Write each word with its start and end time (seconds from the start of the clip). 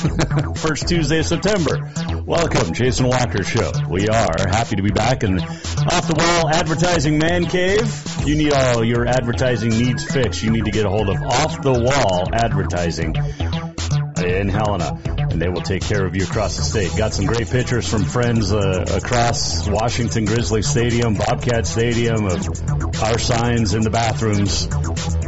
First 0.56 0.88
Tuesday 0.88 1.18
of 1.18 1.26
September. 1.26 1.92
Welcome, 2.24 2.72
Jason 2.72 3.06
Walker 3.06 3.42
Show. 3.42 3.70
We 3.90 4.08
are 4.08 4.48
happy 4.48 4.76
to 4.76 4.82
be 4.82 4.90
back 4.90 5.24
in 5.24 5.38
Off 5.40 6.06
the 6.06 6.14
Wall 6.16 6.48
Advertising 6.48 7.18
Man 7.18 7.44
Cave. 7.44 7.82
You 8.24 8.34
need 8.34 8.52
all 8.52 8.82
your 8.82 9.06
advertising 9.06 9.70
needs 9.70 10.04
fixed, 10.04 10.42
you 10.42 10.50
need 10.50 10.64
to 10.64 10.70
get 10.70 10.86
a 10.86 10.88
hold 10.88 11.10
of 11.10 11.16
Off 11.22 11.60
the 11.60 11.72
Wall 11.72 12.28
Advertising 12.32 13.14
in 14.24 14.48
Helena, 14.48 14.98
and 15.30 15.40
they 15.40 15.48
will 15.48 15.62
take 15.62 15.82
care 15.82 16.06
of 16.06 16.16
you 16.16 16.24
across 16.24 16.56
the 16.56 16.62
state. 16.62 16.96
Got 16.96 17.12
some 17.12 17.26
great 17.26 17.50
pictures 17.50 17.86
from 17.86 18.04
friends 18.04 18.52
uh, 18.52 18.84
across 18.94 19.68
Washington 19.68 20.24
Grizzly 20.24 20.62
Stadium, 20.62 21.14
Bobcat 21.14 21.66
Stadium, 21.66 22.24
of 22.24 23.02
our 23.02 23.18
signs 23.18 23.74
in 23.74 23.82
the 23.82 23.90
bathrooms 23.90 24.66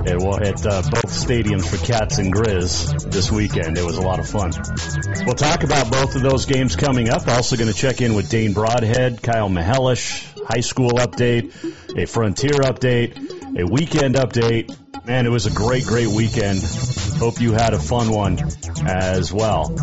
at, 0.06 0.16
at 0.16 0.66
uh, 0.66 0.82
both 0.82 1.10
stadiums 1.10 1.66
for 1.66 1.84
Cats 1.84 2.18
and 2.18 2.32
Grizz 2.32 3.10
this 3.10 3.30
weekend. 3.30 3.78
It 3.78 3.84
was 3.84 3.96
a 3.96 4.02
lot 4.02 4.18
of 4.18 4.28
fun. 4.28 4.52
We'll 5.24 5.34
talk 5.34 5.64
about 5.64 5.90
both 5.90 6.16
of 6.16 6.22
those 6.22 6.46
games 6.46 6.76
coming 6.76 7.08
up. 7.08 7.26
Also 7.28 7.56
going 7.56 7.72
to 7.72 7.76
check 7.76 8.00
in 8.00 8.14
with 8.14 8.28
Dane 8.28 8.52
Broadhead, 8.52 9.22
Kyle 9.22 9.48
Mihelish, 9.48 10.28
high 10.46 10.60
school 10.60 10.92
update, 10.92 11.52
a 11.96 12.06
frontier 12.06 12.60
update, 12.60 13.41
a 13.56 13.64
weekend 13.66 14.14
update. 14.14 14.76
Man, 15.06 15.26
it 15.26 15.30
was 15.30 15.46
a 15.46 15.50
great, 15.50 15.84
great 15.84 16.08
weekend. 16.08 16.62
Hope 17.18 17.40
you 17.40 17.52
had 17.52 17.74
a 17.74 17.78
fun 17.78 18.10
one 18.10 18.38
as 18.86 19.32
well. 19.32 19.74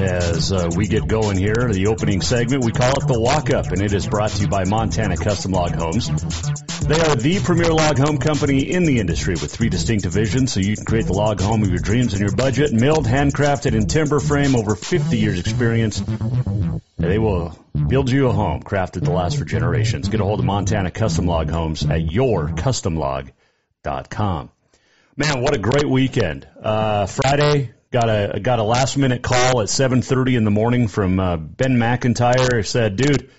As 0.00 0.52
uh, 0.52 0.68
we 0.76 0.86
get 0.86 1.06
going 1.08 1.36
here, 1.36 1.68
the 1.72 1.86
opening 1.88 2.20
segment, 2.20 2.64
we 2.64 2.72
call 2.72 2.92
it 2.92 3.06
the 3.06 3.18
walk 3.18 3.50
up, 3.50 3.66
and 3.66 3.80
it 3.80 3.92
is 3.92 4.06
brought 4.06 4.30
to 4.30 4.42
you 4.42 4.48
by 4.48 4.64
Montana 4.64 5.16
Custom 5.16 5.52
Log 5.52 5.74
Homes. 5.74 6.08
They 6.80 7.00
are 7.00 7.16
the 7.16 7.40
premier 7.42 7.72
log 7.72 7.98
home 7.98 8.18
company 8.18 8.70
in 8.70 8.84
the 8.84 9.00
industry 9.00 9.34
with 9.34 9.52
three 9.52 9.68
distinct 9.68 10.04
divisions, 10.04 10.52
so 10.52 10.60
you 10.60 10.76
can 10.76 10.84
create 10.84 11.06
the 11.06 11.12
log 11.12 11.40
home 11.40 11.62
of 11.62 11.68
your 11.68 11.80
dreams 11.80 12.12
and 12.12 12.20
your 12.20 12.34
budget. 12.34 12.72
Milled, 12.72 13.06
handcrafted, 13.06 13.74
in 13.74 13.86
timber 13.86 14.20
frame, 14.20 14.54
over 14.54 14.74
50 14.74 15.18
years 15.18 15.38
experience. 15.38 16.02
They 16.98 17.18
will 17.18 17.56
build 17.86 18.10
you 18.10 18.26
a 18.26 18.32
home 18.32 18.60
crafted 18.62 19.04
to 19.04 19.12
last 19.12 19.38
for 19.38 19.44
generations. 19.44 20.08
Get 20.08 20.20
a 20.20 20.24
hold 20.24 20.40
of 20.40 20.46
Montana 20.46 20.90
Custom 20.90 21.26
Log 21.26 21.48
Homes 21.48 21.84
at 21.84 22.00
yourcustomlog.com. 22.00 24.50
Man, 25.16 25.40
what 25.40 25.54
a 25.54 25.58
great 25.58 25.88
weekend! 25.88 26.48
Uh, 26.60 27.06
Friday 27.06 27.70
got 27.92 28.08
a 28.08 28.40
got 28.40 28.58
a 28.58 28.64
last 28.64 28.96
minute 28.96 29.22
call 29.22 29.60
at 29.60 29.68
7:30 29.68 30.36
in 30.36 30.42
the 30.44 30.50
morning 30.50 30.88
from 30.88 31.20
uh, 31.20 31.36
Ben 31.36 31.76
McIntyre. 31.76 32.66
Said, 32.66 32.96
"Dude, 32.96 33.30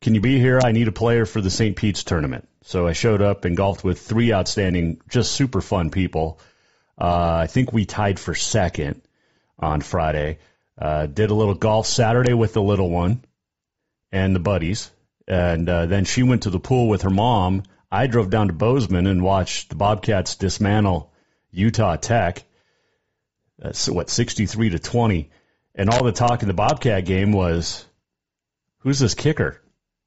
can 0.00 0.16
you 0.16 0.20
be 0.20 0.40
here? 0.40 0.58
I 0.62 0.72
need 0.72 0.88
a 0.88 0.92
player 0.92 1.24
for 1.24 1.40
the 1.40 1.50
St. 1.50 1.76
Pete's 1.76 2.02
tournament." 2.02 2.48
So 2.64 2.88
I 2.88 2.94
showed 2.94 3.22
up 3.22 3.44
and 3.44 3.56
golfed 3.56 3.84
with 3.84 4.00
three 4.00 4.32
outstanding, 4.32 5.00
just 5.08 5.30
super 5.30 5.60
fun 5.60 5.90
people. 5.90 6.40
Uh, 7.00 7.42
I 7.42 7.46
think 7.46 7.72
we 7.72 7.84
tied 7.84 8.18
for 8.18 8.34
second 8.34 9.02
on 9.58 9.82
Friday. 9.82 10.38
Uh, 10.78 11.06
did 11.06 11.30
a 11.30 11.34
little 11.34 11.54
golf 11.54 11.86
Saturday 11.86 12.32
with 12.32 12.54
the 12.54 12.62
little 12.62 12.90
one 12.90 13.22
and 14.10 14.34
the 14.34 14.40
buddies, 14.40 14.90
and 15.28 15.68
uh, 15.68 15.86
then 15.86 16.04
she 16.04 16.22
went 16.22 16.44
to 16.44 16.50
the 16.50 16.60
pool 16.60 16.88
with 16.88 17.02
her 17.02 17.10
mom. 17.10 17.62
I 17.90 18.06
drove 18.06 18.30
down 18.30 18.46
to 18.46 18.52
Bozeman 18.52 19.06
and 19.06 19.22
watched 19.22 19.68
the 19.68 19.74
Bobcats 19.76 20.36
dismantle 20.36 21.12
Utah 21.50 21.96
Tech. 21.96 22.42
Uh, 23.62 23.72
so 23.72 23.92
what, 23.92 24.10
63 24.10 24.70
to 24.70 24.78
20. 24.78 25.30
And 25.74 25.90
all 25.90 26.04
the 26.04 26.12
talk 26.12 26.42
in 26.42 26.48
the 26.48 26.54
Bobcat 26.54 27.04
game 27.04 27.32
was, 27.32 27.84
who's 28.78 28.98
this 28.98 29.14
kicker? 29.14 29.60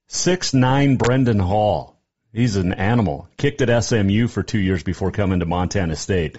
Six 0.07 0.53
nine 0.53 0.97
Brendan 0.97 1.39
Hall. 1.39 1.99
He's 2.33 2.57
an 2.57 2.73
animal. 2.73 3.29
Kicked 3.37 3.61
at 3.61 3.83
SMU 3.83 4.27
for 4.27 4.43
two 4.43 4.59
years 4.59 4.83
before 4.83 5.11
coming 5.11 5.39
to 5.39 5.45
Montana 5.45 5.95
State. 5.95 6.37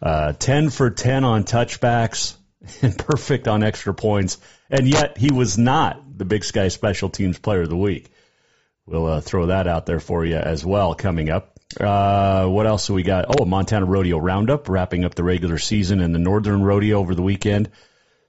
Uh, 0.00 0.32
10 0.32 0.70
for 0.70 0.90
10 0.90 1.24
on 1.24 1.44
touchbacks 1.44 2.36
and 2.82 2.98
perfect 2.98 3.48
on 3.48 3.62
extra 3.62 3.94
points. 3.94 4.38
And 4.70 4.88
yet 4.88 5.18
he 5.18 5.30
was 5.30 5.58
not 5.58 6.18
the 6.18 6.24
Big 6.24 6.44
Sky 6.44 6.68
Special 6.68 7.08
Teams 7.08 7.38
Player 7.38 7.62
of 7.62 7.68
the 7.68 7.76
Week. 7.76 8.10
We'll 8.86 9.06
uh, 9.06 9.20
throw 9.20 9.46
that 9.46 9.66
out 9.66 9.86
there 9.86 10.00
for 10.00 10.24
you 10.24 10.36
as 10.36 10.64
well 10.64 10.94
coming 10.94 11.28
up. 11.28 11.58
Uh, 11.78 12.46
what 12.46 12.66
else 12.66 12.86
do 12.86 12.94
we 12.94 13.02
got? 13.02 13.26
Oh, 13.28 13.42
a 13.42 13.46
Montana 13.46 13.84
Rodeo 13.84 14.18
Roundup, 14.18 14.68
wrapping 14.68 15.04
up 15.04 15.14
the 15.14 15.24
regular 15.24 15.58
season 15.58 16.00
and 16.00 16.14
the 16.14 16.20
Northern 16.20 16.62
Rodeo 16.62 16.98
over 16.98 17.14
the 17.14 17.22
weekend. 17.22 17.70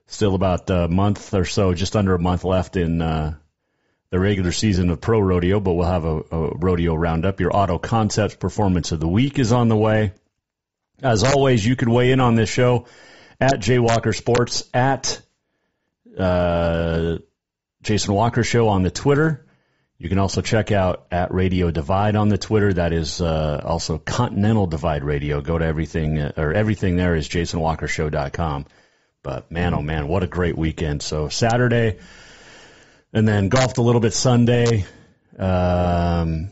Still 0.08 0.36
about 0.36 0.70
a 0.70 0.88
month 0.88 1.34
or 1.34 1.46
so, 1.46 1.74
just 1.74 1.96
under 1.96 2.16
a 2.16 2.20
month 2.20 2.44
left 2.44 2.78
in 2.78 3.02
uh, 3.02 3.36
the 4.10 4.20
regular 4.20 4.52
season 4.52 4.90
of 4.90 5.02
Pro 5.02 5.20
Rodeo, 5.20 5.60
but 5.60 5.74
we'll 5.74 5.86
have 5.86 6.06
a, 6.06 6.22
a 6.32 6.58
Rodeo 6.58 6.96
Roundup. 6.96 7.40
Your 7.40 7.56
Auto 7.56 7.78
Concepts 7.78 8.36
Performance 8.36 8.92
of 8.92 9.00
the 9.00 9.08
Week 9.08 9.38
is 9.38 9.52
on 9.52 9.68
the 9.68 9.76
way. 9.76 10.14
As 11.04 11.24
always, 11.24 11.64
you 11.64 11.76
can 11.76 11.92
weigh 11.92 12.12
in 12.12 12.20
on 12.20 12.36
this 12.36 12.50
show 12.50 12.88
at 13.40 13.60
Jay 13.60 13.80
Walker 13.80 14.14
Sports, 14.14 14.64
at 14.74 15.22
uh, 16.18 17.18
Jason 17.82 18.14
Walker 18.14 18.44
Show 18.44 18.68
on 18.70 18.84
the 18.84 18.92
Twitter. 18.92 19.46
You 20.00 20.10
can 20.10 20.20
also 20.20 20.42
check 20.42 20.72
out 20.72 21.08
at 21.12 21.34
Radio 21.34 21.72
Divide 21.72 22.16
on 22.16 22.30
the 22.30 22.38
Twitter. 22.38 22.72
That 22.72 22.94
is 22.94 23.20
uh, 23.20 23.62
also 23.64 23.98
Continental 23.98 24.68
Divide 24.68 25.04
Radio. 25.04 25.42
Go 25.42 25.58
to 25.58 25.66
everything, 25.66 26.20
uh, 26.20 26.34
or 26.38 26.54
everything 26.54 26.98
there 26.98 27.16
is 27.16 27.28
jasonwalkershow.com. 27.28 28.66
But 29.24 29.52
man, 29.52 29.74
oh 29.74 29.82
man, 29.82 30.08
what 30.08 30.24
a 30.24 30.28
great 30.28 30.58
weekend. 30.58 31.02
So 31.02 31.30
Saturday, 31.30 31.98
and 33.12 33.28
then 33.28 33.50
golfed 33.50 33.80
a 33.80 33.82
little 33.82 34.02
bit 34.02 34.14
Sunday, 34.14 34.86
um, 35.38 36.52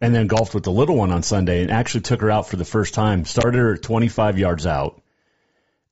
and 0.00 0.14
then 0.14 0.26
golfed 0.26 0.54
with 0.54 0.64
the 0.64 0.72
little 0.72 0.96
one 0.96 1.12
on 1.12 1.22
Sunday 1.22 1.62
and 1.62 1.70
actually 1.70 2.00
took 2.00 2.20
her 2.20 2.30
out 2.30 2.48
for 2.48 2.56
the 2.56 2.64
first 2.64 2.94
time. 2.94 3.24
Started 3.24 3.58
her 3.58 3.74
at 3.74 3.82
25 3.82 4.38
yards 4.38 4.66
out 4.66 5.00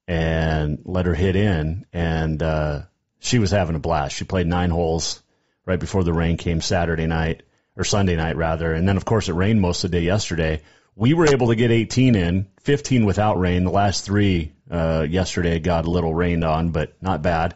and 0.08 0.80
let 0.84 1.06
her 1.06 1.14
hit 1.14 1.36
in, 1.36 1.86
and 1.92 2.42
uh, 2.42 2.82
she 3.18 3.38
was 3.38 3.50
having 3.50 3.76
a 3.76 3.80
blast. 3.80 4.16
She 4.16 4.24
played 4.24 4.46
nine 4.46 4.70
holes 4.70 5.22
right 5.64 5.80
before 5.80 6.04
the 6.04 6.12
rain 6.12 6.36
came 6.36 6.60
Saturday 6.60 7.06
night 7.06 7.42
or 7.76 7.84
Sunday 7.84 8.16
night 8.16 8.36
rather, 8.36 8.72
and 8.72 8.88
then 8.88 8.96
of 8.96 9.04
course 9.04 9.28
it 9.28 9.34
rained 9.34 9.60
most 9.60 9.84
of 9.84 9.90
the 9.90 9.98
day 9.98 10.04
yesterday. 10.04 10.62
We 10.94 11.12
were 11.12 11.26
able 11.26 11.48
to 11.48 11.56
get 11.56 11.70
18 11.70 12.14
in, 12.14 12.48
15 12.62 13.04
without 13.04 13.38
rain. 13.38 13.64
The 13.64 13.70
last 13.70 14.04
three 14.04 14.52
uh, 14.70 15.06
yesterday 15.08 15.58
got 15.58 15.84
a 15.84 15.90
little 15.90 16.14
rained 16.14 16.42
on, 16.42 16.70
but 16.70 16.94
not 17.02 17.20
bad. 17.20 17.54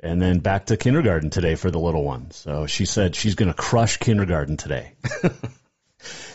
And 0.00 0.20
then 0.20 0.40
back 0.40 0.66
to 0.66 0.76
kindergarten 0.76 1.30
today 1.30 1.54
for 1.54 1.70
the 1.70 1.78
little 1.78 2.02
one. 2.02 2.30
So 2.32 2.66
she 2.66 2.84
said 2.84 3.14
she's 3.14 3.36
going 3.36 3.48
to 3.48 3.54
crush 3.54 3.98
kindergarten 3.98 4.56
today. 4.56 4.92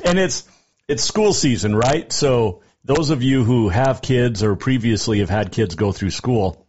and 0.04 0.20
it's 0.20 0.48
it's 0.88 1.04
school 1.04 1.34
season, 1.34 1.76
right? 1.76 2.12
So 2.12 2.62
those 2.84 3.10
of 3.10 3.24
you 3.24 3.44
who 3.44 3.70
have 3.70 4.02
kids 4.02 4.44
or 4.44 4.56
previously 4.56 5.20
have 5.20 5.30
had 5.30 5.52
kids 5.52 5.76
go 5.76 5.92
through 5.92 6.12
school, 6.12 6.68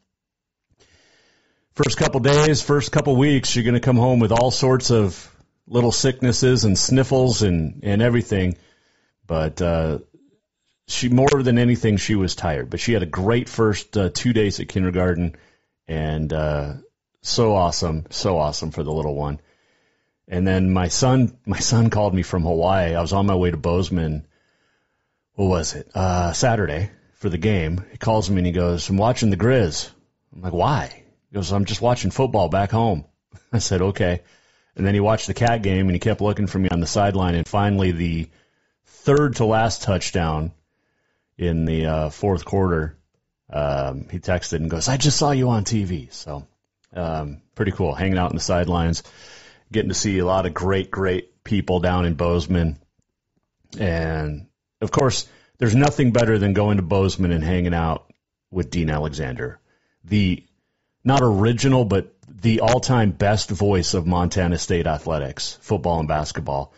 first 1.75 1.99
couple 1.99 2.21
days, 2.21 2.63
first 2.63 2.93
couple 2.93 3.17
weeks, 3.17 3.55
you're 3.55 3.65
going 3.65 3.75
to 3.75 3.81
come 3.81 3.97
home 3.97 4.21
with 4.21 4.33
all 4.33 4.51
sorts 4.51 4.91
of 4.91 5.31
little 5.67 5.93
sicknesses 5.93 6.65
and 6.65 6.79
sniffles 6.79 7.43
and 7.43 7.81
and 7.83 8.03
everything. 8.03 8.57
But 9.27 9.61
uh, 9.61 9.99
she 10.87 11.09
more 11.09 11.43
than 11.43 11.59
anything, 11.59 11.97
she 11.97 12.15
was 12.15 12.35
tired. 12.35 12.71
But 12.71 12.81
she 12.81 12.93
had 12.93 13.03
a 13.03 13.07
great 13.07 13.49
first 13.49 13.97
uh, 13.97 14.11
two 14.13 14.33
days 14.33 14.61
at 14.61 14.69
kindergarten, 14.69 15.37
and 15.89 16.33
uh, 16.33 16.75
so 17.23 17.55
awesome, 17.55 18.05
so 18.11 18.39
awesome 18.39 18.71
for 18.71 18.83
the 18.83 18.93
little 18.93 19.15
one. 19.15 19.41
And 20.29 20.47
then 20.47 20.73
my 20.73 20.89
son, 20.89 21.37
my 21.45 21.59
son 21.59 21.91
called 21.91 22.15
me 22.15 22.23
from 22.23 22.45
Hawaii. 22.45 22.95
I 22.95 23.01
was 23.01 23.13
on 23.13 23.27
my 23.27 23.35
way 23.35 23.51
to 23.51 23.57
Bozeman. 23.57 24.27
What 25.35 25.47
was 25.47 25.75
it? 25.75 25.91
Uh, 25.95 26.33
Saturday 26.33 26.91
for 27.15 27.29
the 27.29 27.39
game. 27.39 27.85
He 27.91 27.99
calls 27.99 28.31
me 28.31 28.39
and 28.39 28.47
he 28.47 28.53
goes, 28.53 28.89
I'm 28.89 28.97
watching 28.97 29.31
the 29.31 29.37
Grizz. 29.37 29.91
I'm 30.33 30.43
like, 30.43 30.53
why? 30.53 31.05
He 31.31 31.35
goes, 31.35 31.53
I'm 31.53 31.65
just 31.65 31.83
watching 31.83 32.11
football 32.11 32.49
back 32.49 32.71
home. 32.71 33.05
I 33.53 33.59
said, 33.59 33.83
okay. 33.83 34.23
And 34.77 34.87
then 34.87 34.95
he 34.95 35.01
watched 35.01 35.27
the 35.27 35.35
cat 35.35 35.63
game 35.63 35.87
and 35.87 35.93
he 35.93 35.99
kept 35.99 36.21
looking 36.21 36.47
for 36.47 36.59
me 36.59 36.69
on 36.69 36.81
the 36.81 36.87
sideline. 36.87 37.35
And 37.35 37.47
finally, 37.47 37.93
the 37.93 38.31
third 38.87 39.37
to 39.37 39.45
last 39.45 39.83
touchdown 39.83 40.53
in 41.37 41.65
the 41.65 41.87
uh, 41.87 42.11
fourth 42.11 42.45
quarter, 42.45 42.97
um, 43.51 44.09
he 44.11 44.19
texted 44.19 44.55
and 44.55 44.71
goes, 44.71 44.89
I 44.89 44.97
just 44.97 45.19
saw 45.19 45.33
you 45.33 45.51
on 45.51 45.65
TV. 45.65 46.13
So 46.13 46.47
um, 46.95 47.43
pretty 47.55 47.73
cool. 47.73 47.95
Hanging 47.95 48.19
out 48.19 48.31
in 48.31 48.37
the 48.37 48.43
sidelines, 48.43 49.03
getting 49.73 49.91
to 49.91 49.95
see 49.95 50.19
a 50.19 50.27
lot 50.27 50.47
of 50.47 50.55
great, 50.55 50.91
great 50.91 51.43
people 51.43 51.81
down 51.81 52.07
in 52.07 52.15
Bozeman. 52.15 52.79
And 53.79 54.47
of 54.85 54.91
course, 54.91 55.27
there's 55.59 55.75
nothing 55.75 56.13
better 56.13 56.39
than 56.39 56.53
going 56.53 56.77
to 56.77 56.83
Bozeman 56.83 57.33
and 57.33 57.43
hanging 57.43 57.75
out 57.75 58.13
with 58.51 58.71
Dean 58.71 58.91
Alexander, 58.91 59.59
the 60.05 60.45
not 61.03 61.21
original, 61.23 61.85
but 61.85 62.15
the 62.29 62.61
all-time 62.61 63.11
best 63.11 63.51
voice 63.51 63.95
of 63.95 64.07
Montana 64.07 64.59
State 64.59 64.87
athletics, 64.87 65.59
football 65.61 65.99
and 65.99 66.09
basketball. 66.09 66.73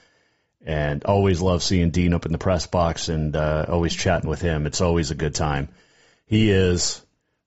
And 0.64 1.04
always 1.04 1.40
love 1.40 1.62
seeing 1.62 1.90
Dean 1.90 2.12
up 2.12 2.26
in 2.26 2.32
the 2.32 2.38
press 2.38 2.66
box 2.66 3.08
and 3.08 3.36
uh, 3.36 3.66
always 3.68 3.94
chatting 3.94 4.28
with 4.28 4.40
him. 4.40 4.66
It's 4.66 4.80
always 4.80 5.12
a 5.12 5.14
good 5.14 5.34
time. 5.34 5.68
He 6.26 6.50
is 6.50 7.00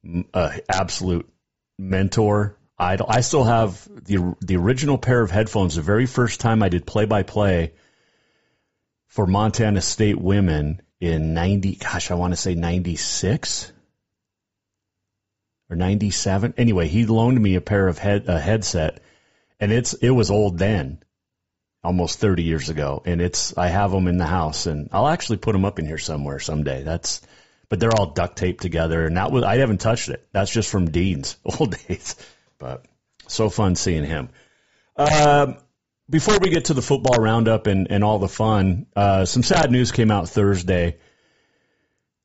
an 0.06 0.26
absolute 0.70 1.30
mentor. 1.78 2.56
I 2.78 3.20
still 3.20 3.44
have 3.44 3.86
the 4.06 4.38
the 4.40 4.56
original 4.56 4.98
pair 4.98 5.22
of 5.22 5.32
headphones. 5.32 5.76
The 5.76 5.82
very 5.82 6.06
first 6.06 6.40
time 6.40 6.64
I 6.64 6.70
did 6.70 6.86
play-by-play 6.86 7.74
for 9.10 9.26
Montana 9.26 9.82
State 9.82 10.20
women 10.20 10.82
in 11.02 11.34
90, 11.34 11.76
gosh, 11.76 12.12
I 12.12 12.14
want 12.14 12.34
to 12.34 12.38
say 12.38 12.56
96 12.56 13.72
or 15.70 15.76
97. 15.76 16.54
Anyway, 16.58 16.88
he 16.88 17.06
loaned 17.06 17.42
me 17.42 17.56
a 17.56 17.62
pair 17.62 17.88
of 17.88 17.98
head, 17.98 18.26
a 18.28 18.40
headset 18.40 19.02
and 19.60 19.72
it's, 19.72 19.94
it 19.94 20.12
was 20.12 20.32
old 20.32 20.58
then, 20.58 21.04
almost 21.84 22.20
30 22.20 22.44
years 22.44 22.70
ago. 22.70 23.02
And 23.04 23.20
it's, 23.20 23.58
I 23.58 23.68
have 23.68 23.92
them 23.92 24.08
in 24.08 24.18
the 24.18 24.28
house 24.28 24.68
and 24.68 24.90
I'll 24.92 25.08
actually 25.08 25.38
put 25.38 25.54
them 25.54 25.66
up 25.66 25.80
in 25.80 25.86
here 25.86 25.98
somewhere 25.98 26.40
someday. 26.40 26.84
That's, 26.84 27.22
but 27.68 27.80
they're 27.80 27.96
all 27.96 28.12
duct 28.12 28.38
taped 28.38 28.62
together 28.62 29.06
and 29.06 29.18
that 29.18 29.32
was, 29.32 29.44
I 29.44 29.58
haven't 29.58 29.82
touched 29.82 30.10
it. 30.10 30.28
That's 30.32 30.52
just 30.52 30.70
from 30.70 30.92
Dean's 30.92 31.36
old 31.46 31.76
days, 31.88 32.16
but 32.60 32.86
so 33.28 33.50
fun 33.50 33.76
seeing 33.76 34.06
him. 34.06 34.30
Um, 34.96 35.58
before 36.10 36.40
we 36.40 36.50
get 36.50 36.66
to 36.66 36.74
the 36.74 36.82
football 36.82 37.22
roundup 37.22 37.68
and, 37.68 37.92
and 37.92 38.04
all 38.04 38.20
the 38.20 38.28
fun, 38.28 38.88
uh, 38.96 39.26
some 39.26 39.44
sad 39.44 39.72
news 39.72 39.92
came 39.92 40.10
out 40.10 40.30
Thursday. 40.30 40.98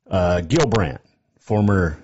Uh, 0.09 0.41
Gil 0.41 0.65
Brandt, 0.65 1.01
former 1.39 1.99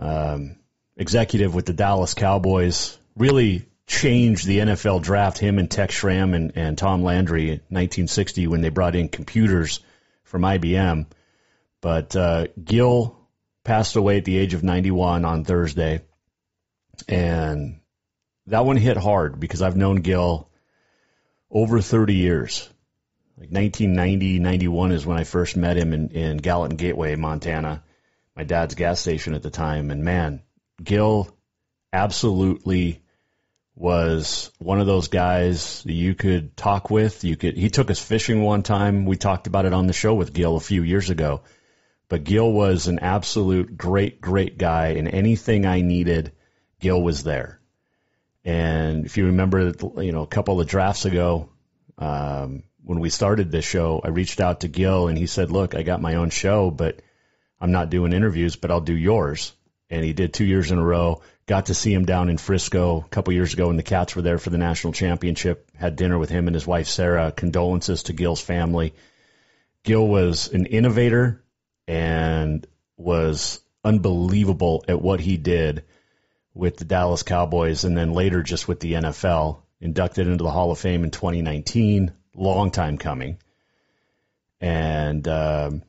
um, 0.00 0.56
executive 0.96 1.54
with 1.54 1.66
the 1.66 1.72
Dallas 1.72 2.14
Cowboys, 2.14 2.96
really 3.16 3.66
changed 3.86 4.46
the 4.46 4.58
NFL 4.58 5.02
draft. 5.02 5.38
Him 5.38 5.58
and 5.58 5.70
Tex 5.70 5.94
Schramm 5.94 6.34
and, 6.34 6.52
and 6.56 6.78
Tom 6.78 7.02
Landry 7.02 7.44
in 7.44 7.60
1960 7.68 8.46
when 8.46 8.60
they 8.60 8.70
brought 8.70 8.96
in 8.96 9.08
computers 9.08 9.80
from 10.24 10.42
IBM. 10.42 11.06
But 11.80 12.14
uh, 12.16 12.46
Gil 12.62 13.18
passed 13.64 13.96
away 13.96 14.18
at 14.18 14.24
the 14.24 14.38
age 14.38 14.54
of 14.54 14.62
91 14.62 15.24
on 15.24 15.44
Thursday. 15.44 16.02
And 17.08 17.80
that 18.46 18.64
one 18.64 18.76
hit 18.76 18.96
hard 18.96 19.40
because 19.40 19.62
I've 19.62 19.76
known 19.76 19.96
Gil 19.96 20.48
over 21.54 21.80
30 21.80 22.14
years. 22.14 22.68
Like 23.38 23.50
1990, 23.50 24.40
91 24.40 24.92
is 24.92 25.06
when 25.06 25.16
I 25.16 25.24
first 25.24 25.56
met 25.56 25.76
him 25.76 25.92
in, 25.92 26.10
in 26.10 26.36
Gallatin 26.36 26.76
Gateway, 26.76 27.14
Montana, 27.14 27.82
my 28.36 28.44
dad's 28.44 28.74
gas 28.74 29.00
station 29.00 29.34
at 29.34 29.42
the 29.42 29.50
time. 29.50 29.90
And 29.90 30.04
man, 30.04 30.42
Gil 30.82 31.34
absolutely 31.92 33.02
was 33.76 34.52
one 34.58 34.80
of 34.80 34.86
those 34.86 35.08
guys 35.08 35.82
that 35.82 35.92
you 35.92 36.14
could 36.14 36.56
talk 36.56 36.90
with. 36.90 37.24
You 37.24 37.36
could, 37.36 37.56
he 37.56 37.70
took 37.70 37.90
us 37.90 38.00
fishing 38.00 38.42
one 38.42 38.62
time. 38.62 39.04
We 39.04 39.16
talked 39.16 39.46
about 39.46 39.64
it 39.64 39.72
on 39.72 39.86
the 39.86 39.92
show 39.92 40.14
with 40.14 40.32
Gil 40.32 40.56
a 40.56 40.60
few 40.60 40.82
years 40.82 41.10
ago. 41.10 41.42
But 42.08 42.24
Gil 42.24 42.52
was 42.52 42.86
an 42.86 42.98
absolute 43.00 43.76
great, 43.76 44.20
great 44.20 44.58
guy, 44.58 44.88
and 44.88 45.08
anything 45.08 45.66
I 45.66 45.80
needed, 45.80 46.32
Gil 46.78 47.02
was 47.02 47.24
there. 47.24 47.60
And 48.44 49.06
if 49.06 49.16
you 49.16 49.26
remember, 49.26 49.72
you 49.96 50.12
know, 50.12 50.22
a 50.22 50.26
couple 50.26 50.60
of 50.60 50.66
drafts 50.66 51.06
ago, 51.06 51.48
um, 51.96 52.64
when 52.82 53.00
we 53.00 53.08
started 53.08 53.50
this 53.50 53.64
show, 53.64 54.00
I 54.04 54.08
reached 54.08 54.40
out 54.40 54.60
to 54.60 54.68
Gil 54.68 55.08
and 55.08 55.16
he 55.16 55.26
said, 55.26 55.50
"Look, 55.50 55.74
I 55.74 55.82
got 55.82 56.02
my 56.02 56.16
own 56.16 56.30
show, 56.30 56.70
but 56.70 57.00
I'm 57.60 57.72
not 57.72 57.90
doing 57.90 58.12
interviews, 58.12 58.56
but 58.56 58.70
I'll 58.70 58.82
do 58.82 58.96
yours." 58.96 59.52
And 59.88 60.04
he 60.04 60.12
did 60.12 60.34
two 60.34 60.44
years 60.44 60.70
in 60.70 60.78
a 60.78 60.84
row. 60.84 61.22
Got 61.46 61.66
to 61.66 61.74
see 61.74 61.92
him 61.92 62.04
down 62.04 62.28
in 62.28 62.38
Frisco 62.38 63.04
a 63.04 63.08
couple 63.08 63.32
years 63.32 63.52
ago 63.54 63.68
when 63.68 63.76
the 63.76 63.82
Cats 63.82 64.16
were 64.16 64.22
there 64.22 64.38
for 64.38 64.50
the 64.50 64.58
national 64.58 64.92
championship. 64.92 65.70
Had 65.76 65.96
dinner 65.96 66.18
with 66.18 66.30
him 66.30 66.46
and 66.46 66.54
his 66.54 66.66
wife 66.66 66.88
Sarah. 66.88 67.32
Condolences 67.32 68.04
to 68.04 68.12
Gil's 68.12 68.40
family. 68.40 68.94
Gil 69.84 70.06
was 70.06 70.52
an 70.52 70.66
innovator 70.66 71.42
and 71.86 72.66
was 72.96 73.60
unbelievable 73.84 74.84
at 74.88 75.00
what 75.00 75.20
he 75.20 75.36
did 75.36 75.84
with 76.54 76.76
the 76.76 76.84
Dallas 76.84 77.22
Cowboys 77.22 77.84
and 77.84 77.96
then 77.96 78.12
later 78.12 78.42
just 78.42 78.68
with 78.68 78.80
the 78.80 78.94
NFL. 78.94 79.60
Inducted 79.80 80.28
into 80.28 80.44
the 80.44 80.50
Hall 80.50 80.70
of 80.70 80.78
Fame 80.78 81.04
in 81.04 81.10
2019. 81.10 82.12
Long 82.34 82.70
time 82.70 82.96
coming. 82.96 83.38
And 84.60 85.26
um, 85.28 85.82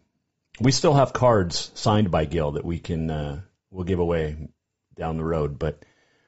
we 0.60 0.72
still 0.72 0.94
have 0.94 1.14
cards 1.14 1.72
signed 1.76 2.12
by 2.12 2.26
Gil 2.26 2.54
that 2.54 2.66
we 2.66 2.80
can 2.80 3.10
uh, 3.10 3.42
we'll 3.72 3.86
give 3.86 4.00
away 4.00 4.50
down 4.96 5.18
the 5.18 5.24
road. 5.24 5.60
But 5.60 5.84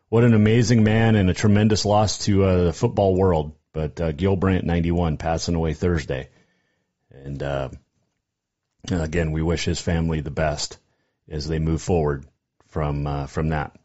what 0.10 0.24
an 0.24 0.34
amazing 0.34 0.84
man 0.84 1.16
and 1.16 1.30
a 1.30 1.34
tremendous 1.34 1.84
loss 1.84 2.20
to 2.20 2.44
uh, 2.44 2.64
the 2.66 2.74
football 2.74 3.18
world. 3.18 3.56
But 3.74 4.00
uh, 4.00 4.12
Gil 4.12 4.36
Brandt, 4.36 4.66
91, 4.66 5.18
passing 5.18 5.56
away 5.56 5.74
Thursday. 5.74 6.30
And 7.12 7.42
uh, 7.44 7.70
again, 8.90 9.32
we 9.32 9.42
wish 9.42 9.66
his 9.66 9.82
family 9.82 10.22
the 10.22 10.32
best 10.32 10.78
as 11.30 11.48
they 11.48 11.60
move 11.60 11.82
forward 11.82 12.26
from 12.68 13.06
uh, 13.08 13.28
from 13.28 13.50
that. 13.50 13.76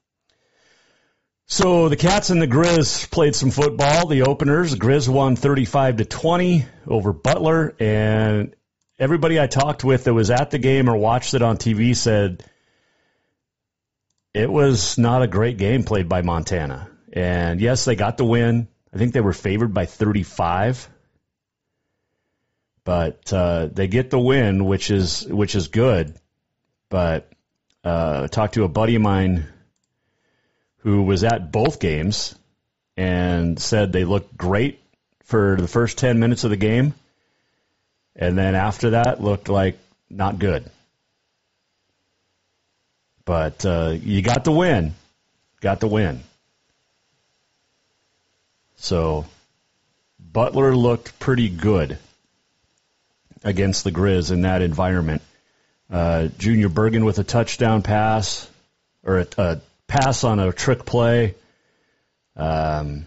So 1.53 1.91
the 1.91 1.97
Cats 1.97 2.31
and 2.31 2.41
the 2.41 2.47
Grizz 2.49 3.11
played 3.11 3.37
some 3.37 3.51
football. 3.51 4.07
The 4.07 4.23
openers, 4.23 4.71
the 4.71 4.79
Grizz 4.79 5.07
won 5.07 5.37
35 5.37 5.99
to 5.99 6.07
20 6.07 6.65
over 6.87 7.13
Butler, 7.13 7.75
and 7.79 8.57
everybody 8.99 9.39
I 9.39 9.49
talked 9.49 9.85
with 9.85 10.05
that 10.05 10.15
was 10.15 10.31
at 10.31 10.51
the 10.51 10.56
game 10.56 10.89
or 10.89 10.97
watched 10.97 11.35
it 11.35 11.43
on 11.43 11.59
TV 11.59 11.94
said 11.94 12.43
it 14.32 14.51
was 14.51 14.97
not 14.97 15.21
a 15.21 15.27
great 15.27 15.59
game 15.59 15.82
played 15.82 16.09
by 16.09 16.23
Montana. 16.23 16.89
And 17.13 17.61
yes, 17.61 17.85
they 17.85 17.97
got 17.97 18.17
the 18.17 18.25
win. 18.25 18.67
I 18.91 18.97
think 18.97 19.13
they 19.13 19.21
were 19.21 19.35
favored 19.35 19.75
by 19.75 19.85
35, 19.85 20.89
but 22.82 23.31
uh, 23.31 23.69
they 23.71 23.89
get 23.89 24.09
the 24.09 24.19
win, 24.19 24.65
which 24.65 24.91
is 24.91 25.27
which 25.27 25.55
is 25.55 25.69
good. 25.69 26.15
But 26.89 27.31
uh, 27.85 28.29
talked 28.29 28.55
to 28.55 28.65
a 28.65 28.69
buddy 28.69 28.94
of 28.94 29.03
mine 29.03 29.53
who 30.82 31.03
was 31.03 31.24
at 31.24 31.53
both 31.53 31.81
games 31.81 32.34
and 32.96 33.58
said 33.60 33.93
they 33.93 34.05
looked 34.05 34.36
great 34.36 34.81
for 35.24 35.56
the 35.58 35.69
first 35.69 35.98
10 35.98 36.19
minutes 36.19 36.44
of 36.44 36.51
the 36.51 36.56
game. 36.56 36.94
And 38.17 38.36
then 38.36 38.55
after 38.55 38.91
that, 38.91 39.22
looked 39.22 39.48
like 39.48 39.79
not 40.10 40.39
good. 40.39 40.69
But 43.24 43.65
uh, 43.65 43.94
you 44.01 44.22
got 44.22 44.44
the 44.44 44.53
win. 44.53 44.94
Got 45.60 45.81
the 45.81 45.86
win. 45.86 46.20
So 48.77 49.24
Butler 50.19 50.74
looked 50.74 51.19
pretty 51.20 51.48
good 51.48 51.98
against 53.44 53.84
the 53.84 53.93
Grizz 53.93 54.32
in 54.32 54.43
that 54.43 54.62
environment. 54.62 55.22
Uh, 55.89 56.29
Junior 56.39 56.69
Bergen 56.69 57.05
with 57.05 57.19
a 57.19 57.24
touchdown 57.24 57.82
pass, 57.82 58.48
or 59.05 59.20
a, 59.20 59.27
a 59.39 59.60
pass 59.93 60.25
on 60.25 60.41
a 60.41 60.53
trick 60.55 60.87
play. 60.87 61.34
Um, 62.34 63.05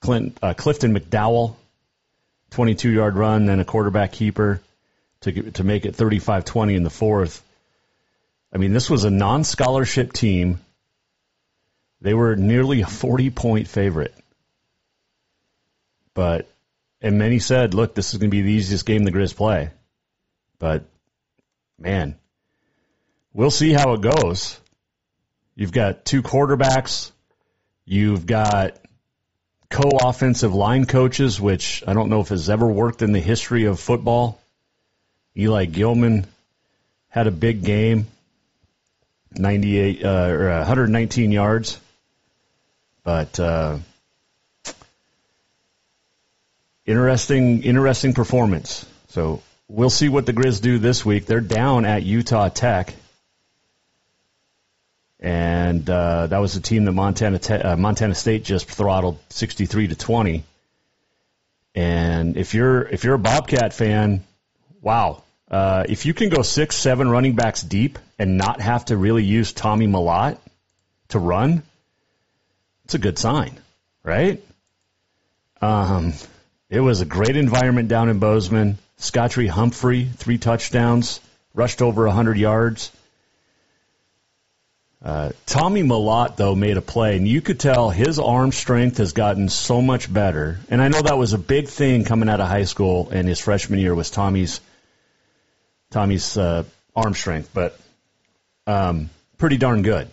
Clint, 0.00 0.38
uh, 0.40 0.54
Clifton 0.54 0.96
McDowell, 0.96 1.56
22 2.50 2.88
yard 2.88 3.16
run, 3.16 3.46
then 3.46 3.58
a 3.58 3.64
quarterback 3.64 4.12
keeper 4.12 4.62
to 5.22 5.50
to 5.50 5.64
make 5.64 5.86
it 5.86 5.96
35-20 5.96 6.76
in 6.76 6.84
the 6.84 6.90
fourth. 6.90 7.42
I 8.52 8.58
mean, 8.58 8.72
this 8.72 8.88
was 8.88 9.02
a 9.04 9.10
non-scholarship 9.10 10.12
team. 10.12 10.60
They 12.00 12.14
were 12.14 12.36
nearly 12.36 12.82
a 12.82 12.86
40 12.86 13.30
point 13.30 13.66
favorite. 13.66 14.14
But 16.14 16.48
and 17.02 17.18
many 17.18 17.40
said, 17.40 17.74
look, 17.74 17.96
this 17.96 18.12
is 18.12 18.20
going 18.20 18.30
to 18.30 18.36
be 18.36 18.42
the 18.42 18.52
easiest 18.52 18.86
game 18.86 19.02
the 19.02 19.10
Grizz 19.10 19.34
play. 19.34 19.70
But 20.60 20.84
man, 21.76 22.19
we'll 23.32 23.50
see 23.50 23.72
how 23.72 23.94
it 23.94 24.00
goes. 24.00 24.58
You've 25.54 25.72
got 25.72 26.04
two 26.04 26.22
quarterbacks. 26.22 27.10
You've 27.84 28.26
got 28.26 28.78
co-offensive 29.68 30.54
line 30.54 30.86
coaches, 30.86 31.40
which 31.40 31.84
I 31.86 31.92
don't 31.92 32.10
know 32.10 32.20
if 32.20 32.28
has 32.28 32.50
ever 32.50 32.66
worked 32.66 33.02
in 33.02 33.12
the 33.12 33.20
history 33.20 33.64
of 33.64 33.78
football. 33.78 34.40
Eli 35.36 35.66
Gillman 35.66 36.26
had 37.08 37.26
a 37.26 37.30
big 37.30 37.64
game, 37.64 38.06
98 39.32 40.04
uh, 40.04 40.08
or 40.08 40.48
119 40.58 41.32
yards, 41.32 41.78
but 43.04 43.38
uh, 43.38 43.78
interesting, 46.84 47.62
interesting 47.62 48.12
performance. 48.12 48.84
So 49.08 49.42
we'll 49.68 49.90
see 49.90 50.08
what 50.08 50.26
the 50.26 50.32
Grizz 50.32 50.60
do 50.60 50.78
this 50.78 51.04
week. 51.04 51.26
They're 51.26 51.40
down 51.40 51.84
at 51.84 52.02
Utah 52.02 52.48
Tech, 52.48 52.94
and 55.20 55.88
uh, 55.88 56.26
that 56.28 56.38
was 56.38 56.56
a 56.56 56.60
team 56.60 56.86
that 56.86 56.92
Montana 56.92 57.38
uh, 57.50 57.76
Montana 57.76 58.14
State 58.14 58.42
just 58.42 58.68
throttled 58.68 59.18
63 59.28 59.88
to 59.88 59.94
20. 59.94 60.44
And 61.74 62.36
if 62.36 62.54
you're 62.54 62.82
if 62.82 63.04
you're 63.04 63.14
a 63.14 63.18
Bobcat 63.18 63.74
fan, 63.74 64.24
wow, 64.80 65.22
uh, 65.50 65.84
if 65.88 66.06
you 66.06 66.14
can 66.14 66.30
go 66.30 66.42
six, 66.42 66.74
seven 66.74 67.10
running 67.10 67.34
backs 67.34 67.62
deep 67.62 67.98
and 68.18 68.38
not 68.38 68.62
have 68.62 68.86
to 68.86 68.96
really 68.96 69.22
use 69.22 69.52
Tommy 69.52 69.86
Mellott 69.86 70.38
to 71.08 71.18
run, 71.18 71.62
it's 72.86 72.94
a 72.94 72.98
good 72.98 73.18
sign, 73.18 73.58
right? 74.02 74.42
Um, 75.60 76.14
it 76.70 76.80
was 76.80 77.02
a 77.02 77.04
great 77.04 77.36
environment 77.36 77.88
down 77.88 78.08
in 78.08 78.20
Bozeman. 78.20 78.78
Scottre 78.96 79.48
Humphrey, 79.48 80.04
three 80.04 80.38
touchdowns, 80.38 81.20
rushed 81.54 81.82
over 81.82 82.06
100 82.06 82.38
yards. 82.38 82.90
Uh, 85.02 85.30
Tommy 85.46 85.82
Mellott, 85.82 86.36
though, 86.36 86.54
made 86.54 86.76
a 86.76 86.82
play, 86.82 87.16
and 87.16 87.26
you 87.26 87.40
could 87.40 87.58
tell 87.58 87.88
his 87.88 88.18
arm 88.18 88.52
strength 88.52 88.98
has 88.98 89.14
gotten 89.14 89.48
so 89.48 89.80
much 89.80 90.12
better. 90.12 90.60
And 90.68 90.82
I 90.82 90.88
know 90.88 91.00
that 91.00 91.16
was 91.16 91.32
a 91.32 91.38
big 91.38 91.68
thing 91.68 92.04
coming 92.04 92.28
out 92.28 92.40
of 92.40 92.48
high 92.48 92.64
school 92.64 93.08
and 93.10 93.26
his 93.26 93.38
freshman 93.38 93.78
year 93.80 93.94
was 93.94 94.10
Tommy's 94.10 94.60
Tommy's 95.90 96.36
uh, 96.36 96.64
arm 96.94 97.14
strength, 97.14 97.50
but 97.52 97.78
um, 98.66 99.10
pretty 99.38 99.56
darn 99.56 99.82
good. 99.82 100.08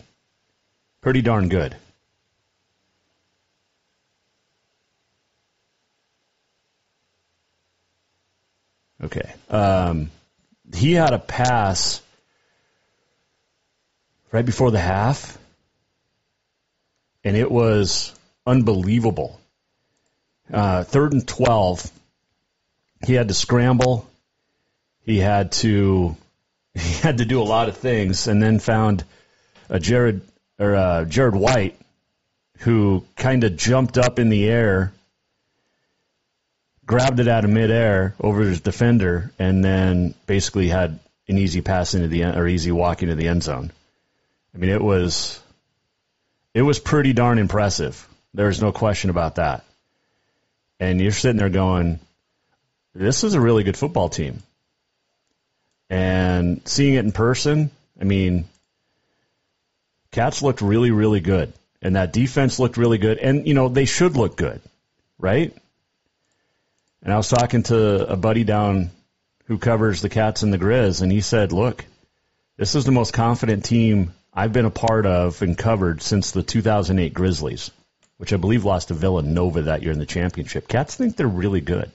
Pretty 1.01 1.21
darn 1.21 1.49
good. 1.49 1.75
Okay. 9.03 9.33
Um, 9.49 10.09
he 10.73 10.93
had 10.93 11.13
a 11.13 11.19
pass 11.19 12.01
right 14.31 14.45
before 14.45 14.71
the 14.71 14.79
half, 14.79 15.37
and 17.23 17.35
it 17.35 17.51
was 17.51 18.13
unbelievable. 18.45 19.39
Uh, 20.51 20.83
third 20.83 21.13
and 21.13 21.27
12, 21.27 21.91
he 23.05 23.13
had 23.13 23.27
to 23.27 23.33
scramble. 23.33 24.07
He 25.05 25.19
had 25.19 25.51
to 25.53 26.15
he 26.73 26.93
had 27.01 27.19
to 27.19 27.25
do 27.25 27.41
a 27.41 27.43
lot 27.43 27.69
of 27.69 27.77
things, 27.77 28.27
and 28.27 28.41
then 28.41 28.59
found 28.59 29.03
a 29.69 29.79
Jared 29.79 30.21
or 30.59 30.75
uh, 30.75 31.05
Jared 31.05 31.35
White, 31.35 31.79
who 32.59 33.05
kind 33.15 33.43
of 33.43 33.57
jumped 33.57 33.97
up 33.97 34.19
in 34.19 34.29
the 34.29 34.47
air, 34.47 34.91
grabbed 36.85 37.19
it 37.19 37.27
out 37.27 37.45
of 37.45 37.51
midair 37.51 38.15
over 38.19 38.41
his 38.41 38.61
defender, 38.61 39.31
and 39.37 39.63
then 39.63 40.13
basically 40.25 40.67
had 40.67 40.99
an 41.27 41.37
easy 41.37 41.61
pass 41.61 41.93
into 41.93 42.07
the 42.07 42.23
or 42.23 42.47
easy 42.47 42.71
walk 42.71 43.03
into 43.03 43.15
the 43.15 43.27
end 43.27 43.43
zone. 43.43 43.71
I 44.53 44.57
mean, 44.57 44.69
it 44.69 44.81
was 44.81 45.41
it 46.53 46.61
was 46.61 46.79
pretty 46.79 47.13
darn 47.13 47.39
impressive. 47.39 48.07
There's 48.33 48.61
no 48.61 48.71
question 48.71 49.09
about 49.09 49.35
that. 49.35 49.63
And 50.79 50.99
you're 50.99 51.11
sitting 51.11 51.37
there 51.37 51.49
going, 51.49 51.99
"This 52.93 53.23
is 53.23 53.33
a 53.33 53.41
really 53.41 53.63
good 53.63 53.77
football 53.77 54.09
team." 54.09 54.41
And 55.89 56.61
seeing 56.65 56.95
it 56.95 57.05
in 57.05 57.11
person, 57.11 57.71
I 57.99 58.03
mean, 58.03 58.45
Cats 60.11 60.41
looked 60.41 60.61
really, 60.61 60.91
really 60.91 61.19
good, 61.19 61.53
and 61.81 61.95
that 61.95 62.13
defense 62.13 62.59
looked 62.59 62.77
really 62.77 62.97
good, 62.97 63.19
and 63.19 63.47
you 63.47 63.53
know 63.53 63.69
they 63.69 63.85
should 63.85 64.17
look 64.17 64.35
good, 64.35 64.61
right? 65.19 65.55
And 67.03 67.13
I 67.13 67.17
was 67.17 67.29
talking 67.29 67.63
to 67.63 68.07
a 68.07 68.17
buddy 68.17 68.43
down 68.43 68.89
who 69.45 69.57
covers 69.57 70.01
the 70.01 70.09
Cats 70.09 70.43
and 70.43 70.51
the 70.51 70.57
Grizz, 70.57 71.01
and 71.01 71.11
he 71.11 71.21
said, 71.21 71.51
"Look, 71.51 71.85
this 72.57 72.73
is 72.73 72.85
the 72.85 72.91
most 72.91 73.13
confident 73.13 73.63
team 73.63 74.13
I've 74.37 74.53
been 74.53 74.65
a 74.65 74.69
part 74.69 75.07
of 75.07 75.41
and 75.41 75.57
covered 75.57 76.03
since 76.03 76.29
the 76.29 76.43
2008 76.43 77.11
Grizzlies, 77.11 77.71
which 78.17 78.33
I 78.33 78.37
believe 78.37 78.65
lost 78.65 78.89
to 78.89 78.93
Villanova 78.93 79.63
that 79.63 79.81
year 79.81 79.91
in 79.91 79.97
the 79.97 80.05
championship. 80.05 80.67
Cats 80.67 80.93
think 80.93 81.15
they're 81.15 81.25
really 81.25 81.59
good. 81.59 81.91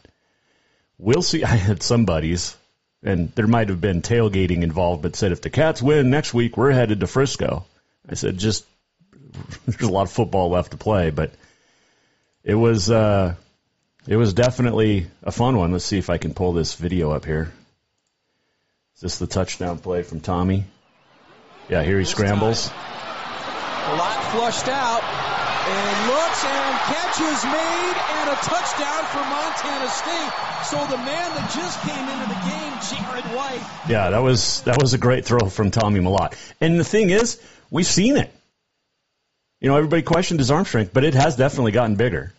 We'll 0.99 1.23
see. 1.23 1.45
I 1.45 1.55
had 1.55 1.85
some 1.85 2.05
buddies, 2.05 2.57
and 3.01 3.31
there 3.37 3.47
might 3.47 3.69
have 3.69 3.81
been 3.81 4.03
tailgating 4.03 4.65
involved, 4.65 5.03
but 5.03 5.15
said 5.15 5.31
if 5.31 5.41
the 5.41 5.51
Cats 5.51 5.81
win 5.81 6.11
next 6.11 6.35
week, 6.35 6.57
we're 6.57 6.73
headed 6.73 6.99
to 6.99 7.07
Frisco. 7.07 7.65
I 8.09 8.15
said 8.15 8.39
just 8.39 8.65
there's 9.67 9.89
a 9.89 9.93
lot 9.93 10.09
of 10.09 10.11
football 10.11 10.51
left 10.51 10.73
to 10.73 10.77
play, 10.77 11.11
but 11.11 11.31
it 12.43 12.57
was 12.57 12.91
uh, 12.91 13.37
it 14.09 14.17
was 14.17 14.35
definitely 14.35 15.07
a 15.23 15.31
fun 15.31 15.57
one. 15.57 15.71
Let's 15.71 15.85
see 15.85 15.99
if 15.99 16.11
I 16.11 16.19
can 16.19 16.35
pull 16.35 16.55
this 16.55 16.75
video 16.75 17.13
up 17.13 17.25
here. 17.25 17.53
Is 18.97 19.01
this 19.01 19.19
the 19.21 19.29
touchdown 19.29 19.79
play 19.79 20.03
from 20.03 20.19
Tommy? 20.19 20.65
Yeah, 21.73 21.83
here 21.83 21.99
he 21.99 22.05
scrambles. 22.05 22.69
A 22.69 23.97
lot 23.97 24.23
flushed 24.37 24.69
out. 24.69 25.03
And 25.03 26.07
looks 26.07 26.45
and 26.45 26.77
catches 26.93 27.45
made 27.45 27.97
and 28.13 28.29
a 28.29 28.37
touchdown 28.45 29.05
for 29.09 29.25
Montana 29.25 29.89
State. 29.89 30.33
So 30.67 30.77
the 30.95 30.99
man 30.99 31.35
that 31.35 31.51
just 31.55 31.81
came 31.81 32.07
into 32.13 32.29
the 32.29 32.41
game, 32.45 32.75
Jared 32.91 33.25
White. 33.35 33.89
Yeah, 33.89 34.11
that 34.11 34.19
was 34.19 34.61
that 34.63 34.83
was 34.83 34.93
a 34.93 34.99
great 34.99 35.25
throw 35.25 35.49
from 35.49 35.71
Tommy 35.71 36.01
Mellott. 36.01 36.35
And 36.61 36.79
the 36.79 36.85
thing 36.85 37.09
is, 37.09 37.41
we've 37.71 37.87
seen 37.87 38.19
it. 38.19 38.31
You 39.63 39.71
know, 39.71 39.77
everybody 39.77 40.03
questioned 40.03 40.41
his 40.41 40.51
arm 40.51 40.67
strength, 40.67 40.93
but 40.93 41.05
it 41.05 41.15
has 41.15 41.37
definitely 41.37 41.73
gotten 41.73 41.97
bigger. 41.97 42.35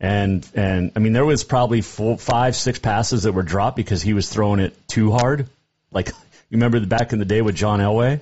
And 0.00 0.46
and 0.54 0.92
I 0.96 0.98
mean, 0.98 1.14
there 1.14 1.24
was 1.24 1.44
probably 1.44 1.80
four, 1.80 2.18
five, 2.18 2.56
six 2.56 2.78
passes 2.78 3.22
that 3.22 3.32
were 3.32 3.42
dropped 3.42 3.76
because 3.76 4.02
he 4.02 4.12
was 4.12 4.28
throwing 4.28 4.60
it 4.60 4.76
too 4.86 5.12
hard. 5.12 5.48
Like 5.90 6.08
you 6.50 6.58
remember 6.58 6.78
the 6.78 6.86
back 6.86 7.14
in 7.14 7.18
the 7.18 7.24
day 7.24 7.40
with 7.40 7.54
John 7.54 7.80
Elway. 7.80 8.20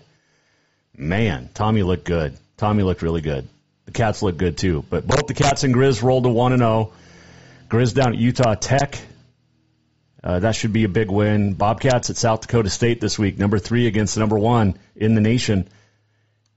Man, 0.97 1.49
Tommy 1.55 1.83
looked 1.83 2.05
good. 2.05 2.37
Tommy 2.57 2.83
looked 2.83 3.03
really 3.03 3.23
good. 3.23 3.49
The 3.87 3.93
Cats 3.93 4.23
looked 4.23 4.39
good 4.39 4.59
too. 4.59 4.85
But 4.89 5.07
both 5.07 5.27
the 5.27 5.35
Cats 5.35 5.65
and 5.65 5.75
Grizz 5.75 6.03
rolled 6.03 6.25
to 6.25 6.31
one 6.31 6.53
and 6.53 6.61
zero. 6.61 6.93
Grizz 7.69 7.95
down 7.95 8.13
at 8.13 8.19
Utah 8.19 8.55
Tech. 8.55 8.99
Uh, 10.23 10.39
that 10.39 10.55
should 10.55 10.73
be 10.73 10.85
a 10.85 10.89
big 10.89 11.11
win. 11.11 11.55
Bobcats 11.55 12.11
at 12.11 12.17
South 12.17 12.43
Dakota 12.43 12.71
State 12.71 13.01
this 13.01 13.19
week, 13.19 13.39
number 13.39 13.59
three 13.59 13.87
against 13.87 14.15
the 14.15 14.21
number 14.21 14.39
one 14.39 14.79
in 14.95 15.15
the 15.15 15.21
nation. 15.21 15.69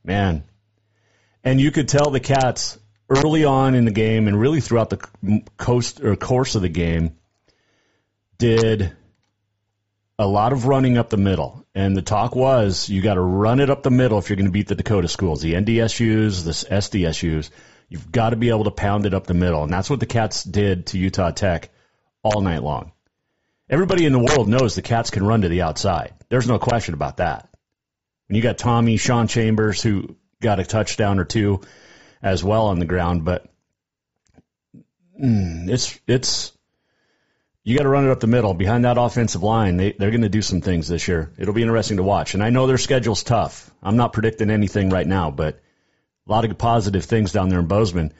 Man, 0.03 0.43
and 1.43 1.59
you 1.59 1.71
could 1.71 1.87
tell 1.87 2.11
the 2.11 2.19
Cats 2.19 2.77
early 3.09 3.45
on 3.45 3.73
in 3.73 3.85
the 3.85 3.91
game 3.91 4.27
and 4.27 4.39
really 4.39 4.61
throughout 4.61 4.89
the 4.89 5.41
coast 5.57 6.01
or 6.01 6.15
course 6.15 6.55
of 6.55 6.61
the 6.61 6.69
game 6.69 7.15
did 8.37 8.91
a 10.17 10.27
lot 10.27 10.53
of 10.53 10.65
running 10.65 10.97
up 10.97 11.09
the 11.09 11.17
middle. 11.17 11.65
And 11.75 11.95
the 11.95 12.01
talk 12.01 12.35
was 12.35 12.89
you 12.89 13.01
got 13.01 13.15
to 13.15 13.21
run 13.21 13.59
it 13.59 13.69
up 13.69 13.83
the 13.83 13.91
middle 13.91 14.17
if 14.17 14.29
you're 14.29 14.37
going 14.37 14.45
to 14.45 14.51
beat 14.51 14.67
the 14.67 14.75
Dakota 14.75 15.07
schools, 15.07 15.41
the 15.41 15.53
NDSUs, 15.53 16.43
the 16.43 16.75
SDSUs. 16.75 17.49
You've 17.89 18.11
got 18.11 18.31
to 18.31 18.35
be 18.35 18.49
able 18.49 18.63
to 18.63 18.71
pound 18.71 19.05
it 19.05 19.13
up 19.13 19.27
the 19.27 19.33
middle. 19.33 19.63
And 19.63 19.71
that's 19.71 19.89
what 19.89 19.99
the 19.99 20.05
Cats 20.05 20.43
did 20.43 20.87
to 20.87 20.97
Utah 20.97 21.31
Tech 21.31 21.69
all 22.23 22.41
night 22.41 22.63
long. 22.63 22.91
Everybody 23.69 24.05
in 24.05 24.13
the 24.13 24.19
world 24.19 24.47
knows 24.47 24.75
the 24.75 24.81
Cats 24.81 25.09
can 25.09 25.25
run 25.25 25.41
to 25.41 25.49
the 25.49 25.63
outside. 25.63 26.13
There's 26.29 26.47
no 26.47 26.59
question 26.59 26.93
about 26.93 27.17
that. 27.17 27.49
And 28.29 28.35
you 28.35 28.41
got 28.41 28.57
Tommy, 28.57 28.97
Sean 28.97 29.27
Chambers, 29.27 29.81
who 29.81 30.15
got 30.41 30.59
a 30.59 30.65
touchdown 30.65 31.19
or 31.19 31.25
two 31.25 31.61
as 32.21 32.43
well 32.43 32.67
on 32.67 32.79
the 32.79 32.85
ground, 32.85 33.25
but 33.25 33.45
mm, 35.21 35.69
it's 35.69 35.99
it's 36.07 36.54
you 37.65 37.75
got 37.75 37.83
to 37.83 37.89
run 37.89 38.05
it 38.05 38.11
up 38.11 38.19
the 38.19 38.27
middle 38.27 38.53
behind 38.53 38.85
that 38.85 38.99
offensive 38.99 39.41
line. 39.41 39.75
They, 39.75 39.91
they're 39.91 40.11
going 40.11 40.21
to 40.21 40.29
do 40.29 40.43
some 40.43 40.61
things 40.61 40.87
this 40.87 41.07
year. 41.07 41.31
It'll 41.35 41.53
be 41.53 41.63
interesting 41.63 41.97
to 41.97 42.03
watch. 42.03 42.35
And 42.35 42.43
I 42.43 42.51
know 42.51 42.67
their 42.67 42.77
schedule's 42.77 43.23
tough. 43.23 43.71
I'm 43.81 43.97
not 43.97 44.13
predicting 44.13 44.51
anything 44.51 44.91
right 44.91 45.07
now, 45.07 45.31
but 45.31 45.59
a 46.27 46.31
lot 46.31 46.45
of 46.45 46.55
positive 46.59 47.05
things 47.05 47.31
down 47.31 47.49
there 47.49 47.59
in 47.59 47.65
Bozeman. 47.65 48.13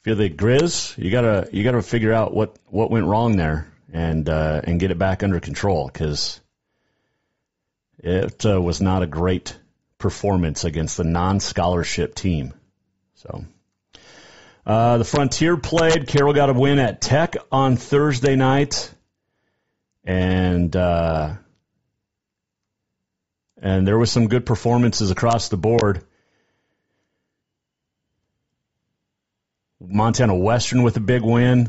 If 0.00 0.06
you're 0.06 0.16
the 0.16 0.30
Grizz, 0.30 0.96
you 0.96 1.10
gotta 1.10 1.46
you 1.52 1.62
gotta 1.62 1.82
figure 1.82 2.12
out 2.12 2.32
what, 2.32 2.58
what 2.66 2.90
went 2.90 3.06
wrong 3.06 3.36
there 3.36 3.70
and 3.92 4.26
uh, 4.28 4.62
and 4.64 4.80
get 4.80 4.90
it 4.90 4.98
back 4.98 5.22
under 5.22 5.40
control 5.40 5.90
because 5.92 6.40
it 7.98 8.46
uh, 8.46 8.60
was 8.60 8.80
not 8.80 9.02
a 9.02 9.06
great 9.06 9.58
performance 9.98 10.64
against 10.64 10.96
the 10.96 11.04
non-scholarship 11.04 12.14
team. 12.14 12.54
So. 13.16 13.44
Uh, 14.66 14.98
the 14.98 15.04
Frontier 15.04 15.56
played. 15.56 16.08
Carroll 16.08 16.34
got 16.34 16.50
a 16.50 16.52
win 16.52 16.80
at 16.80 17.00
Tech 17.00 17.36
on 17.52 17.76
Thursday 17.76 18.34
night, 18.34 18.92
and 20.02 20.74
uh, 20.74 21.34
and 23.62 23.86
there 23.86 23.96
was 23.96 24.10
some 24.10 24.26
good 24.26 24.44
performances 24.44 25.12
across 25.12 25.50
the 25.50 25.56
board. 25.56 26.04
Montana 29.80 30.34
Western 30.34 30.82
with 30.82 30.96
a 30.96 31.00
big 31.00 31.22
win. 31.22 31.66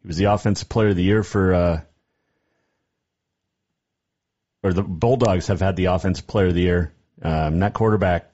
He 0.00 0.08
was 0.08 0.16
the 0.16 0.24
offensive 0.24 0.70
player 0.70 0.88
of 0.88 0.96
the 0.96 1.02
year 1.02 1.22
for 1.22 1.52
uh, 1.52 1.80
or 4.62 4.72
the 4.72 4.82
Bulldogs 4.82 5.48
have 5.48 5.60
had 5.60 5.76
the 5.76 5.86
offensive 5.86 6.26
player 6.26 6.46
of 6.46 6.54
the 6.54 6.62
year. 6.62 6.94
Um, 7.20 7.58
that 7.58 7.74
quarterback 7.74 8.32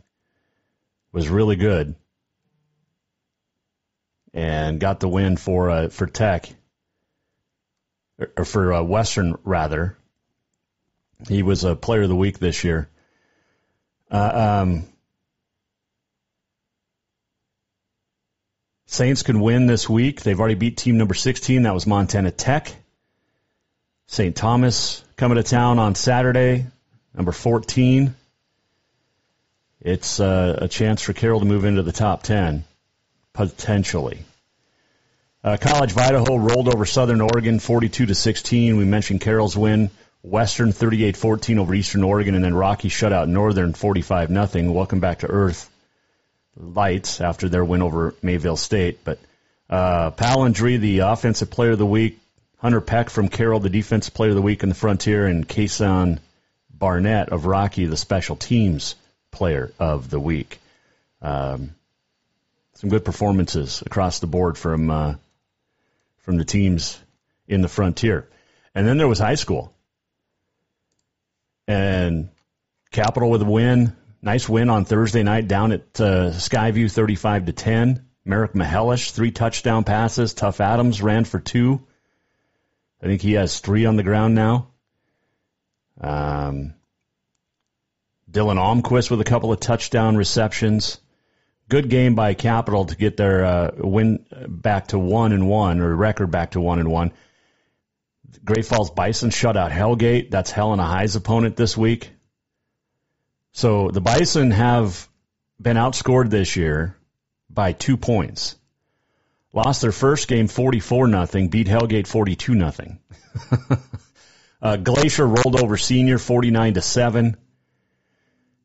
was 1.10 1.28
really 1.28 1.56
good 1.56 1.96
and 4.32 4.80
got 4.80 5.00
the 5.00 5.08
win 5.08 5.36
for 5.36 5.70
uh, 5.70 5.88
for 5.88 6.06
Tech 6.06 6.48
or 8.36 8.44
for 8.44 8.72
uh, 8.72 8.82
Western 8.82 9.36
rather. 9.44 9.96
He 11.28 11.42
was 11.42 11.64
a 11.64 11.76
player 11.76 12.02
of 12.02 12.08
the 12.08 12.16
week 12.16 12.38
this 12.38 12.64
year. 12.64 12.88
Uh, 14.10 14.62
um, 14.62 14.84
Saints 18.86 19.22
can 19.22 19.40
win 19.40 19.66
this 19.66 19.88
week. 19.88 20.22
They've 20.22 20.38
already 20.38 20.56
beat 20.56 20.76
team 20.76 20.98
number 20.98 21.14
16. 21.14 21.62
That 21.62 21.74
was 21.74 21.86
Montana 21.86 22.32
Tech. 22.32 22.74
St. 24.08 24.34
Thomas 24.34 25.04
coming 25.16 25.36
to 25.36 25.44
town 25.44 25.78
on 25.78 25.94
Saturday, 25.94 26.66
number 27.14 27.30
14. 27.30 28.16
It's 29.80 30.18
uh, 30.18 30.58
a 30.62 30.66
chance 30.66 31.02
for 31.02 31.12
Carroll 31.12 31.38
to 31.38 31.46
move 31.46 31.64
into 31.64 31.82
the 31.82 31.92
top 31.92 32.24
10, 32.24 32.64
potentially. 33.48 34.18
Uh, 35.42 35.56
College 35.58 35.92
of 35.92 35.98
Idaho 35.98 36.36
rolled 36.36 36.68
over 36.68 36.84
Southern 36.84 37.22
Oregon 37.22 37.58
42 37.58 38.06
to 38.06 38.14
16. 38.14 38.76
We 38.76 38.84
mentioned 38.84 39.22
Carroll's 39.22 39.56
win. 39.56 39.90
Western 40.22 40.68
38-14 40.68 41.58
over 41.58 41.72
Eastern 41.72 42.04
Oregon, 42.04 42.34
and 42.34 42.44
then 42.44 42.54
Rocky 42.54 42.90
shut 42.90 43.14
out 43.14 43.30
Northern 43.30 43.72
45 43.72 44.28
nothing. 44.28 44.74
Welcome 44.74 45.00
back 45.00 45.20
to 45.20 45.26
Earth 45.26 45.70
Lights 46.54 47.22
after 47.22 47.48
their 47.48 47.64
win 47.64 47.80
over 47.80 48.14
Mayville 48.20 48.58
State. 48.58 49.02
But 49.02 49.18
uh, 49.70 50.10
the 50.10 50.98
offensive 50.98 51.48
player 51.48 51.70
of 51.70 51.78
the 51.78 51.86
week, 51.86 52.18
Hunter 52.58 52.82
Peck 52.82 53.08
from 53.08 53.30
Carroll, 53.30 53.60
the 53.60 53.70
defensive 53.70 54.12
player 54.12 54.30
of 54.30 54.36
the 54.36 54.42
week 54.42 54.62
in 54.62 54.68
the 54.68 54.74
Frontier, 54.74 55.26
and 55.26 55.48
Kason 55.48 56.18
Barnett 56.70 57.30
of 57.30 57.46
Rocky, 57.46 57.86
the 57.86 57.96
special 57.96 58.36
teams 58.36 58.96
player 59.30 59.72
of 59.78 60.10
the 60.10 60.20
week. 60.20 60.60
Um, 61.22 61.70
some 62.80 62.88
good 62.88 63.04
performances 63.04 63.82
across 63.84 64.20
the 64.20 64.26
board 64.26 64.56
from 64.56 64.90
uh, 64.90 65.14
from 66.20 66.38
the 66.38 66.46
teams 66.46 66.98
in 67.46 67.60
the 67.60 67.68
Frontier. 67.68 68.26
And 68.74 68.86
then 68.86 68.96
there 68.96 69.06
was 69.06 69.18
high 69.18 69.34
school. 69.34 69.74
And 71.68 72.30
Capital 72.90 73.28
with 73.28 73.42
a 73.42 73.44
win. 73.44 73.94
Nice 74.22 74.48
win 74.48 74.70
on 74.70 74.86
Thursday 74.86 75.22
night 75.22 75.46
down 75.46 75.72
at 75.72 76.00
uh, 76.00 76.30
Skyview 76.30 76.90
35 76.90 77.46
to 77.46 77.52
10. 77.52 78.06
Merrick 78.24 78.54
Mihelish, 78.54 79.10
three 79.10 79.30
touchdown 79.30 79.84
passes. 79.84 80.32
Tough 80.32 80.60
Adams 80.60 81.02
ran 81.02 81.24
for 81.24 81.38
two. 81.38 81.86
I 83.02 83.06
think 83.06 83.20
he 83.20 83.34
has 83.34 83.60
three 83.60 83.84
on 83.84 83.96
the 83.96 84.02
ground 84.02 84.34
now. 84.34 84.68
Um, 86.00 86.74
Dylan 88.30 88.56
Almquist 88.56 89.10
with 89.10 89.20
a 89.20 89.24
couple 89.24 89.52
of 89.52 89.60
touchdown 89.60 90.16
receptions. 90.16 90.98
Good 91.70 91.88
game 91.88 92.16
by 92.16 92.34
Capital 92.34 92.86
to 92.86 92.96
get 92.96 93.16
their 93.16 93.44
uh, 93.44 93.70
win 93.76 94.26
back 94.48 94.88
to 94.88 94.98
one 94.98 95.30
and 95.30 95.48
one 95.48 95.78
or 95.78 95.94
record 95.94 96.32
back 96.32 96.50
to 96.50 96.60
one 96.60 96.80
and 96.80 96.90
one. 96.90 97.12
Great 98.44 98.66
Falls 98.66 98.90
Bison 98.90 99.30
shut 99.30 99.56
out 99.56 99.70
Hellgate. 99.70 100.32
That's 100.32 100.50
Helena 100.50 100.84
High's 100.84 101.14
opponent 101.14 101.54
this 101.54 101.76
week. 101.76 102.10
So 103.52 103.88
the 103.92 104.00
Bison 104.00 104.50
have 104.50 105.08
been 105.62 105.76
outscored 105.76 106.28
this 106.28 106.56
year 106.56 106.96
by 107.48 107.72
two 107.72 107.96
points. 107.96 108.56
Lost 109.52 109.80
their 109.80 109.92
first 109.92 110.26
game 110.26 110.48
44 110.48 111.06
nothing, 111.06 111.50
beat 111.50 111.68
Hellgate 111.68 112.08
42 112.08 112.52
nothing. 112.56 112.98
uh, 114.62 114.76
Glacier 114.76 115.26
rolled 115.26 115.62
over 115.62 115.76
Senior 115.76 116.18
49 116.18 116.74
to 116.74 116.82
7. 116.82 117.36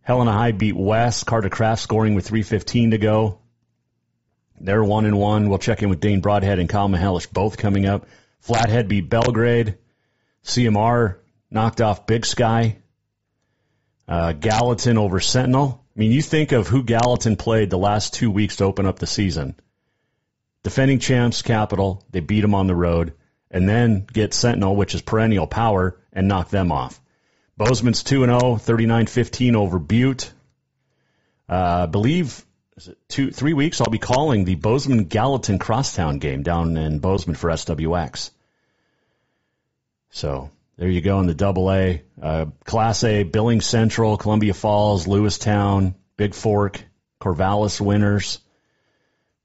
Helena 0.06 0.32
High 0.32 0.52
beat 0.52 0.76
West. 0.76 1.26
Carter 1.26 1.50
Craft 1.50 1.82
scoring 1.82 2.14
with 2.14 2.30
3.15 2.30 2.92
to 2.92 3.00
go. 3.00 3.40
They're 4.62 4.84
1 4.84 5.06
and 5.06 5.18
1. 5.18 5.50
We'll 5.50 5.58
check 5.58 5.82
in 5.82 5.90
with 5.90 6.00
Dane 6.00 6.22
Broadhead 6.22 6.60
and 6.60 6.70
Kyle 6.70 6.88
Mihelish 6.88 7.34
both 7.34 7.58
coming 7.58 7.88
up. 7.88 8.06
Flathead 8.40 8.88
beat 8.88 9.10
Belgrade. 9.10 9.80
CMR 10.44 11.16
knocked 11.50 11.82
off 11.82 12.06
Big 12.06 12.24
Sky. 12.24 12.78
Uh, 14.08 14.34
Gallatin 14.34 15.00
over 15.00 15.20
Sentinel. 15.20 15.84
I 15.96 16.00
mean, 16.00 16.12
you 16.12 16.22
think 16.22 16.52
of 16.52 16.68
who 16.68 16.84
Gallatin 16.84 17.36
played 17.36 17.72
the 17.72 17.78
last 17.80 18.14
two 18.14 18.30
weeks 18.30 18.58
to 18.58 18.66
open 18.66 18.86
up 18.86 19.00
the 19.00 19.08
season. 19.08 19.56
Defending 20.62 21.00
champs, 21.00 21.42
Capital, 21.42 22.06
they 22.12 22.20
beat 22.20 22.42
them 22.42 22.54
on 22.54 22.68
the 22.68 22.76
road, 22.76 23.14
and 23.50 23.68
then 23.68 24.06
get 24.06 24.36
Sentinel, 24.36 24.76
which 24.76 24.94
is 24.94 25.02
perennial 25.02 25.48
power, 25.48 26.00
and 26.14 26.28
knock 26.28 26.50
them 26.50 26.72
off. 26.72 27.02
Bozeman's 27.58 28.04
2 28.04 28.26
0, 28.26 28.58
39 28.58 29.08
15 29.08 29.56
over 29.56 29.80
Butte. 29.80 30.32
Uh, 31.48 31.84
I 31.84 31.86
believe 31.86 32.44
two, 33.08 33.32
three 33.32 33.54
weeks 33.54 33.80
I'll 33.80 33.90
be 33.90 33.98
calling 33.98 34.44
the 34.44 34.56
Bozeman 34.56 35.06
Gallatin 35.06 35.60
Crosstown 35.60 36.20
game 36.20 36.44
down 36.44 36.76
in 36.76 37.00
Bozeman 37.00 37.36
for 37.36 37.50
SWX. 37.50 38.32
So 40.10 40.50
there 40.78 40.90
you 40.90 41.02
go 41.02 41.20
in 41.20 41.28
the 41.28 41.34
double 41.34 41.72
A. 41.72 42.02
Uh, 42.22 42.48
Class 42.66 43.04
A, 43.04 43.24
Billings 43.24 43.66
Central, 43.66 44.18
Columbia 44.18 44.54
Falls, 44.54 45.08
Lewistown, 45.08 45.96
Big 46.18 46.34
Fork, 46.34 46.84
Corvallis 47.22 47.80
winners. 47.80 48.40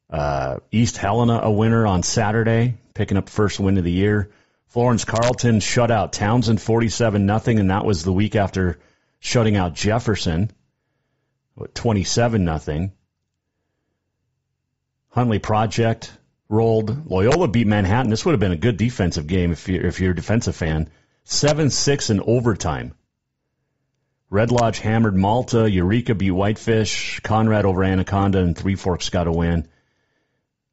Uh, 0.09 0.59
East 0.73 0.97
Helena 0.97 1.41
a 1.45 1.51
winner 1.51 1.87
on 1.87 2.03
Saturday, 2.03 2.75
picking 2.95 3.17
up 3.17 3.29
first 3.29 3.61
win 3.61 3.79
of 3.79 3.85
the 3.85 3.93
year. 3.93 4.33
Florence 4.71 5.05
Carlton 5.05 5.59
shut 5.59 5.91
out 5.91 6.13
Townsend 6.13 6.63
47 6.63 7.27
nothing, 7.27 7.59
and 7.59 7.71
that 7.71 7.85
was 7.85 8.05
the 8.05 8.13
week 8.13 8.37
after 8.37 8.79
shutting 9.19 9.57
out 9.57 9.75
Jefferson 9.75 10.53
27 11.75 12.45
nothing. 12.45 12.93
Huntley 15.09 15.41
Project 15.41 16.13
rolled. 16.49 17.11
Loyola 17.11 17.49
beat 17.49 17.67
Manhattan. 17.67 18.11
This 18.11 18.25
would 18.25 18.33
have 18.33 18.41
been 18.41 18.53
a 18.53 18.57
good 18.57 18.77
defensive 18.77 19.27
game 19.27 19.51
if 19.51 19.69
you're, 19.69 19.85
if 19.85 20.01
you're 20.01 20.13
a 20.13 20.17
defensive 20.17 20.55
fan. 20.55 20.89
7 21.25 21.71
6 21.71 22.11
in 22.11 22.21
overtime. 22.21 22.95
Red 24.31 24.53
Lodge 24.53 24.79
hammered 24.79 25.17
Malta. 25.17 25.69
Eureka 25.69 26.15
beat 26.15 26.31
Whitefish. 26.31 27.19
Conrad 27.21 27.65
over 27.65 27.83
Anaconda, 27.83 28.39
and 28.39 28.57
Three 28.57 28.77
Forks 28.77 29.11
got 29.11 29.27
a 29.27 29.33
win. 29.33 29.67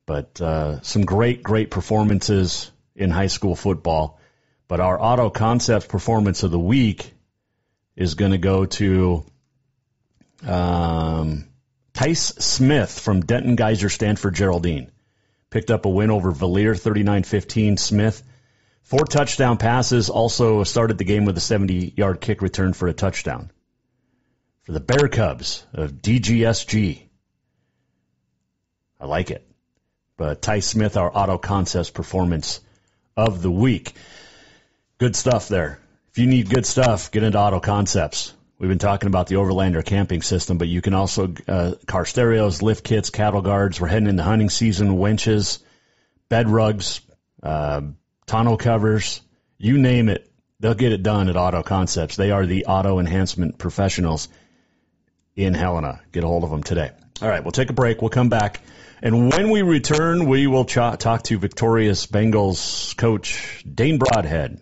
But 0.06 0.40
uh, 0.40 0.82
some 0.84 1.04
great, 1.04 1.42
great 1.42 1.72
performances 1.72 2.72
in 2.98 3.12
high 3.12 3.28
school 3.28 3.56
football. 3.56 4.20
But 4.68 4.82
our 4.82 5.02
Auto 5.02 5.30
Concepts 5.30 5.86
performance 5.86 6.44
of 6.44 6.52
the 6.52 6.60
week 6.60 7.14
is 7.96 8.16
going 8.16 8.32
to 8.32 8.38
go 8.38 8.66
to 8.66 9.24
um, 10.46 11.48
Tice 11.94 12.26
Smith 12.26 13.00
from 13.00 13.22
Denton 13.22 13.56
Geyser 13.56 13.90
Stanford 13.90 14.36
Geraldine. 14.36 14.92
Picked 15.50 15.72
up 15.72 15.86
a 15.86 15.90
win 15.90 16.12
over 16.12 16.32
Valier 16.32 16.78
39 16.78 17.24
15. 17.24 17.78
Smith, 17.78 18.22
four 18.84 19.06
touchdown 19.06 19.58
passes, 19.58 20.10
also 20.10 20.64
started 20.64 20.98
the 20.98 21.06
game 21.06 21.24
with 21.24 21.38
a 21.38 21.42
70 21.42 21.94
yard 21.96 22.20
kick 22.20 22.42
return 22.42 22.74
for 22.74 22.88
a 22.88 22.94
touchdown. 22.94 23.52
For 24.64 24.74
the 24.74 24.82
Bear 24.82 25.08
Cubs 25.08 25.66
of 25.74 25.94
DGSG. 25.94 27.04
I 29.00 29.06
like 29.06 29.32
it. 29.32 29.48
But 30.18 30.42
Ty 30.42 30.60
Smith, 30.60 30.98
our 30.98 31.10
Auto 31.16 31.38
Concepts 31.38 31.92
performance 31.92 32.60
of 33.18 33.42
the 33.42 33.52
week. 33.52 33.94
Good 35.00 35.16
stuff 35.16 35.50
there. 35.50 35.80
If 36.12 36.20
you 36.20 36.28
need 36.28 36.50
good 36.50 36.66
stuff, 36.66 37.12
get 37.12 37.24
into 37.24 37.40
Auto 37.40 37.60
Concepts. 37.60 38.34
We've 38.60 38.70
been 38.70 38.80
talking 38.80 39.08
about 39.08 39.28
the 39.28 39.36
Overlander 39.36 39.86
camping 39.86 40.22
system, 40.22 40.58
but 40.58 40.68
you 40.68 40.82
can 40.82 40.94
also 40.94 41.34
uh, 41.48 41.74
car 41.86 42.06
stereos, 42.06 42.62
lift 42.62 42.84
kits, 42.84 43.10
cattle 43.10 43.42
guards. 43.42 43.80
We're 43.80 43.88
heading 43.88 44.10
into 44.10 44.24
hunting 44.24 44.50
season. 44.50 44.98
Winches, 44.98 45.60
bed 46.30 46.50
rugs, 46.50 47.02
uh, 47.44 47.82
tonneau 48.26 48.58
covers, 48.58 49.22
you 49.58 49.78
name 49.78 50.10
it. 50.10 50.30
They'll 50.60 50.74
get 50.74 50.92
it 50.92 51.04
done 51.04 51.30
at 51.30 51.38
Auto 51.38 51.62
Concepts. 51.62 52.16
They 52.16 52.32
are 52.32 52.48
the 52.48 52.66
auto 52.66 52.98
enhancement 53.00 53.60
professionals 53.60 54.28
in 55.36 55.54
Helena. 55.54 56.02
Get 56.12 56.24
a 56.24 56.28
hold 56.28 56.44
of 56.44 56.50
them 56.50 56.64
today. 56.64 56.92
All 57.22 57.30
right, 57.30 57.44
we'll 57.44 57.52
take 57.52 57.70
a 57.70 57.74
break. 57.74 58.02
We'll 58.02 58.10
come 58.10 58.30
back. 58.30 58.62
And 59.02 59.32
when 59.32 59.52
we 59.52 59.62
return, 59.62 60.26
we 60.26 60.48
will 60.48 60.66
ch- 60.66 60.76
talk 60.76 61.24
to 61.24 61.38
victorious 61.38 62.08
Bengals 62.08 62.98
coach 62.98 63.64
Dane 63.64 64.00
Broadhead 64.00 64.60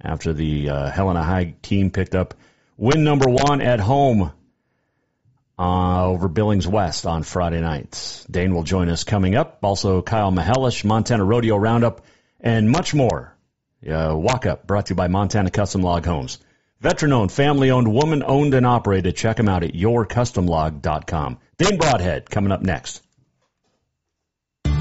after 0.00 0.32
the 0.32 0.70
uh, 0.70 0.90
Helena 0.90 1.22
High 1.22 1.54
team 1.60 1.90
picked 1.90 2.14
up 2.14 2.34
win 2.76 3.02
number 3.02 3.28
one 3.28 3.60
at 3.60 3.80
home 3.80 4.32
uh, 5.58 6.06
over 6.06 6.28
Billings 6.28 6.68
West 6.68 7.04
on 7.04 7.24
Friday 7.24 7.60
nights. 7.60 8.24
Dane 8.30 8.54
will 8.54 8.62
join 8.62 8.88
us 8.88 9.04
coming 9.04 9.34
up. 9.34 9.58
Also, 9.62 10.00
Kyle 10.02 10.30
Mihelish, 10.30 10.84
Montana 10.84 11.24
Rodeo 11.24 11.56
Roundup, 11.56 12.02
and 12.40 12.70
much 12.70 12.94
more. 12.94 13.34
Uh, 13.86 14.14
Walk 14.16 14.46
Up, 14.46 14.66
brought 14.66 14.86
to 14.86 14.92
you 14.92 14.96
by 14.96 15.08
Montana 15.08 15.50
Custom 15.50 15.82
Log 15.82 16.06
Homes. 16.06 16.38
Veteran 16.80 17.12
owned, 17.12 17.32
family 17.32 17.72
owned, 17.72 17.92
woman 17.92 18.22
owned, 18.24 18.54
and 18.54 18.64
operated. 18.64 19.16
Check 19.16 19.36
them 19.36 19.48
out 19.48 19.64
at 19.64 19.74
yourcustomlog.com. 19.74 21.38
Dane 21.58 21.76
Broadhead 21.76 22.30
coming 22.30 22.52
up 22.52 22.62
next. 22.62 23.02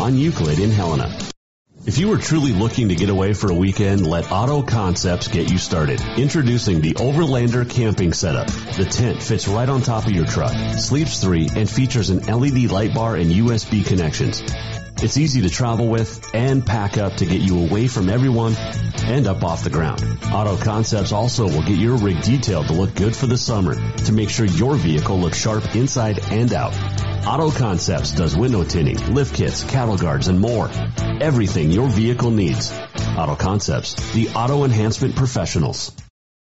on 0.00 0.16
Euclid 0.16 0.58
in 0.58 0.70
Helena. 0.70 1.16
If 1.86 1.98
you 1.98 2.12
are 2.12 2.16
truly 2.16 2.52
looking 2.52 2.88
to 2.88 2.94
get 2.94 3.10
away 3.10 3.34
for 3.34 3.50
a 3.50 3.54
weekend, 3.54 4.06
let 4.06 4.32
Auto 4.32 4.62
Concepts 4.62 5.28
get 5.28 5.50
you 5.50 5.58
started. 5.58 6.00
Introducing 6.16 6.80
the 6.80 6.94
Overlander 6.94 7.68
camping 7.68 8.14
setup. 8.14 8.46
The 8.46 8.86
tent 8.86 9.22
fits 9.22 9.46
right 9.48 9.68
on 9.68 9.82
top 9.82 10.06
of 10.06 10.12
your 10.12 10.24
truck, 10.24 10.54
sleeps 10.78 11.20
three, 11.20 11.48
and 11.54 11.68
features 11.68 12.08
an 12.08 12.20
LED 12.20 12.70
light 12.70 12.94
bar 12.94 13.16
and 13.16 13.30
USB 13.30 13.84
connections. 13.84 14.42
It's 15.02 15.18
easy 15.18 15.42
to 15.42 15.50
travel 15.50 15.88
with 15.88 16.34
and 16.34 16.64
pack 16.64 16.96
up 16.96 17.16
to 17.16 17.26
get 17.26 17.40
you 17.40 17.64
away 17.66 17.88
from 17.88 18.08
everyone 18.08 18.54
and 19.04 19.26
up 19.26 19.42
off 19.42 19.64
the 19.64 19.70
ground. 19.70 20.02
Auto 20.32 20.56
Concepts 20.56 21.12
also 21.12 21.44
will 21.44 21.62
get 21.62 21.78
your 21.78 21.96
rig 21.96 22.22
detailed 22.22 22.68
to 22.68 22.72
look 22.72 22.94
good 22.94 23.14
for 23.14 23.26
the 23.26 23.36
summer 23.36 23.74
to 23.74 24.12
make 24.12 24.30
sure 24.30 24.46
your 24.46 24.76
vehicle 24.76 25.18
looks 25.18 25.38
sharp 25.38 25.74
inside 25.74 26.20
and 26.30 26.52
out. 26.54 26.74
Auto 27.26 27.50
Concepts 27.50 28.12
does 28.12 28.36
window 28.36 28.64
tinting, 28.64 29.14
lift 29.14 29.34
kits, 29.34 29.64
cattle 29.64 29.98
guards, 29.98 30.28
and 30.28 30.40
more. 30.40 30.70
Everything 31.20 31.70
your 31.70 31.88
vehicle 31.88 32.30
needs. 32.30 32.72
Auto 33.16 33.34
Concepts, 33.34 33.94
the 34.12 34.28
auto 34.30 34.64
enhancement 34.64 35.16
professionals. 35.16 35.92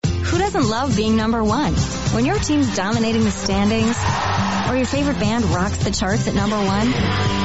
Who 0.03 0.37
doesn't 0.37 0.67
love 0.67 0.95
being 0.95 1.15
number 1.15 1.43
one? 1.43 1.73
When 2.13 2.25
your 2.25 2.37
team's 2.37 2.75
dominating 2.75 3.23
the 3.23 3.31
standings, 3.31 3.95
or 4.69 4.75
your 4.75 4.85
favorite 4.85 5.19
band 5.19 5.45
rocks 5.45 5.83
the 5.83 5.91
charts 5.91 6.27
at 6.27 6.33
number 6.33 6.57
one, 6.57 7.44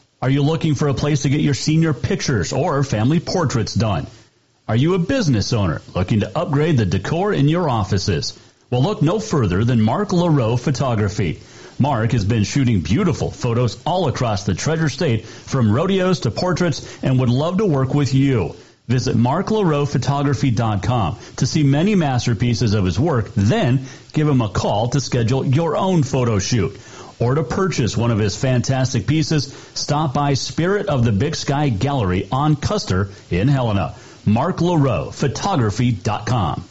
Are 0.23 0.29
you 0.29 0.43
looking 0.43 0.75
for 0.75 0.87
a 0.87 0.93
place 0.93 1.23
to 1.23 1.29
get 1.29 1.41
your 1.41 1.55
senior 1.55 1.95
pictures 1.95 2.53
or 2.53 2.83
family 2.83 3.19
portraits 3.19 3.73
done? 3.73 4.05
Are 4.67 4.75
you 4.75 4.93
a 4.93 4.99
business 4.99 5.51
owner 5.51 5.81
looking 5.95 6.19
to 6.19 6.37
upgrade 6.37 6.77
the 6.77 6.85
decor 6.85 7.33
in 7.33 7.49
your 7.49 7.67
offices? 7.67 8.37
Well, 8.69 8.83
look 8.83 9.01
no 9.01 9.19
further 9.19 9.63
than 9.63 9.81
Mark 9.81 10.09
LaRoe 10.09 10.59
Photography. 10.59 11.39
Mark 11.79 12.11
has 12.11 12.23
been 12.23 12.43
shooting 12.43 12.81
beautiful 12.81 13.31
photos 13.31 13.81
all 13.83 14.07
across 14.07 14.43
the 14.43 14.53
Treasure 14.53 14.89
State, 14.89 15.25
from 15.25 15.71
rodeos 15.71 16.19
to 16.19 16.29
portraits, 16.29 16.99
and 17.01 17.19
would 17.19 17.29
love 17.29 17.57
to 17.57 17.65
work 17.65 17.95
with 17.95 18.13
you. 18.13 18.55
Visit 18.87 19.17
marklaroephotography.com 19.17 21.17
to 21.37 21.47
see 21.47 21.63
many 21.63 21.95
masterpieces 21.95 22.75
of 22.75 22.85
his 22.85 22.99
work, 22.99 23.31
then 23.35 23.87
give 24.13 24.27
him 24.27 24.41
a 24.41 24.49
call 24.49 24.89
to 24.89 25.01
schedule 25.01 25.43
your 25.43 25.75
own 25.75 26.03
photo 26.03 26.37
shoot. 26.37 26.79
Or 27.21 27.35
to 27.35 27.43
purchase 27.43 27.95
one 27.95 28.09
of 28.09 28.17
his 28.17 28.35
fantastic 28.35 29.05
pieces, 29.05 29.53
stop 29.75 30.15
by 30.15 30.33
Spirit 30.33 30.87
of 30.87 31.05
the 31.05 31.11
Big 31.11 31.35
Sky 31.35 31.69
Gallery 31.69 32.27
on 32.31 32.55
Custer 32.55 33.09
in 33.29 33.47
Helena. 33.47 33.93
marklaroephotography.com. 34.25 36.70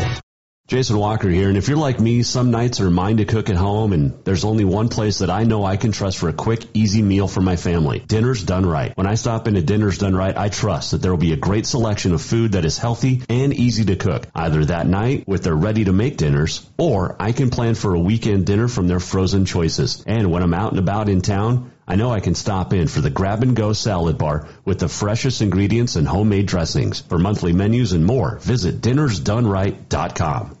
Jason 0.71 0.97
Walker 0.97 1.27
here, 1.27 1.49
and 1.49 1.57
if 1.57 1.67
you're 1.67 1.75
like 1.75 1.99
me, 1.99 2.23
some 2.23 2.49
nights 2.49 2.79
are 2.79 2.89
mine 2.89 3.17
to 3.17 3.25
cook 3.25 3.49
at 3.49 3.57
home, 3.57 3.91
and 3.91 4.23
there's 4.23 4.45
only 4.45 4.63
one 4.63 4.87
place 4.87 5.17
that 5.17 5.29
I 5.29 5.43
know 5.43 5.65
I 5.65 5.75
can 5.75 5.91
trust 5.91 6.17
for 6.17 6.29
a 6.29 6.33
quick, 6.33 6.63
easy 6.73 7.01
meal 7.01 7.27
for 7.27 7.41
my 7.41 7.57
family. 7.57 7.99
Dinner's 7.99 8.41
Done 8.41 8.65
Right. 8.65 8.95
When 8.95 9.05
I 9.05 9.15
stop 9.15 9.49
into 9.49 9.61
Dinner's 9.61 9.97
Done 9.97 10.15
Right, 10.15 10.37
I 10.37 10.47
trust 10.47 10.91
that 10.91 11.01
there 11.01 11.11
will 11.11 11.17
be 11.17 11.33
a 11.33 11.35
great 11.35 11.65
selection 11.65 12.13
of 12.13 12.21
food 12.21 12.53
that 12.53 12.63
is 12.63 12.77
healthy 12.77 13.21
and 13.27 13.53
easy 13.53 13.83
to 13.83 13.97
cook, 13.97 14.27
either 14.33 14.63
that 14.63 14.87
night 14.87 15.27
with 15.27 15.43
their 15.43 15.55
ready-to-make 15.55 16.15
dinners, 16.15 16.65
or 16.77 17.17
I 17.19 17.33
can 17.33 17.49
plan 17.49 17.75
for 17.75 17.93
a 17.93 17.99
weekend 17.99 18.45
dinner 18.45 18.69
from 18.69 18.87
their 18.87 19.01
frozen 19.01 19.43
choices. 19.43 20.05
And 20.07 20.31
when 20.31 20.41
I'm 20.41 20.53
out 20.53 20.71
and 20.71 20.79
about 20.79 21.09
in 21.09 21.19
town, 21.19 21.73
I 21.91 21.95
know 21.95 22.09
I 22.09 22.21
can 22.21 22.35
stop 22.35 22.71
in 22.71 22.87
for 22.87 23.01
the 23.01 23.09
grab 23.09 23.43
and 23.43 23.53
go 23.53 23.73
salad 23.73 24.17
bar 24.17 24.47
with 24.63 24.79
the 24.79 24.87
freshest 24.87 25.41
ingredients 25.41 25.97
and 25.97 26.07
homemade 26.07 26.45
dressings. 26.45 27.01
For 27.01 27.19
monthly 27.19 27.51
menus 27.51 27.91
and 27.91 28.05
more, 28.05 28.37
visit 28.37 28.79
dinnersdoneright.com. 28.79 30.60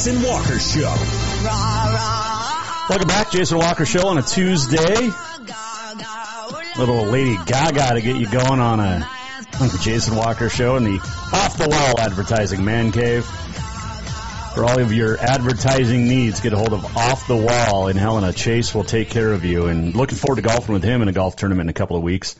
Jason 0.00 0.22
Walker 0.22 0.58
Show. 0.58 0.94
Welcome 2.88 3.06
back, 3.06 3.30
Jason 3.30 3.58
Walker 3.58 3.84
Show 3.84 4.08
on 4.08 4.16
a 4.16 4.22
Tuesday. 4.22 5.10
Little 6.78 7.04
Lady 7.04 7.36
Gaga 7.44 7.96
to 7.96 8.00
get 8.00 8.16
you 8.16 8.26
going 8.30 8.60
on 8.60 8.80
a 8.80 9.06
on 9.60 9.68
the 9.68 9.78
Jason 9.82 10.16
Walker 10.16 10.48
Show 10.48 10.76
in 10.76 10.84
the 10.84 10.98
off 11.34 11.58
the 11.58 11.68
wall 11.68 12.00
advertising 12.00 12.64
man 12.64 12.92
cave. 12.92 13.26
For 14.54 14.64
all 14.64 14.80
of 14.80 14.90
your 14.90 15.18
advertising 15.18 16.08
needs, 16.08 16.40
get 16.40 16.54
a 16.54 16.56
hold 16.56 16.72
of 16.72 16.96
Off 16.96 17.26
the 17.26 17.36
Wall 17.36 17.88
and 17.88 17.98
Helena. 17.98 18.32
Chase 18.32 18.74
will 18.74 18.84
take 18.84 19.10
care 19.10 19.34
of 19.34 19.44
you. 19.44 19.66
And 19.66 19.94
looking 19.94 20.16
forward 20.16 20.36
to 20.36 20.48
golfing 20.48 20.72
with 20.72 20.82
him 20.82 21.02
in 21.02 21.08
a 21.08 21.12
golf 21.12 21.36
tournament 21.36 21.66
in 21.66 21.68
a 21.68 21.74
couple 21.74 21.98
of 21.98 22.02
weeks. 22.02 22.36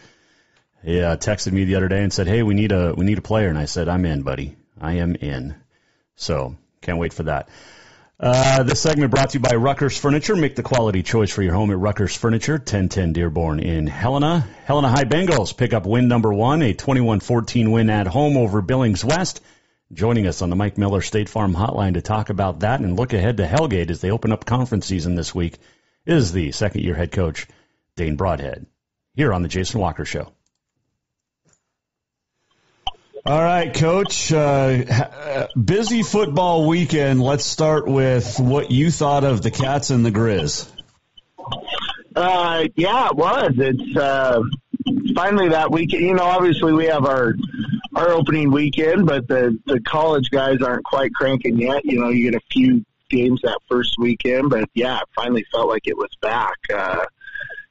He 0.82 0.98
uh, 0.98 1.18
texted 1.18 1.52
me 1.52 1.64
the 1.64 1.74
other 1.74 1.88
day 1.88 2.02
and 2.02 2.10
said, 2.10 2.26
"Hey, 2.26 2.42
we 2.42 2.54
need 2.54 2.72
a 2.72 2.94
we 2.96 3.04
need 3.04 3.18
a 3.18 3.22
player," 3.22 3.48
and 3.48 3.58
I 3.58 3.66
said, 3.66 3.86
"I'm 3.86 4.06
in, 4.06 4.22
buddy. 4.22 4.56
I 4.80 4.94
am 4.94 5.14
in." 5.14 5.56
So 6.16 6.56
can't 6.82 6.98
wait 6.98 7.12
for 7.12 7.24
that. 7.24 7.48
Uh, 8.18 8.62
this 8.64 8.80
segment 8.80 9.10
brought 9.10 9.30
to 9.30 9.38
you 9.38 9.40
by 9.40 9.52
Ruckers 9.52 9.98
Furniture. 9.98 10.36
Make 10.36 10.54
the 10.54 10.62
quality 10.62 11.02
choice 11.02 11.30
for 11.30 11.42
your 11.42 11.54
home 11.54 11.70
at 11.70 11.78
Ruckers 11.78 12.14
Furniture, 12.14 12.54
1010 12.54 13.14
Dearborn 13.14 13.60
in 13.60 13.86
Helena. 13.86 14.46
Helena 14.66 14.90
High 14.90 15.04
Bengals 15.04 15.56
pick 15.56 15.72
up 15.72 15.86
win 15.86 16.08
number 16.08 16.32
one, 16.32 16.60
a 16.60 16.74
21-14 16.74 17.72
win 17.72 17.88
at 17.88 18.06
home 18.06 18.36
over 18.36 18.60
Billings 18.60 19.02
West. 19.02 19.40
Joining 19.92 20.26
us 20.26 20.42
on 20.42 20.50
the 20.50 20.56
Mike 20.56 20.76
Miller 20.76 21.00
State 21.00 21.30
Farm 21.30 21.54
Hotline 21.54 21.94
to 21.94 22.02
talk 22.02 22.28
about 22.28 22.60
that 22.60 22.80
and 22.80 22.96
look 22.96 23.14
ahead 23.14 23.38
to 23.38 23.46
Hellgate 23.46 23.90
as 23.90 24.02
they 24.02 24.10
open 24.10 24.32
up 24.32 24.44
conference 24.44 24.86
season 24.86 25.14
this 25.14 25.34
week 25.34 25.56
is 26.04 26.32
the 26.32 26.52
second 26.52 26.82
year 26.82 26.94
head 26.94 27.12
coach, 27.12 27.46
Dane 27.96 28.16
Broadhead, 28.16 28.66
here 29.14 29.32
on 29.32 29.42
the 29.42 29.48
Jason 29.48 29.80
Walker 29.80 30.04
Show. 30.04 30.30
All 33.26 33.38
right, 33.38 33.72
Coach. 33.74 34.32
Uh, 34.32 34.36
uh, 34.88 35.46
busy 35.54 36.02
football 36.02 36.66
weekend. 36.66 37.22
Let's 37.22 37.44
start 37.44 37.86
with 37.86 38.40
what 38.40 38.70
you 38.70 38.90
thought 38.90 39.24
of 39.24 39.42
the 39.42 39.50
Cats 39.50 39.90
and 39.90 40.06
the 40.06 40.10
Grizz. 40.10 40.66
Uh, 42.16 42.64
yeah, 42.76 43.08
it 43.08 43.16
was. 43.16 43.52
It's 43.58 43.96
uh, 43.96 44.40
finally 45.14 45.50
that 45.50 45.70
weekend. 45.70 46.02
You 46.02 46.14
know, 46.14 46.24
obviously 46.24 46.72
we 46.72 46.86
have 46.86 47.04
our 47.04 47.34
our 47.94 48.08
opening 48.08 48.50
weekend, 48.52 49.06
but 49.06 49.28
the 49.28 49.58
the 49.66 49.80
college 49.80 50.30
guys 50.30 50.62
aren't 50.62 50.84
quite 50.84 51.12
cranking 51.12 51.58
yet. 51.58 51.84
You 51.84 52.00
know, 52.00 52.08
you 52.08 52.30
get 52.30 52.40
a 52.40 52.44
few 52.50 52.86
games 53.10 53.42
that 53.42 53.58
first 53.68 53.96
weekend, 53.98 54.48
but 54.48 54.70
yeah, 54.72 54.98
it 54.98 55.08
finally 55.14 55.44
felt 55.52 55.68
like 55.68 55.86
it 55.86 55.96
was 55.96 56.10
back. 56.22 56.56
Uh, 56.74 57.04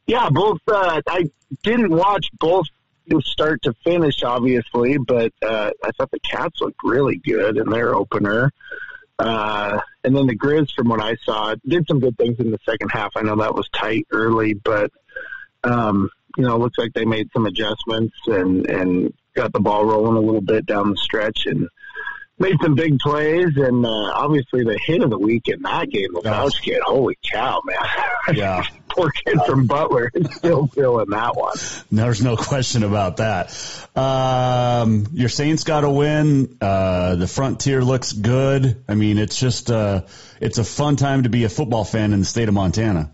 yeah, 0.06 0.30
both. 0.30 0.60
Uh, 0.68 1.02
I 1.08 1.32
didn't 1.64 1.90
watch 1.90 2.28
both 2.40 2.68
start 3.22 3.63
to 3.63 3.74
finish, 3.84 4.24
obviously, 4.24 4.98
but 4.98 5.34
uh, 5.41 5.72
I 5.84 5.91
thought 5.91 6.12
the 6.12 6.19
Cats 6.19 6.62
looked 6.62 6.80
really 6.84 7.17
good 7.17 7.58
in 7.58 7.69
their 7.69 7.95
opener. 7.95 8.52
Uh, 9.17 9.80
and 10.04 10.15
then 10.15 10.28
the 10.28 10.38
Grizz, 10.38 10.74
from 10.74 10.88
what 10.88 11.02
I 11.02 11.15
saw, 11.26 11.56
did 11.67 11.88
some 11.88 12.00
good 12.00 12.17
things 12.17 12.39
in 12.39 12.52
the 12.52 12.60
second 12.65 12.89
half. 12.89 13.12
I 13.15 13.22
know 13.22 13.36
that 13.38 13.54
was 13.54 13.67
tight 13.69 14.08
early, 14.12 14.54
but 14.54 14.91
um, 15.63 16.10
you 16.38 16.43
know, 16.43 16.56
it 16.56 16.60
looks 16.60 16.78
like 16.78 16.93
they 16.93 17.06
made 17.06 17.30
some 17.34 17.45
adjustments 17.45 18.15
and 18.28 18.69
and 18.69 19.13
got 19.34 19.52
the 19.52 19.60
ball 19.60 19.86
rolling 19.86 20.15
a 20.15 20.26
little 20.26 20.41
bit 20.41 20.65
down 20.65 20.91
the 20.91 20.98
stretch 20.98 21.45
and 21.45 21.67
made 22.39 22.56
some 22.62 22.75
big 22.75 22.99
plays. 22.99 23.56
And 23.56 23.86
uh, 23.86 23.89
obviously, 23.89 24.63
the 24.63 24.80
hit 24.84 25.04
of 25.04 25.10
the 25.10 25.17
week 25.17 25.47
in 25.47 25.62
that 25.63 25.89
game, 25.89 26.13
the 26.13 26.21
Fauch 26.21 26.62
kid. 26.62 26.80
Holy 26.84 27.17
cow, 27.23 27.62
man! 27.65 27.78
Yeah, 28.36 28.63
poor 28.89 29.10
kid 29.10 29.39
from 29.47 29.65
Butler 29.65 30.12
is 30.13 30.36
still 30.36 30.67
feeling 30.67 31.10
that 31.10 31.36
one. 31.36 31.58
There's 31.91 32.21
no 32.21 32.38
question 32.38 32.84
about 32.84 33.17
that. 33.17 33.56
Um, 33.95 35.08
your 35.13 35.30
Saints 35.30 35.63
got 35.63 35.84
a 35.84 35.89
win. 35.89 36.58
Uh, 36.62 37.15
the 37.15 37.28
frontier 37.28 37.84
looks 37.84 38.13
good. 38.13 38.84
I 38.88 38.93
mean, 38.93 39.17
it's 39.17 39.39
just 39.39 39.71
uh, 39.71 40.04
it's 40.39 40.60
a 40.60 40.63
fun 40.63 40.95
time 40.95 41.23
to 41.23 41.30
be 41.30 41.43
a 41.43 41.49
football 41.49 41.86
fan 41.86 42.13
in 42.13 42.19
the 42.19 42.25
state 42.25 42.49
of 42.49 42.54
Montana. 42.54 43.12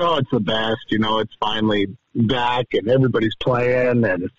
Oh, 0.00 0.16
it's 0.16 0.30
the 0.30 0.40
best. 0.40 0.80
You 0.88 0.98
know, 0.98 1.18
it's 1.18 1.34
finally 1.40 1.96
back 2.14 2.66
and 2.72 2.88
everybody's 2.88 3.34
playing 3.36 4.04
and 4.04 4.30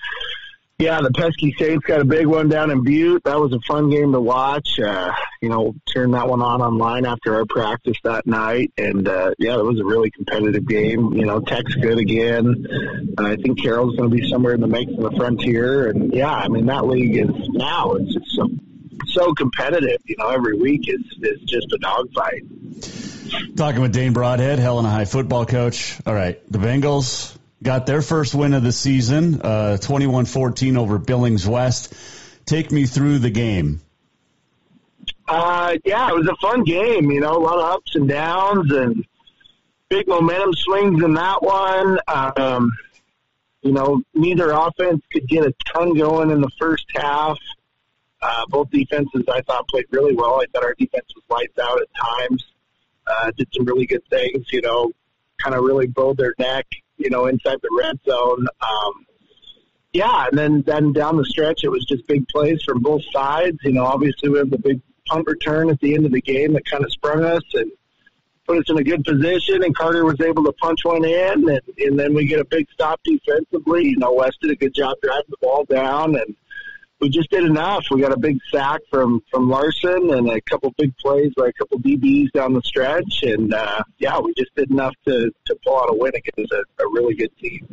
yeah, 0.80 1.02
the 1.02 1.12
pesky 1.12 1.54
Saints 1.60 1.86
got 1.86 2.00
a 2.00 2.06
big 2.06 2.26
one 2.26 2.48
down 2.48 2.72
in 2.72 2.86
Butte. 2.86 3.26
That 3.26 3.38
was 3.38 3.52
a 3.52 3.60
fun 3.68 3.90
game 3.90 4.14
to 4.14 4.22
watch. 4.22 4.80
Uh, 4.80 5.12
you 5.42 5.50
know, 5.50 5.76
turned 5.94 6.14
that 6.14 6.30
one 6.30 6.42
on 6.42 6.62
online 6.62 7.06
after 7.06 7.36
our 7.36 7.46
practice 7.46 7.98
that 8.06 8.26
night, 8.26 8.72
and 8.78 9.06
uh, 9.06 9.34
yeah, 9.38 9.60
it 9.60 9.64
was 9.64 9.82
a 9.82 9.84
really 9.84 10.10
competitive 10.10 10.66
game. 10.66 11.12
You 11.14 11.26
know, 11.26 11.42
Tech's 11.42 11.76
good 11.76 11.98
again. 11.98 12.66
Uh, 13.18 13.24
I 13.24 13.36
think 13.36 13.62
Carroll's 13.62 13.98
going 13.98 14.10
to 14.10 14.16
be 14.16 14.30
somewhere 14.30 14.54
in 14.54 14.62
the 14.62 14.68
mix 14.68 14.90
of 14.90 15.00
the 15.00 15.12
Frontier, 15.18 15.90
and 15.90 16.14
yeah, 16.14 16.34
I 16.34 16.48
mean 16.48 16.68
that 16.68 16.86
league 16.86 17.18
is 17.18 17.50
now 17.50 17.96
it's 17.96 18.14
just 18.14 18.32
so 18.32 18.48
so 19.08 19.34
competitive. 19.34 20.00
You 20.06 20.16
know, 20.18 20.30
every 20.30 20.58
week 20.58 20.88
is 20.88 21.02
is 21.22 21.42
just 21.42 21.68
a 21.74 21.78
dogfight. 21.80 22.44
Talking 23.58 23.82
with 23.82 23.92
Dane 23.92 24.14
Broadhead, 24.14 24.60
Helena 24.60 24.90
High 24.90 25.06
football 25.06 25.46
coach. 25.46 26.00
All 26.06 26.14
right, 26.14 26.40
the 26.50 26.58
Bengals 26.58 27.38
got 27.62 27.86
their 27.86 28.02
first 28.02 28.34
win 28.34 28.54
of 28.54 28.64
the 28.64 28.72
season, 28.72 29.42
uh, 29.42 29.78
21-14 29.80 30.78
over 30.78 30.98
Billings 30.98 31.48
West. 31.48 31.94
Take 32.46 32.72
me 32.72 32.86
through 32.86 33.20
the 33.20 33.30
game. 33.30 33.82
Uh, 35.28 35.78
yeah, 35.86 36.10
it 36.10 36.16
was 36.16 36.28
a 36.28 36.36
fun 36.42 36.64
game. 36.64 37.12
You 37.12 37.22
know, 37.22 37.38
a 37.38 37.40
lot 37.40 37.60
of 37.60 37.76
ups 37.76 37.96
and 37.96 38.08
downs 38.08 38.72
and 38.72 39.06
big 39.88 40.08
momentum 40.08 40.54
swings 40.54 41.04
in 41.04 41.14
that 41.14 41.44
one. 41.44 42.00
Um, 42.08 42.72
you 43.62 43.74
know, 43.74 44.02
neither 44.14 44.52
offense 44.52 45.04
could 45.12 45.28
get 45.28 45.46
a 45.46 45.54
ton 45.68 45.94
going 45.96 46.32
in 46.32 46.42
the 46.42 46.50
first 46.60 46.86
half. 46.96 47.38
Uh, 48.22 48.46
both 48.48 48.70
defenses, 48.72 49.24
I 49.32 49.42
thought, 49.42 49.68
played 49.68 49.86
really 49.92 50.16
well. 50.16 50.42
I 50.42 50.46
thought 50.52 50.64
our 50.64 50.74
defense 50.74 51.06
was 51.16 51.24
lights 51.30 51.58
out 51.60 51.82
at 51.82 51.88
times. 51.94 52.46
Uh, 53.06 53.32
did 53.38 53.48
some 53.54 53.66
really 53.66 53.86
good 53.86 54.04
things. 54.10 54.52
You 54.52 54.62
know, 54.62 54.92
kind 55.42 55.56
of 55.56 55.64
really 55.64 55.88
bowed 55.88 56.18
their 56.18 56.34
neck 56.40 56.66
you 57.00 57.10
know, 57.10 57.26
inside 57.26 57.58
the 57.62 57.70
red 57.82 58.00
zone. 58.06 58.46
Um, 58.62 59.06
yeah, 59.94 60.28
and 60.28 60.38
then 60.38 60.62
then 60.68 60.94
down 60.94 61.18
the 61.18 61.26
stretch, 61.26 61.64
it 61.64 61.70
was 61.70 61.84
just 61.86 62.06
big 62.08 62.28
plays 62.28 62.62
from 62.64 62.82
both 62.82 63.02
sides. 63.12 63.58
You 63.64 63.72
know, 63.72 63.86
obviously 63.86 64.30
we 64.30 64.38
have 64.38 64.52
the 64.52 64.60
big 64.60 64.82
punt 65.08 65.26
return 65.26 65.70
at 65.70 65.80
the 65.80 65.96
end 65.96 66.06
of 66.06 66.12
the 66.12 66.22
game 66.22 66.54
that 66.54 66.66
kind 66.66 66.86
of 66.86 66.92
sprung 66.92 67.24
us 67.24 67.42
and 67.56 67.72
put 68.46 68.60
us 68.60 68.70
in 68.70 68.78
a 68.78 68.84
good 68.84 69.04
position. 69.04 69.64
And 69.64 69.76
Carter 69.76 70.06
was 70.06 70.22
able 70.22 70.44
to 70.44 70.52
punch 70.54 70.84
one 70.84 71.06
in, 71.06 71.50
and, 71.50 71.62
and 71.78 72.00
then 72.00 72.14
we 72.14 72.26
get 72.26 72.40
a 72.40 72.46
big 72.46 72.68
stop 72.72 73.00
defensively. 73.04 73.86
You 73.86 73.98
know, 73.98 74.14
West 74.14 74.38
did 74.42 74.52
a 74.52 74.56
good 74.56 74.76
job 74.76 74.98
driving 75.02 75.26
the 75.30 75.38
ball 75.42 75.66
down, 75.66 76.16
and 76.16 76.36
we 77.00 77.10
just 77.10 77.30
did 77.30 77.44
enough. 77.44 77.86
We 77.92 78.02
got 78.02 78.12
a 78.12 78.20
big 78.20 78.40
sack 78.52 78.82
from 78.90 79.24
from 79.32 79.50
Larson 79.50 80.12
and 80.12 80.30
a 80.30 80.42
couple 80.42 80.74
big 80.78 80.96
plays 80.98 81.34
by 81.36 81.48
a 81.48 81.54
couple 81.54 81.80
DBs 81.80 82.32
down 82.32 82.54
the 82.54 82.62
stretch, 82.62 83.24
and 83.24 83.54
uh, 83.54 83.84
yeah, 83.98 84.20
we 84.20 84.34
just 84.38 84.54
did 84.56 84.72
enough 84.72 84.96
to 85.06 85.32
to 85.46 85.56
pull 85.64 85.80
out 85.80 85.90
a 85.90 85.94
win 85.94 86.12
against 86.16 86.52
a, 86.52 86.64
a 86.80 86.88
really 86.92 87.16
good 87.16 87.36
team. 87.38 87.68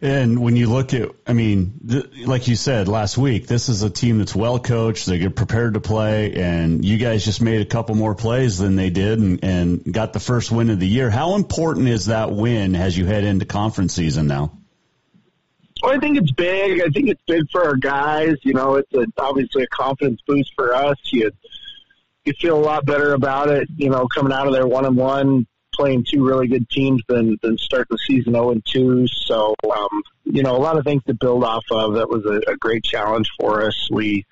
And 0.00 0.40
when 0.40 0.54
you 0.54 0.68
look 0.68 0.94
at, 0.94 1.10
I 1.26 1.32
mean, 1.32 1.80
th- 1.88 2.24
like 2.24 2.46
you 2.46 2.54
said 2.54 2.86
last 2.86 3.18
week, 3.18 3.48
this 3.48 3.68
is 3.68 3.82
a 3.82 3.90
team 3.90 4.18
that's 4.18 4.34
well 4.34 4.60
coached. 4.60 5.06
They 5.06 5.18
get 5.18 5.34
prepared 5.34 5.74
to 5.74 5.80
play, 5.80 6.34
and 6.34 6.84
you 6.84 6.98
guys 6.98 7.24
just 7.24 7.42
made 7.42 7.62
a 7.62 7.64
couple 7.64 7.96
more 7.96 8.14
plays 8.14 8.58
than 8.58 8.76
they 8.76 8.90
did, 8.90 9.18
and, 9.18 9.42
and 9.42 9.92
got 9.92 10.12
the 10.12 10.20
first 10.20 10.52
win 10.52 10.70
of 10.70 10.78
the 10.78 10.86
year. 10.86 11.10
How 11.10 11.34
important 11.34 11.88
is 11.88 12.06
that 12.06 12.30
win 12.30 12.76
as 12.76 12.96
you 12.96 13.06
head 13.06 13.24
into 13.24 13.44
conference 13.44 13.92
season 13.92 14.28
now? 14.28 14.57
Well, 15.88 15.96
I 15.96 16.00
think 16.00 16.18
it's 16.18 16.32
big. 16.32 16.82
I 16.82 16.90
think 16.90 17.08
it's 17.08 17.22
big 17.26 17.50
for 17.50 17.64
our 17.64 17.74
guys. 17.74 18.36
You 18.42 18.52
know, 18.52 18.74
it's 18.74 18.92
a, 18.92 19.06
obviously 19.16 19.62
a 19.62 19.66
confidence 19.68 20.20
boost 20.26 20.52
for 20.54 20.74
us. 20.74 20.98
You 21.04 21.30
you 22.26 22.34
feel 22.34 22.58
a 22.58 22.60
lot 22.60 22.84
better 22.84 23.14
about 23.14 23.48
it. 23.48 23.70
You 23.74 23.88
know, 23.88 24.06
coming 24.06 24.30
out 24.30 24.46
of 24.46 24.52
there 24.52 24.66
one 24.66 24.84
and 24.84 24.98
one, 24.98 25.46
playing 25.72 26.04
two 26.04 26.26
really 26.26 26.46
good 26.46 26.68
teams 26.68 27.00
than 27.08 27.38
than 27.40 27.56
starting 27.56 27.86
the 27.88 27.96
season 28.06 28.34
zero 28.34 28.50
and 28.50 28.62
two. 28.66 29.06
So, 29.08 29.54
um, 29.74 30.02
you 30.24 30.42
know, 30.42 30.54
a 30.54 30.60
lot 30.60 30.76
of 30.76 30.84
things 30.84 31.04
to 31.04 31.14
build 31.14 31.42
off 31.42 31.64
of. 31.70 31.94
That 31.94 32.10
was 32.10 32.22
a, 32.26 32.52
a 32.52 32.56
great 32.58 32.84
challenge 32.84 33.30
for 33.40 33.62
us. 33.62 33.88
We 33.90 34.26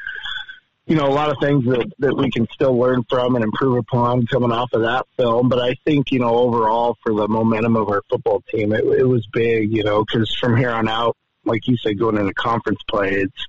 you 0.84 0.94
know, 0.94 1.06
a 1.06 1.08
lot 1.08 1.30
of 1.30 1.38
things 1.40 1.64
that, 1.64 1.90
that 2.00 2.16
we 2.16 2.30
can 2.30 2.46
still 2.52 2.78
learn 2.78 3.02
from 3.08 3.34
and 3.34 3.42
improve 3.42 3.78
upon 3.78 4.26
coming 4.26 4.52
off 4.52 4.74
of 4.74 4.82
that 4.82 5.06
film. 5.16 5.48
But 5.48 5.58
I 5.58 5.74
think, 5.86 6.12
you 6.12 6.20
know, 6.20 6.36
overall 6.36 6.96
for 7.02 7.14
the 7.14 7.26
momentum 7.26 7.76
of 7.76 7.88
our 7.88 8.02
football 8.08 8.42
team, 8.52 8.72
it, 8.72 8.84
it 8.84 9.02
was 9.02 9.26
big, 9.32 9.72
you 9.72 9.82
know, 9.82 10.04
because 10.04 10.32
from 10.32 10.56
here 10.56 10.70
on 10.70 10.86
out, 10.86 11.16
like 11.46 11.66
you 11.66 11.76
said, 11.76 11.98
going 11.98 12.16
into 12.16 12.34
conference 12.34 12.80
play, 12.88 13.12
it's 13.12 13.46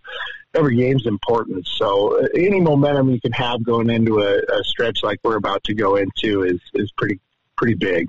every 0.53 0.75
game's 0.75 1.05
important. 1.05 1.67
So 1.67 2.19
uh, 2.19 2.27
any 2.35 2.59
momentum 2.59 3.09
you 3.09 3.21
can 3.21 3.31
have 3.33 3.63
going 3.63 3.89
into 3.89 4.19
a, 4.19 4.37
a 4.37 4.63
stretch 4.63 4.99
like 5.03 5.19
we're 5.23 5.35
about 5.35 5.63
to 5.65 5.73
go 5.73 5.95
into 5.95 6.43
is 6.43 6.59
is 6.73 6.91
pretty 6.91 7.19
pretty 7.55 7.75
big. 7.75 8.07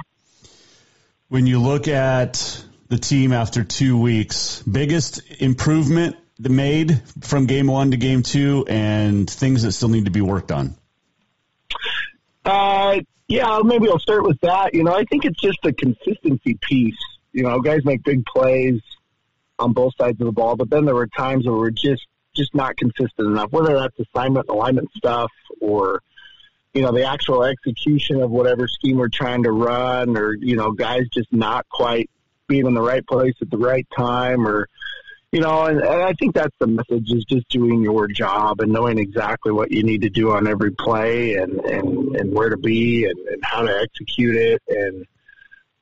When 1.29 1.47
you 1.47 1.61
look 1.61 1.89
at 1.89 2.65
the 2.89 2.99
team 2.99 3.33
after 3.33 3.65
two 3.65 4.01
weeks, 4.01 4.63
biggest 4.63 5.21
improvement 5.41 6.17
made 6.39 7.03
from 7.21 7.47
game 7.47 7.67
one 7.67 7.91
to 7.91 7.97
game 7.97 8.23
two, 8.23 8.65
and 8.69 9.29
things 9.29 9.63
that 9.65 9.73
still 9.73 9.89
need 9.89 10.07
to 10.07 10.11
be 10.11 10.21
worked 10.21 10.53
on. 10.53 10.77
Uh, 12.45 13.01
yeah, 13.27 13.61
maybe 13.63 13.89
I'll 13.89 13.99
start 13.99 14.25
with 14.25 14.41
that. 14.41 14.73
You 14.73 14.85
know, 14.85 14.95
I 14.95 15.05
think 15.05 15.27
it's 15.27 15.41
just 15.41 15.59
a 15.65 15.73
consistency 15.73 16.59
piece. 16.63 16.97
You 17.33 17.43
know, 17.43 17.61
guys 17.61 17.85
make 17.85 18.03
big 18.05 18.25
plays 18.25 18.81
on 19.59 19.73
both 19.73 19.95
sides 19.97 20.21
of 20.21 20.27
the 20.27 20.33
ball. 20.33 20.57
But 20.57 20.71
then 20.71 20.85
there 20.85 20.95
were 20.95 21.07
times 21.07 21.47
where 21.47 21.57
we're 21.57 21.71
just 21.71 22.07
just 22.35 22.55
not 22.55 22.77
consistent 22.77 23.29
enough, 23.29 23.51
whether 23.51 23.75
that's 23.75 23.99
assignment 23.99 24.49
alignment 24.49 24.91
stuff 24.97 25.33
or 25.61 26.03
you 26.75 26.83
know 26.83 26.93
the 26.93 27.05
actual 27.05 27.43
execution 27.43 28.21
of 28.23 28.31
whatever 28.31 28.69
scheme 28.69 28.99
we're 28.99 29.09
trying 29.09 29.43
to 29.43 29.53
run, 29.53 30.17
or 30.17 30.35
you 30.35 30.57
know 30.57 30.73
guys 30.73 31.03
just 31.13 31.33
not 31.33 31.69
quite 31.69 32.11
being 32.47 32.67
in 32.67 32.75
the 32.75 32.83
right 32.83 33.07
place 33.07 33.35
at 33.41 33.51
the 33.51 33.59
right 33.59 33.87
time, 33.97 34.47
or 34.47 34.69
you 35.33 35.41
know, 35.41 35.67
and, 35.67 35.81
and 35.81 36.03
I 36.03 36.15
think 36.15 36.35
that's 36.35 36.55
the 36.59 36.67
message 36.67 37.11
is 37.11 37.25
just 37.25 37.49
doing 37.49 37.83
your 37.83 38.09
job 38.09 38.61
and 38.61 38.73
knowing 38.73 38.99
exactly 38.99 39.53
what 39.53 39.71
you 39.71 39.83
need 39.83 40.03
to 40.03 40.09
do 40.09 40.33
on 40.33 40.47
every 40.47 40.71
play 40.71 41.35
and, 41.35 41.61
and, 41.61 42.17
and 42.17 42.33
where 42.33 42.49
to 42.49 42.57
be 42.57 43.05
and, 43.05 43.19
and 43.29 43.45
how 43.45 43.63
to 43.63 43.81
execute 43.81 44.37
it. 44.37 44.63
And, 44.69 45.07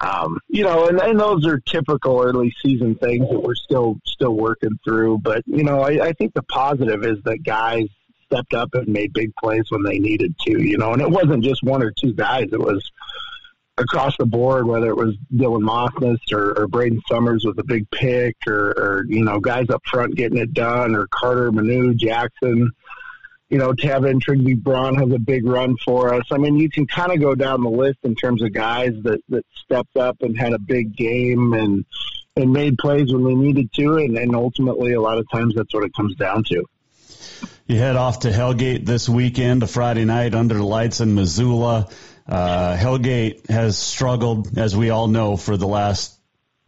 um, 0.01 0.39
you 0.49 0.63
know, 0.63 0.89
and, 0.89 1.01
and 1.01 1.19
those 1.19 1.47
are 1.47 1.59
typical 1.59 2.21
early 2.21 2.55
season 2.63 2.95
things 2.97 3.29
that 3.31 3.41
we're 3.41 3.55
still, 3.55 3.97
still 4.05 4.35
working 4.35 4.79
through. 4.85 5.19
But, 5.19 5.43
you 5.47 5.65
know, 5.65 5.81
I, 5.81 6.09
I 6.09 6.13
think 6.13 6.35
the 6.35 6.43
positive 6.43 7.05
is 7.05 7.19
that 7.25 7.43
guys 7.45 7.85
stepped 8.27 8.55
up 8.55 8.75
and 8.75 8.89
made 8.89 9.13
big 9.13 9.35
plays 9.37 9.65
when 9.71 9.83
they 9.83 9.99
needed 9.99 10.35
to, 10.41 10.63
you 10.63 10.79
know, 10.79 10.93
and 10.93 11.01
it 11.01 11.11
wasn't 11.11 11.45
just 11.45 11.63
one 11.63 11.83
or 11.83 11.93
two 11.93 12.13
guys. 12.13 12.49
It 12.53 12.61
was, 12.61 12.91
across 13.79 14.17
the 14.17 14.25
board, 14.25 14.67
whether 14.67 14.89
it 14.89 14.97
was 14.97 15.15
Dylan 15.35 15.63
Mossness 15.63 16.19
or, 16.33 16.59
or 16.59 16.67
Braden 16.67 17.03
Summers 17.09 17.45
with 17.45 17.59
a 17.59 17.65
big 17.65 17.91
pick 17.91 18.37
or, 18.47 18.71
or, 18.71 19.05
you 19.07 19.23
know, 19.23 19.39
guys 19.39 19.69
up 19.71 19.83
front 19.87 20.17
getting 20.17 20.39
it 20.39 20.55
done 20.55 20.95
or 20.95 21.07
Carter, 21.11 21.53
Manu, 21.53 21.95
Jackson, 21.95 22.71
you 23.49 23.59
know, 23.59 23.73
Tevin, 23.73 24.21
Trigby 24.21 24.61
Braun 24.61 24.97
has 24.97 25.13
a 25.13 25.19
big 25.19 25.47
run 25.47 25.77
for 25.85 26.13
us. 26.15 26.25
I 26.33 26.39
mean, 26.39 26.57
you 26.57 26.69
can 26.69 26.87
kind 26.87 27.13
of 27.13 27.21
go 27.21 27.35
down 27.35 27.63
the 27.63 27.71
list 27.71 27.99
in 28.03 28.15
terms 28.17 28.43
of 28.43 28.53
guys 28.53 28.93
that, 29.03 29.21
that 29.29 29.45
stepped 29.65 29.97
up 29.97 30.17
and 30.21 30.37
had 30.37 30.53
a 30.53 30.59
big 30.59 30.97
game 30.97 31.53
and, 31.53 31.85
and 32.35 32.53
made 32.53 32.77
plays 32.79 33.13
when 33.13 33.25
they 33.25 33.35
needed 33.35 33.73
to. 33.75 33.99
And, 33.99 34.19
and 34.19 34.35
ultimately, 34.35 34.95
a 34.95 35.01
lot 35.01 35.19
of 35.19 35.31
times 35.31 35.55
that's 35.55 35.73
what 35.73 35.85
it 35.85 35.93
comes 35.95 36.17
down 36.17 36.43
to. 36.45 36.65
You 37.69 37.79
head 37.79 37.97
off 37.97 38.21
to 38.21 38.31
Hellgate 38.31 38.85
this 38.85 39.09
weekend, 39.09 39.63
a 39.63 39.67
Friday 39.67 40.05
night 40.05 40.35
under 40.35 40.55
the 40.55 40.65
lights 40.65 41.01
in 41.01 41.15
Missoula. 41.15 41.89
Uh, 42.29 42.77
Hellgate 42.77 43.49
has 43.49 43.79
struggled, 43.79 44.59
as 44.59 44.77
we 44.77 44.91
all 44.91 45.07
know, 45.07 45.37
for 45.37 45.57
the 45.57 45.67
last 45.67 46.19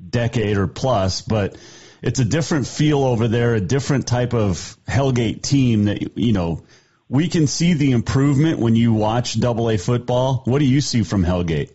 decade 0.08 0.56
or 0.56 0.68
plus, 0.68 1.22
but 1.22 1.56
it's 2.02 2.20
a 2.20 2.24
different 2.24 2.66
feel 2.66 3.04
over 3.04 3.28
there, 3.28 3.54
a 3.54 3.60
different 3.60 4.06
type 4.06 4.34
of 4.34 4.76
Hellgate 4.86 5.42
team 5.42 5.84
that, 5.84 6.16
you 6.16 6.32
know, 6.32 6.62
we 7.08 7.28
can 7.28 7.46
see 7.46 7.74
the 7.74 7.92
improvement 7.92 8.58
when 8.58 8.76
you 8.76 8.92
watch 8.92 9.38
double 9.38 9.70
A 9.70 9.78
football. 9.78 10.42
What 10.44 10.58
do 10.58 10.66
you 10.66 10.80
see 10.80 11.02
from 11.02 11.24
Hellgate? 11.24 11.70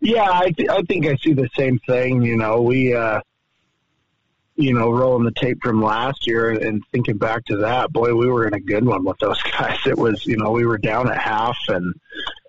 Yeah, 0.00 0.30
I, 0.30 0.50
th- 0.50 0.68
I 0.68 0.82
think 0.82 1.06
I 1.06 1.16
see 1.16 1.32
the 1.32 1.48
same 1.56 1.78
thing. 1.86 2.22
You 2.22 2.36
know, 2.36 2.62
we, 2.62 2.94
uh, 2.94 3.20
you 4.56 4.74
know, 4.74 4.90
rolling 4.90 5.24
the 5.24 5.32
tape 5.32 5.62
from 5.62 5.82
last 5.82 6.26
year 6.26 6.50
and 6.50 6.82
thinking 6.92 7.16
back 7.16 7.44
to 7.46 7.58
that, 7.58 7.92
boy, 7.92 8.14
we 8.14 8.28
were 8.28 8.46
in 8.46 8.54
a 8.54 8.60
good 8.60 8.84
one 8.84 9.04
with 9.04 9.18
those 9.18 9.42
guys. 9.58 9.78
It 9.86 9.98
was, 9.98 10.26
you 10.26 10.36
know, 10.36 10.50
we 10.50 10.66
were 10.66 10.78
down 10.78 11.10
at 11.10 11.18
half 11.18 11.56
and 11.68 11.94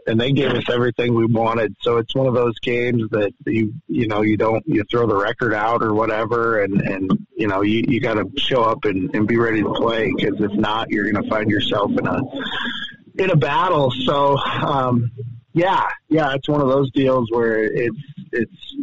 and 0.08 0.20
they 0.20 0.32
gave 0.32 0.52
us 0.52 0.70
everything 0.70 1.14
we 1.14 1.26
wanted. 1.26 1.76
So 1.82 1.98
it's 1.98 2.14
one 2.16 2.28
of 2.28 2.34
those 2.34 2.58
games 2.60 3.04
that 3.12 3.34
you 3.46 3.74
you 3.88 4.08
know 4.08 4.22
you 4.22 4.38
don't 4.38 4.64
you 4.66 4.84
throw 4.90 5.08
the 5.08 5.16
record 5.16 5.54
out 5.54 5.84
or 5.84 5.94
whatever, 5.94 6.62
and 6.62 6.82
and 6.82 7.28
you 7.36 7.48
know 7.48 7.62
you 7.62 7.84
you 7.88 8.00
got 8.00 8.16
to 8.16 8.30
show 8.38 8.64
up 8.64 8.86
and, 8.86 9.14
and 9.16 9.28
be 9.28 9.38
ready 9.38 9.62
to 9.62 9.74
play 9.74 10.12
because 10.16 10.40
if 10.40 10.54
not, 10.54 10.90
you're 10.90 11.12
going 11.12 11.24
to 11.24 11.30
find 11.30 11.50
yourself 11.50 11.92
in 11.92 12.08
a 12.08 12.22
in 13.18 13.32
a 13.32 13.36
battle. 13.36 13.92
So 13.92 14.38
um, 14.38 15.12
yeah, 15.54 15.90
yeah, 16.10 16.34
it's 16.34 16.48
one 16.48 16.62
of 16.62 16.68
those 16.68 16.92
deals 16.92 17.30
where 17.32 17.64
it's 17.64 17.98
it's 18.32 18.76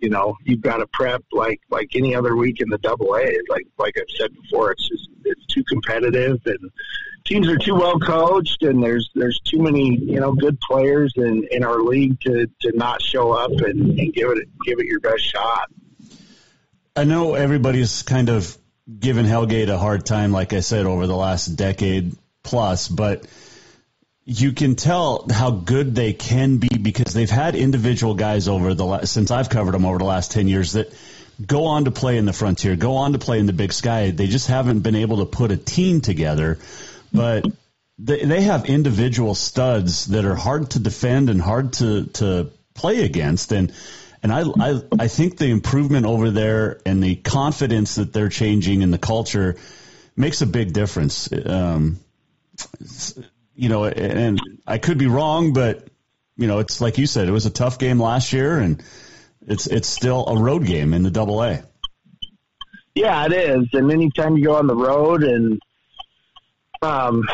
you 0.00 0.08
know 0.10 0.36
you've 0.44 0.60
got 0.60 0.78
to 0.78 0.86
prep 0.92 1.22
like 1.32 1.60
like 1.70 1.90
any 1.94 2.14
other 2.14 2.36
week 2.36 2.60
in 2.60 2.68
the 2.68 2.78
double 2.78 3.14
A. 3.16 3.36
Like 3.48 3.66
like 3.78 3.94
I've 3.98 4.10
said 4.16 4.30
before, 4.34 4.72
it's 4.72 4.88
just 4.88 5.08
it's 5.24 5.46
too 5.46 5.64
competitive 5.64 6.40
and 6.46 6.70
teams 7.24 7.48
are 7.48 7.58
too 7.58 7.74
well 7.74 7.98
coached, 7.98 8.62
and 8.62 8.82
there's 8.82 9.10
there's 9.14 9.40
too 9.40 9.58
many 9.58 9.96
you 9.96 10.20
know 10.20 10.32
good 10.32 10.60
players 10.60 11.12
in, 11.16 11.46
in 11.50 11.64
our 11.64 11.80
league 11.82 12.20
to, 12.20 12.46
to 12.60 12.72
not 12.76 13.00
show 13.02 13.32
up 13.32 13.50
and, 13.50 13.98
and 13.98 14.12
give 14.12 14.30
it 14.30 14.48
give 14.64 14.78
it 14.78 14.86
your 14.86 15.00
best 15.00 15.22
shot. 15.22 15.68
I 16.96 17.04
know 17.04 17.34
everybody's 17.34 18.02
kind 18.02 18.28
of 18.28 18.56
given 18.98 19.24
Hellgate 19.24 19.68
a 19.68 19.78
hard 19.78 20.04
time, 20.04 20.32
like 20.32 20.52
I 20.52 20.60
said, 20.60 20.86
over 20.86 21.06
the 21.06 21.16
last 21.16 21.46
decade 21.46 22.16
plus, 22.42 22.88
but 22.88 23.26
you 24.30 24.52
can 24.52 24.76
tell 24.76 25.26
how 25.30 25.50
good 25.50 25.94
they 25.94 26.12
can 26.12 26.58
be 26.58 26.68
because 26.68 27.12
they've 27.12 27.30
had 27.30 27.54
individual 27.56 28.14
guys 28.14 28.48
over 28.48 28.74
the 28.74 28.84
last, 28.84 29.12
since 29.12 29.30
I've 29.30 29.48
covered 29.48 29.72
them 29.72 29.84
over 29.84 29.98
the 29.98 30.04
last 30.04 30.32
10 30.32 30.48
years 30.48 30.72
that 30.72 30.92
go 31.44 31.64
on 31.64 31.86
to 31.86 31.90
play 31.90 32.16
in 32.16 32.26
the 32.26 32.32
frontier, 32.32 32.76
go 32.76 32.96
on 32.96 33.12
to 33.12 33.18
play 33.18 33.38
in 33.38 33.46
the 33.46 33.52
big 33.52 33.72
sky. 33.72 34.10
They 34.10 34.26
just 34.26 34.46
haven't 34.46 34.80
been 34.80 34.94
able 34.94 35.18
to 35.18 35.26
put 35.26 35.50
a 35.50 35.56
team 35.56 36.00
together 36.00 36.58
but 37.12 37.44
they, 37.98 38.24
they 38.24 38.42
have 38.42 38.66
individual 38.66 39.34
studs 39.34 40.06
that 40.06 40.24
are 40.24 40.34
hard 40.34 40.70
to 40.72 40.78
defend 40.78 41.30
and 41.30 41.40
hard 41.40 41.74
to, 41.74 42.06
to 42.06 42.50
play 42.74 43.04
against. 43.04 43.52
And, 43.52 43.72
and 44.22 44.32
I, 44.32 44.42
I, 44.42 44.82
I 44.98 45.08
think 45.08 45.36
the 45.36 45.50
improvement 45.50 46.06
over 46.06 46.30
there 46.30 46.80
and 46.86 47.02
the 47.02 47.16
confidence 47.16 47.96
that 47.96 48.12
they're 48.12 48.28
changing 48.28 48.82
in 48.82 48.90
the 48.90 48.98
culture 48.98 49.56
makes 50.16 50.42
a 50.42 50.46
big 50.46 50.72
difference. 50.72 51.30
Um, 51.32 52.00
you 53.54 53.68
know, 53.68 53.84
and 53.84 54.40
I 54.66 54.78
could 54.78 54.98
be 54.98 55.06
wrong, 55.06 55.52
but 55.52 55.88
you 56.36 56.46
know, 56.46 56.58
it's 56.58 56.80
like 56.80 56.98
you 56.98 57.06
said, 57.06 57.28
it 57.28 57.32
was 57.32 57.46
a 57.46 57.50
tough 57.50 57.78
game 57.78 58.00
last 58.00 58.32
year, 58.32 58.58
and 58.58 58.82
it's 59.46 59.66
it's 59.66 59.88
still 59.88 60.26
a 60.26 60.38
road 60.38 60.64
game 60.64 60.94
in 60.94 61.02
the 61.02 61.10
Double 61.10 61.42
A. 61.42 61.62
Yeah, 62.94 63.26
it 63.26 63.32
is. 63.32 63.68
And 63.72 63.90
anytime 63.90 64.36
you 64.36 64.44
go 64.44 64.56
on 64.56 64.66
the 64.66 64.74
road 64.74 65.22
and 65.22 65.60
um, 66.82 67.24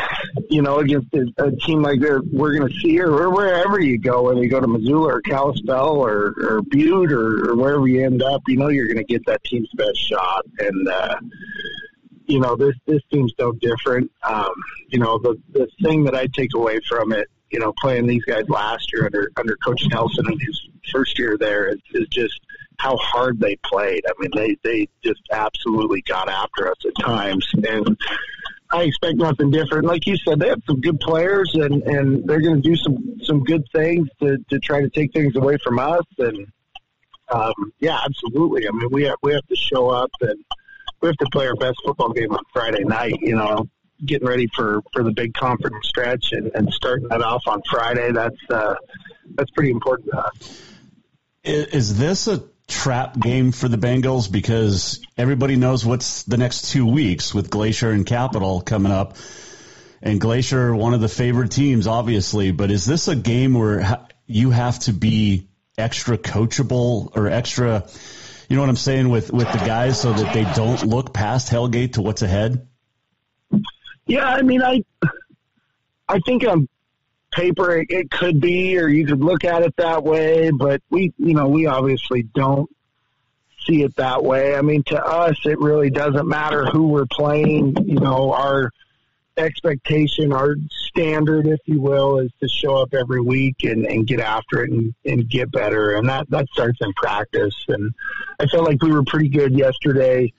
you 0.51 0.61
know, 0.61 0.79
against 0.79 1.15
a, 1.15 1.53
team 1.65 1.83
like 1.83 2.01
we're 2.01 2.59
going 2.59 2.69
to 2.69 2.75
see 2.81 3.01
or 3.01 3.31
wherever 3.31 3.81
you 3.81 3.99
go, 3.99 4.23
whether 4.23 4.43
you 4.43 4.49
go 4.49 4.61
to 4.61 4.67
Missoula 4.67 5.15
or 5.15 5.21
Kalispell 5.21 5.97
or, 5.97 6.35
or 6.39 6.63
Butte 6.63 7.13
or, 7.13 7.51
or 7.51 7.57
wherever 7.57 7.87
you 7.87 8.05
end 8.05 8.23
up, 8.23 8.43
you 8.49 8.57
know, 8.57 8.69
you're 8.69 8.87
going 8.87 8.97
to 8.97 9.05
get 9.05 9.25
that 9.27 9.45
team's 9.45 9.71
best 9.75 9.99
shot. 9.99 10.45
And, 10.59 10.89
uh, 10.89 11.15
you 12.27 12.41
know, 12.41 12.57
this, 12.57 12.75
this 12.87 13.03
team's 13.13 13.33
no 13.39 13.53
different. 13.53 14.11
Um, 14.23 14.53
you 14.89 14.99
know, 14.99 15.19
the, 15.19 15.41
the 15.53 15.69
thing 15.83 16.05
that 16.05 16.15
I 16.15 16.27
take 16.27 16.55
away 16.55 16.81
from 16.89 17.13
it, 17.13 17.29
you 17.51 17.61
know, 17.61 17.73
playing 17.81 18.07
these 18.07 18.25
guys 18.25 18.49
last 18.49 18.93
year 18.93 19.07
under, 19.07 19.31
under 19.37 19.57
Coach 19.65 19.87
Nelson 19.89 20.27
in 20.31 20.39
his 20.41 20.69
first 20.93 21.19
year 21.19 21.37
there 21.39 21.69
is, 21.69 21.79
is 21.93 22.09
just 22.09 22.41
how 22.79 22.97
hard 22.97 23.41
they 23.41 23.57
played. 23.65 24.05
I 24.07 24.13
mean, 24.19 24.31
they, 24.35 24.57
they 24.63 24.89
just 25.03 25.23
absolutely 25.33 26.03
got 26.03 26.29
after 26.29 26.71
us 26.71 26.77
at 26.85 27.05
times. 27.05 27.49
And, 27.55 27.97
I 28.71 28.83
expect 28.83 29.17
nothing 29.17 29.51
different. 29.51 29.87
Like 29.87 30.07
you 30.07 30.17
said, 30.17 30.41
they 30.41 30.49
have 30.49 30.63
some 30.67 30.81
good 30.81 30.99
players, 31.01 31.53
and 31.55 31.83
and 31.85 32.27
they're 32.27 32.41
going 32.41 32.61
to 32.61 32.69
do 32.69 32.77
some 32.77 33.17
some 33.23 33.45
good 33.45 33.65
things 33.73 34.09
to 34.21 34.39
to 34.51 34.59
try 34.59 34.81
to 34.81 34.91
take 34.91 35.13
things 35.13 35.37
away 35.37 35.57
from 35.63 35.79
us. 35.79 36.05
And 36.19 36.47
um, 37.31 37.73
yeah, 37.81 38.01
absolutely. 38.05 38.67
I 38.69 38.73
mean, 38.73 38.89
we 38.91 39.05
have 39.05 39.17
we 39.23 39.33
have 39.35 39.47
to 39.47 39.57
show 39.57 39.89
up 39.91 40.11
and 40.21 40.45
we 41.01 41.09
have 41.09 41.17
to 41.17 41.27
play 41.33 41.47
our 41.47 41.57
best 41.57 41.79
football 41.85 42.13
game 42.13 42.33
on 42.33 42.43
Friday 42.53 42.85
night. 42.85 43.21
You 43.21 43.37
know, 43.37 43.69
getting 44.05 44.27
ready 44.27 44.49
for 44.55 44.83
for 44.93 45.03
the 45.03 45.13
big 45.13 45.35
conference 45.35 45.89
stretch 45.89 46.33
and, 46.33 46.51
and 46.55 46.73
starting 46.73 47.09
that 47.09 47.23
off 47.23 47.43
on 47.47 47.63
Friday. 47.71 48.13
That's 48.13 48.41
uh, 48.51 48.75
that's 49.35 49.51
pretty 49.51 49.71
important 49.71 50.11
to 50.11 50.19
us. 50.19 50.63
Is 51.45 51.97
this 51.97 52.27
a 52.27 52.43
trap 52.67 53.19
game 53.19 53.53
for 53.53 53.69
the 53.69 53.77
Bengals 53.77 54.31
because 54.31 55.01
everybody 55.17 55.57
knows 55.57 55.85
what's 55.85 56.25
the 56.25 56.37
next 56.37 56.71
two 56.73 56.87
weeks 56.87 57.33
with 57.33 57.51
Glacier 57.51 57.91
and 57.91 58.05
Capital 58.05 58.61
coming 58.61 58.93
up. 58.93 59.17
And 60.03 60.21
Glacier, 60.21 60.75
one 60.75 60.95
of 60.95 61.01
the 61.01 61.09
favorite 61.09 61.51
teams, 61.51 61.87
obviously, 61.87 62.51
but 62.51 62.71
is 62.71 62.85
this 62.85 63.09
a 63.09 63.17
game 63.17 63.55
where 63.55 64.07
you 64.27 64.51
have 64.51 64.79
to 64.81 64.93
be 64.93 65.49
extra 65.79 66.19
coachable 66.19 67.17
or 67.17 67.29
extra, 67.29 67.87
you 68.49 68.57
know 68.57 68.63
what 68.63 68.69
I'm 68.69 68.77
saying, 68.77 69.09
with, 69.09 69.33
with 69.33 69.51
the 69.51 69.59
guys 69.59 70.01
so 70.01 70.13
that 70.13 70.33
they 70.33 70.45
don't 70.55 70.87
look 70.87 71.13
past 71.13 71.51
Hellgate 71.51 71.95
to 71.95 72.03
what's 72.03 72.23
ahead? 72.23 72.67
Yeah, 74.07 74.27
I 74.29 74.43
mean, 74.43 74.63
I, 74.63 74.85
I 76.09 76.21
think 76.21 76.47
on 76.47 76.69
paper 77.33 77.77
it, 77.77 77.89
it 77.91 78.11
could 78.11 78.41
be, 78.41 78.79
or 78.79 78.89
you 78.89 79.07
could 79.07 79.21
look 79.21 79.45
at 79.45 79.63
it 79.63 79.75
that 79.77 80.05
way, 80.05 80.51
but 80.51 80.81
we, 80.91 81.13
you 81.19 81.35
know, 81.35 81.49
we 81.49 81.67
obviously 81.67 82.23
don't 82.23 82.71
see 83.67 83.83
it 83.83 83.97
that 83.97 84.23
way. 84.23 84.55
I 84.55 84.63
mean, 84.63 84.85
to 84.85 85.05
us, 85.05 85.37
it 85.45 85.59
really 85.59 85.91
doesn't 85.91 86.27
matter 86.27 86.67
who 86.67 86.89
we're 86.89 87.07
playing. 87.07 87.77
You 87.85 87.99
know, 87.99 88.33
our 88.33 88.71
expectation, 89.37 90.33
our 90.33 90.57
standard, 90.71 91.47
if 91.47 91.61
you 91.67 91.81
will, 91.81 92.19
is 92.19 92.31
to 92.41 92.49
show 92.49 92.77
up 92.77 92.95
every 92.95 93.21
week 93.21 93.65
and, 93.65 93.87
and 93.87 94.07
get 94.07 94.21
after 94.21 94.65
it 94.65 94.71
and, 94.71 94.95
and 95.05 95.29
get 95.29 95.51
better. 95.51 95.97
And 95.97 96.09
that, 96.09 96.29
that 96.31 96.49
starts 96.53 96.79
in 96.81 96.93
practice. 96.95 97.55
And 97.69 97.93
I 98.41 98.47
felt 98.47 98.65
like 98.65 98.83
we 98.83 98.93
were 98.93 99.05
pretty 99.05 99.29
good 99.29 99.57
yesterday 99.57 100.33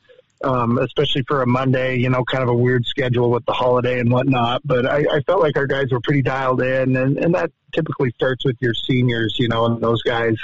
um, 0.44 0.78
especially 0.78 1.24
for 1.28 1.42
a 1.42 1.48
Monday, 1.48 1.98
you 1.98 2.10
know, 2.10 2.24
kind 2.24 2.44
of 2.44 2.50
a 2.50 2.54
weird 2.54 2.86
schedule 2.86 3.30
with 3.30 3.46
the 3.46 3.54
holiday 3.54 4.00
and 4.00 4.12
whatnot. 4.12 4.62
But 4.66 4.86
I, 4.86 5.06
I 5.12 5.22
felt 5.22 5.42
like 5.42 5.58
our 5.58 5.68
guys 5.68 5.92
were 5.92 6.02
pretty 6.02 6.22
dialed 6.22 6.62
in, 6.62 6.96
and, 6.96 7.18
and 7.18 7.36
that 7.36 7.52
typically 7.74 8.12
starts 8.12 8.46
with 8.46 8.58
your 8.60 8.74
seniors, 8.74 9.38
you 9.40 9.48
know, 9.48 9.66
and 9.66 9.82
those 9.82 10.02
guys 10.04 10.36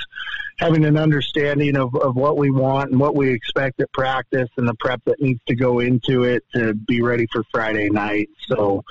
having 0.60 0.86
an 0.86 0.98
understanding 0.98 1.76
of, 1.76 1.96
of 1.96 2.16
what 2.16 2.38
we 2.38 2.52
want 2.52 2.92
and 2.92 3.00
what 3.00 3.16
we 3.16 3.32
expect 3.32 3.80
at 3.80 3.92
practice 3.92 4.50
and 4.58 4.68
the 4.68 4.76
prep 4.76 5.04
that 5.06 5.20
needs 5.22 5.42
to 5.48 5.56
go 5.56 5.80
into 5.80 6.24
it 6.24 6.44
to 6.54 6.74
be 6.74 7.02
ready 7.02 7.28
for 7.32 7.44
Friday 7.52 7.90
night. 7.90 8.30
So, 8.48 8.84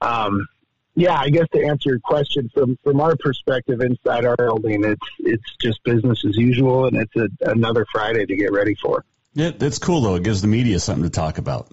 um, 0.00 0.46
yeah, 0.94 1.18
I 1.18 1.28
guess 1.28 1.46
to 1.52 1.62
answer 1.62 1.90
your 1.90 2.00
question 2.00 2.50
from 2.54 2.78
from 2.82 3.00
our 3.00 3.16
perspective 3.16 3.82
inside 3.82 4.24
our 4.24 4.36
building, 4.36 4.82
it's 4.82 5.06
it's 5.18 5.56
just 5.60 5.82
business 5.84 6.24
as 6.24 6.36
usual, 6.36 6.86
and 6.86 6.96
it's 6.96 7.14
a, 7.16 7.28
another 7.50 7.86
Friday 7.92 8.24
to 8.24 8.36
get 8.36 8.50
ready 8.50 8.74
for. 8.74 9.04
Yeah, 9.36 9.52
it's 9.60 9.78
cool 9.78 10.00
though. 10.00 10.14
It 10.14 10.22
gives 10.22 10.40
the 10.40 10.48
media 10.48 10.80
something 10.80 11.04
to 11.04 11.10
talk 11.10 11.36
about. 11.36 11.70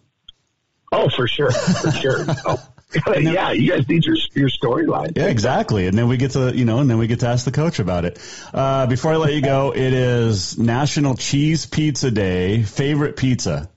Oh, 0.91 1.09
for 1.09 1.27
sure, 1.27 1.51
for 1.51 1.91
sure. 1.91 2.25
Oh. 2.45 2.69
yeah, 3.19 3.51
you 3.51 3.71
guys 3.71 3.89
need 3.89 4.05
your 4.05 4.15
your 4.35 4.49
storyline. 4.49 5.13
Yeah, 5.15 5.25
exactly. 5.25 5.87
And 5.87 5.97
then 5.97 6.07
we 6.07 6.17
get 6.17 6.31
to 6.31 6.55
you 6.55 6.63
know, 6.63 6.77
and 6.77 6.87
then 6.87 6.99
we 6.99 7.07
get 7.07 7.21
to 7.21 7.27
ask 7.27 7.43
the 7.43 7.51
coach 7.51 7.79
about 7.79 8.05
it. 8.05 8.19
Uh, 8.53 8.85
before 8.85 9.13
I 9.13 9.15
let 9.15 9.33
you 9.33 9.41
go, 9.41 9.71
it 9.75 9.93
is 9.93 10.59
National 10.59 11.15
Cheese 11.15 11.65
Pizza 11.65 12.11
Day. 12.11 12.61
Favorite 12.61 13.15
pizza? 13.15 13.67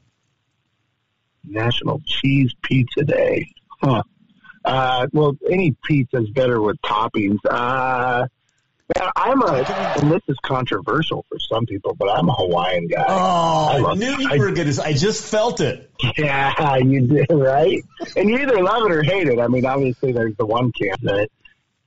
National 1.45 2.03
Cheese 2.05 2.53
Pizza 2.61 3.05
Day. 3.05 3.55
Huh. 3.80 4.03
Uh, 4.62 5.07
well, 5.14 5.39
any 5.49 5.74
pizza 5.84 6.18
is 6.18 6.28
better 6.30 6.61
with 6.61 6.76
toppings. 6.82 7.39
Uh, 7.49 8.26
yeah, 8.95 9.11
I'm 9.16 9.43
a, 9.43 9.64
and 10.01 10.12
this 10.12 10.22
is 10.28 10.37
controversial 10.43 11.24
for 11.28 11.39
some 11.41 11.66
people, 11.66 11.97
but 11.99 12.09
I'm 12.09 12.28
a 12.28 12.32
Hawaiian 12.32 12.87
guy. 12.87 13.05
Oh, 13.09 13.68
I, 13.68 13.78
love, 13.78 13.93
I 13.93 13.95
knew 13.95 14.16
you 14.16 14.39
were 14.39 14.53
going 14.53 14.72
to. 14.72 14.82
I 14.82 14.93
just 14.93 15.24
felt 15.24 15.61
it. 15.61 15.91
Yeah, 16.16 16.76
you 16.84 17.01
did, 17.01 17.26
right? 17.30 17.82
And 18.16 18.28
you 18.28 18.39
either 18.39 18.62
love 18.62 18.84
it 18.84 18.93
or 18.93 19.03
hate 19.03 19.26
it. 19.26 19.41
I 19.41 19.49
mean, 19.49 19.66
obviously, 19.66 20.12
there's 20.12 20.37
the 20.37 20.47
one 20.47 20.70
camp 20.70 21.01
that, 21.03 21.30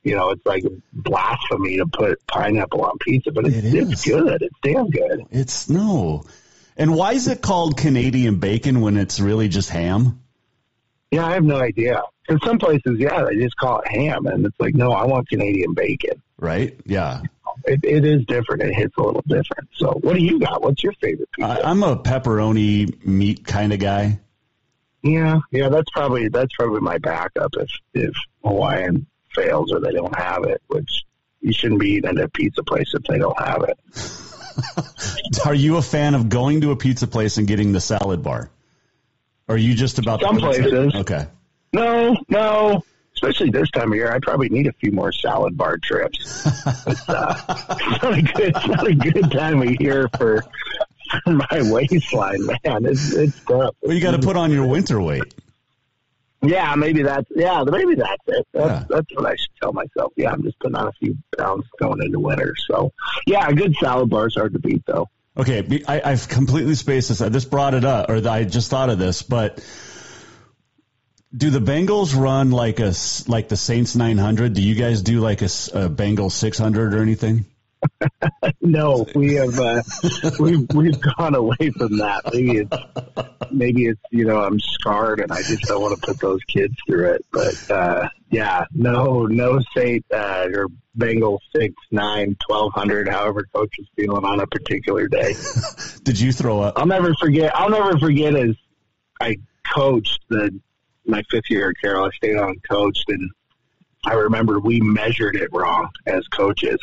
you 0.03 0.17
know, 0.17 0.31
it's 0.31 0.45
like 0.45 0.65
blasphemy 0.91 1.77
to 1.77 1.85
put 1.85 2.25
pineapple 2.27 2.81
on 2.81 2.97
pizza, 2.99 3.31
but 3.31 3.45
it's, 3.45 3.55
it 3.55 3.75
it's 3.75 4.05
good. 4.05 4.41
It's 4.41 4.59
damn 4.61 4.89
good. 4.89 5.25
It's 5.31 5.69
no. 5.69 6.25
And 6.75 6.95
why 6.95 7.13
is 7.13 7.29
it 7.29 7.41
called 7.41 7.77
Canadian 7.77 8.39
bacon 8.39 8.81
when 8.81 8.97
it's 8.97 9.21
really 9.21 9.47
just 9.47 9.69
ham? 9.69 10.21
Yeah, 11.11 11.25
I 11.25 11.33
have 11.33 11.43
no 11.43 11.61
idea. 11.61 12.01
In 12.29 12.39
some 12.45 12.59
places, 12.59 12.99
yeah, 12.99 13.23
they 13.23 13.35
just 13.35 13.57
call 13.57 13.79
it 13.79 13.87
ham, 13.87 14.27
and 14.27 14.45
it's 14.45 14.59
like, 14.59 14.75
no, 14.75 14.91
I 14.91 15.05
want 15.05 15.27
Canadian 15.27 15.73
bacon. 15.73 16.21
Right? 16.37 16.79
Yeah. 16.85 17.21
It, 17.65 17.83
it 17.83 18.05
is 18.05 18.25
different. 18.25 18.61
It 18.61 18.73
hits 18.73 18.95
a 18.97 19.01
little 19.01 19.23
different. 19.27 19.69
So, 19.75 19.99
what 20.01 20.15
do 20.15 20.23
you 20.23 20.39
got? 20.39 20.61
What's 20.61 20.83
your 20.83 20.93
favorite 20.93 21.29
pizza? 21.33 21.51
I, 21.51 21.69
I'm 21.69 21.83
a 21.83 21.97
pepperoni 21.97 23.05
meat 23.05 23.45
kind 23.45 23.73
of 23.73 23.79
guy. 23.79 24.19
Yeah, 25.01 25.39
yeah, 25.51 25.69
that's 25.69 25.89
probably 25.91 26.27
that's 26.29 26.53
probably 26.55 26.81
my 26.81 26.97
backup 26.97 27.53
if 27.57 27.69
if 27.93 28.13
Hawaiian 28.43 29.07
fails 29.33 29.71
or 29.71 29.79
they 29.79 29.91
don't 29.91 30.17
have 30.17 30.43
it, 30.43 30.61
which 30.67 31.03
you 31.41 31.53
shouldn't 31.53 31.79
be 31.79 31.91
eating 31.91 32.09
at 32.09 32.19
a 32.19 32.27
pizza 32.29 32.63
place 32.63 32.93
if 32.93 33.03
they 33.03 33.17
don't 33.17 33.39
have 33.39 33.63
it. 33.63 33.79
Are 35.45 35.53
you 35.53 35.77
a 35.77 35.81
fan 35.81 36.15
of 36.15 36.27
going 36.27 36.61
to 36.61 36.71
a 36.71 36.75
pizza 36.75 37.07
place 37.07 37.37
and 37.37 37.47
getting 37.47 37.71
the 37.71 37.79
salad 37.79 38.23
bar? 38.23 38.49
Or 39.47 39.55
are 39.55 39.57
you 39.57 39.73
just 39.73 39.99
about 39.99 40.21
some 40.21 40.37
places? 40.37 40.93
Okay. 40.93 41.27
No, 41.73 42.17
no. 42.29 42.83
Especially 43.15 43.49
this 43.49 43.69
time 43.71 43.91
of 43.91 43.97
year, 43.97 44.11
I 44.11 44.19
probably 44.19 44.47
need 44.47 44.67
a 44.67 44.71
few 44.73 44.93
more 44.93 45.11
salad 45.11 45.57
bar 45.57 45.77
trips. 45.77 46.45
it's, 46.87 47.09
uh, 47.09 47.65
it's 47.69 48.03
not 48.03 48.17
a 48.17 48.21
good, 48.21 48.55
it's 48.55 48.67
not 48.67 48.87
a 48.87 48.95
good 48.95 49.31
time 49.31 49.61
of 49.61 49.81
year 49.81 50.07
for, 50.17 50.41
for 51.23 51.33
my 51.33 51.61
waistline, 51.63 52.45
man. 52.45 52.85
It's 52.85 53.13
it's 53.13 53.43
tough. 53.43 53.75
Well, 53.81 53.93
you 53.93 54.01
got 54.01 54.11
to 54.11 54.19
put 54.19 54.37
on 54.37 54.51
your 54.51 54.65
winter 54.65 55.01
weight. 55.01 55.33
Yeah, 56.41 56.75
maybe 56.75 57.03
that's 57.03 57.29
yeah, 57.35 57.63
maybe 57.65 57.95
that's 57.95 58.23
it. 58.27 58.47
That's, 58.53 58.69
yeah. 58.69 58.83
that's 58.89 59.15
what 59.15 59.25
I 59.25 59.35
should 59.35 59.49
tell 59.61 59.73
myself. 59.73 60.13
Yeah, 60.15 60.31
I'm 60.31 60.41
just 60.41 60.57
putting 60.59 60.77
on 60.77 60.87
a 60.87 60.91
few 60.93 61.17
pounds 61.37 61.65
going 61.77 62.01
into 62.01 62.19
winter. 62.19 62.55
So 62.69 62.93
yeah, 63.27 63.49
a 63.49 63.53
good 63.53 63.75
salad 63.81 64.09
bar 64.09 64.27
is 64.27 64.35
hard 64.35 64.53
to 64.53 64.59
beat 64.59 64.83
though. 64.85 65.09
Okay, 65.35 65.83
I, 65.87 66.01
I've 66.03 66.27
completely 66.27 66.75
spaced 66.75 67.09
this. 67.09 67.21
I 67.21 67.29
just 67.29 67.51
brought 67.51 67.73
it 67.73 67.83
up, 67.83 68.09
or 68.09 68.25
I 68.27 68.45
just 68.45 68.69
thought 68.69 68.89
of 68.89 68.97
this, 68.97 69.21
but 69.21 69.63
do 71.35 71.49
the 71.49 71.59
Bengals 71.59 72.19
run 72.19 72.51
like 72.51 72.79
a 72.79 72.93
like 73.29 73.49
the 73.49 73.57
Saints 73.57 73.95
900? 73.95 74.53
Do 74.53 74.61
you 74.61 74.75
guys 74.75 75.01
do 75.01 75.19
like 75.19 75.41
a, 75.41 75.45
a 75.45 75.89
Bengals 75.89 76.31
600 76.31 76.93
or 76.93 77.01
anything? 77.01 77.45
no, 78.61 79.05
we 79.15 79.35
have 79.35 79.57
uh, 79.57 79.81
we've 80.39 80.67
we've 80.73 80.99
gone 81.17 81.35
away 81.35 81.71
from 81.77 81.97
that. 81.97 82.21
Maybe 82.33 82.57
it's 82.57 83.51
maybe 83.51 83.85
it's 83.85 84.01
you 84.11 84.25
know 84.25 84.41
I'm 84.41 84.59
scarred 84.59 85.21
and 85.21 85.31
I 85.31 85.41
just 85.41 85.63
don't 85.63 85.81
want 85.81 85.99
to 85.99 86.05
put 86.05 86.19
those 86.19 86.43
kids 86.43 86.75
through 86.85 87.13
it. 87.13 87.25
But 87.31 87.71
uh, 87.71 88.09
yeah, 88.31 88.65
no, 88.73 89.27
no 89.27 89.59
Saint 89.75 90.05
uh, 90.13 90.47
or 90.53 90.67
Bengal 90.95 91.41
six 91.55 91.73
nine 91.91 92.35
twelve 92.45 92.73
hundred, 92.73 93.07
however 93.07 93.47
coach 93.53 93.73
is 93.79 93.87
feeling 93.95 94.25
on 94.25 94.41
a 94.41 94.47
particular 94.47 95.07
day. 95.07 95.35
Did 96.03 96.19
you 96.19 96.33
throw 96.33 96.59
up? 96.61 96.77
I'll 96.77 96.85
never 96.85 97.13
forget. 97.15 97.55
I'll 97.55 97.69
never 97.69 97.97
forget 97.97 98.35
as 98.35 98.55
I 99.21 99.37
coached 99.73 100.19
the 100.29 100.59
my 101.09 101.23
fifth 101.29 101.49
year 101.49 101.69
at 101.69 101.75
Carroll. 101.81 102.05
I 102.05 102.09
stayed 102.11 102.37
on 102.37 102.59
coached, 102.69 103.05
and 103.09 103.29
I 104.05 104.13
remember 104.13 104.59
we 104.59 104.79
measured 104.79 105.35
it 105.35 105.49
wrong 105.51 105.89
as 106.05 106.27
coaches. 106.27 106.79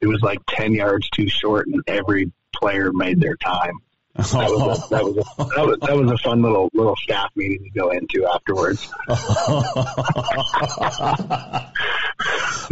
It 0.00 0.06
was 0.06 0.20
like 0.22 0.40
ten 0.48 0.72
yards 0.72 1.08
too 1.10 1.28
short, 1.28 1.66
and 1.66 1.82
every 1.86 2.32
player 2.54 2.92
made 2.92 3.20
their 3.20 3.36
time. 3.36 3.78
That 4.16 4.50
was, 4.50 4.86
a, 4.86 4.88
that, 4.90 5.04
was 5.04 5.16
a, 5.16 5.44
that, 5.56 5.66
was, 5.66 5.78
that 5.80 5.96
was 5.96 6.10
a 6.10 6.18
fun 6.18 6.42
little 6.42 6.70
little 6.72 6.96
staff 6.96 7.30
meeting 7.36 7.64
to 7.64 7.70
go 7.70 7.90
into 7.90 8.26
afterwards. 8.26 8.88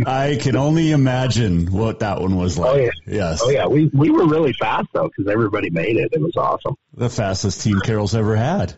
I 0.07 0.39
can 0.41 0.57
only 0.57 0.91
imagine 0.91 1.67
what 1.71 2.01
that 2.01 2.21
one 2.21 2.37
was 2.37 2.59
oh, 2.59 2.63
like. 2.63 2.73
Oh 2.73 2.77
yeah, 2.77 2.91
yes. 3.07 3.41
Oh 3.43 3.51
yeah, 3.51 3.67
we 3.67 3.91
we 3.93 4.11
were 4.11 4.27
really 4.27 4.55
fast 4.55 4.89
though 4.93 5.09
because 5.09 5.31
everybody 5.31 5.71
made 5.71 5.97
it. 5.97 6.11
It 6.13 6.21
was 6.21 6.37
awesome. 6.37 6.77
The 6.95 7.11
fastest 7.11 7.63
team 7.63 7.81
Carroll's 7.81 8.15
ever 8.15 8.37
had. 8.37 8.75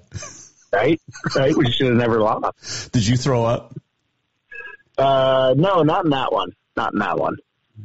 Right, 0.73 1.01
right. 1.35 1.57
We 1.57 1.71
should 1.71 1.87
have 1.89 1.97
never 1.97 2.21
lost. 2.21 2.93
Did 2.93 3.07
you 3.07 3.17
throw 3.17 3.45
up? 3.45 3.75
Uh, 4.99 5.55
no, 5.57 5.83
not 5.83 6.05
in 6.05 6.11
that 6.11 6.33
one. 6.33 6.53
Not 6.77 6.93
in 6.93 6.99
that 6.99 7.19
one. 7.19 7.37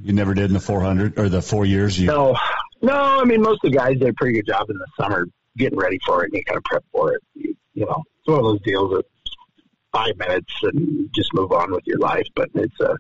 You 0.02 0.14
never 0.14 0.34
did 0.34 0.46
in 0.46 0.54
the 0.54 0.60
400 0.60 1.20
or 1.20 1.30
the 1.30 1.42
four 1.42 1.66
years. 1.66 2.00
You 2.00 2.08
no, 2.08 2.38
no. 2.82 2.94
I 2.94 3.26
mean, 3.26 3.42
most 3.42 3.64
of 3.64 3.72
the 3.72 3.78
guys 3.78 3.98
did 3.98 4.10
a 4.10 4.14
pretty 4.14 4.34
good 4.34 4.48
job 4.48 4.70
in 4.70 4.78
the 4.78 4.88
summer 4.98 5.28
getting 5.58 5.78
ready 5.78 6.00
for 6.06 6.24
it, 6.24 6.32
and 6.32 6.38
you 6.38 6.44
kind 6.46 6.58
of 6.58 6.64
prep 6.64 6.84
for 6.92 7.14
it. 7.14 7.22
You, 7.36 7.56
you 7.74 7.86
know, 7.86 8.04
it's 8.20 8.28
one 8.28 8.40
of 8.40 8.46
those 8.46 8.62
deals 8.62 8.92
that 8.92 9.06
five 9.92 10.18
minutes 10.18 10.54
and 10.64 11.10
just 11.14 11.34
move 11.34 11.52
on 11.52 11.72
with 11.72 11.86
your 11.86 12.00
life. 12.00 12.28
But 12.36 12.50
it's 12.56 12.80
a 12.80 12.98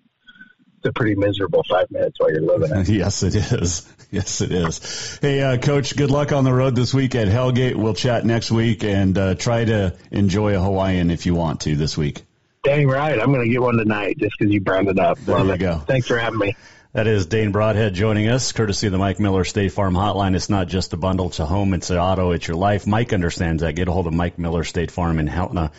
it's 0.82 0.90
a 0.90 0.94
pretty 0.94 1.14
miserable 1.14 1.64
five 1.70 1.92
minutes 1.92 2.20
while 2.20 2.32
you're 2.32 2.42
living 2.42 2.76
it. 2.76 2.90
yes, 2.90 3.22
it 3.22 3.36
is. 3.36 3.88
Yes, 4.10 4.42
it 4.42 4.52
is. 4.52 5.20
Hey, 5.22 5.40
uh, 5.42 5.58
Coach, 5.60 5.96
good 5.96 6.10
luck 6.10 6.32
on 6.32 6.44
the 6.44 6.52
road 6.52 6.76
this 6.76 6.92
week 6.92 7.14
at 7.14 7.28
Hellgate. 7.28 7.76
We'll 7.76 7.94
chat 7.94 8.26
next 8.26 8.50
week 8.50 8.84
and 8.84 9.16
uh, 9.16 9.36
try 9.36 9.64
to 9.64 9.96
enjoy 10.10 10.58
a 10.58 10.60
Hawaiian 10.60 11.12
if 11.12 11.28
you 11.28 11.36
want 11.36 11.62
to 11.62 11.76
this 11.76 11.96
week. 11.96 12.24
Dang 12.64 12.88
right. 12.88 13.20
I'm 13.20 13.32
going 13.32 13.46
to 13.46 13.50
get 13.50 13.62
one 13.62 13.78
tonight 13.78 14.18
just 14.18 14.36
because 14.40 14.52
you 14.52 14.60
brought 14.60 14.88
it 14.88 14.98
up. 14.98 15.20
There 15.20 15.46
you 15.46 15.58
go. 15.58 15.78
Thanks 15.78 16.08
for 16.08 16.18
having 16.18 16.40
me. 16.40 16.56
That 16.94 17.06
is 17.06 17.28
Dane 17.28 17.52
Broadhead 17.52 17.94
joining 17.94 18.28
us, 18.28 18.52
courtesy 18.52 18.88
of 18.88 18.92
the 18.92 18.98
Mike 18.98 19.20
Miller 19.20 19.46
State 19.46 19.72
Farm 19.72 19.94
Hotline. 19.94 20.36
It's 20.36 20.50
not 20.50 20.68
just 20.68 20.94
a 20.94 20.98
bundle, 20.98 21.28
it's 21.28 21.40
a 21.40 21.46
home, 21.46 21.74
it's 21.74 21.90
an 21.92 21.98
auto, 21.98 22.32
it's 22.32 22.48
your 22.48 22.58
life. 22.58 22.88
Mike 22.88 23.14
understands 23.14 23.62
that. 23.62 23.76
Get 23.76 23.88
a 23.88 23.92
hold 23.92 24.08
of 24.08 24.14
Mike 24.14 24.40
Miller 24.40 24.64
State 24.64 24.90
Farm 24.90 25.20
in 25.20 25.28
Helena 25.28 25.72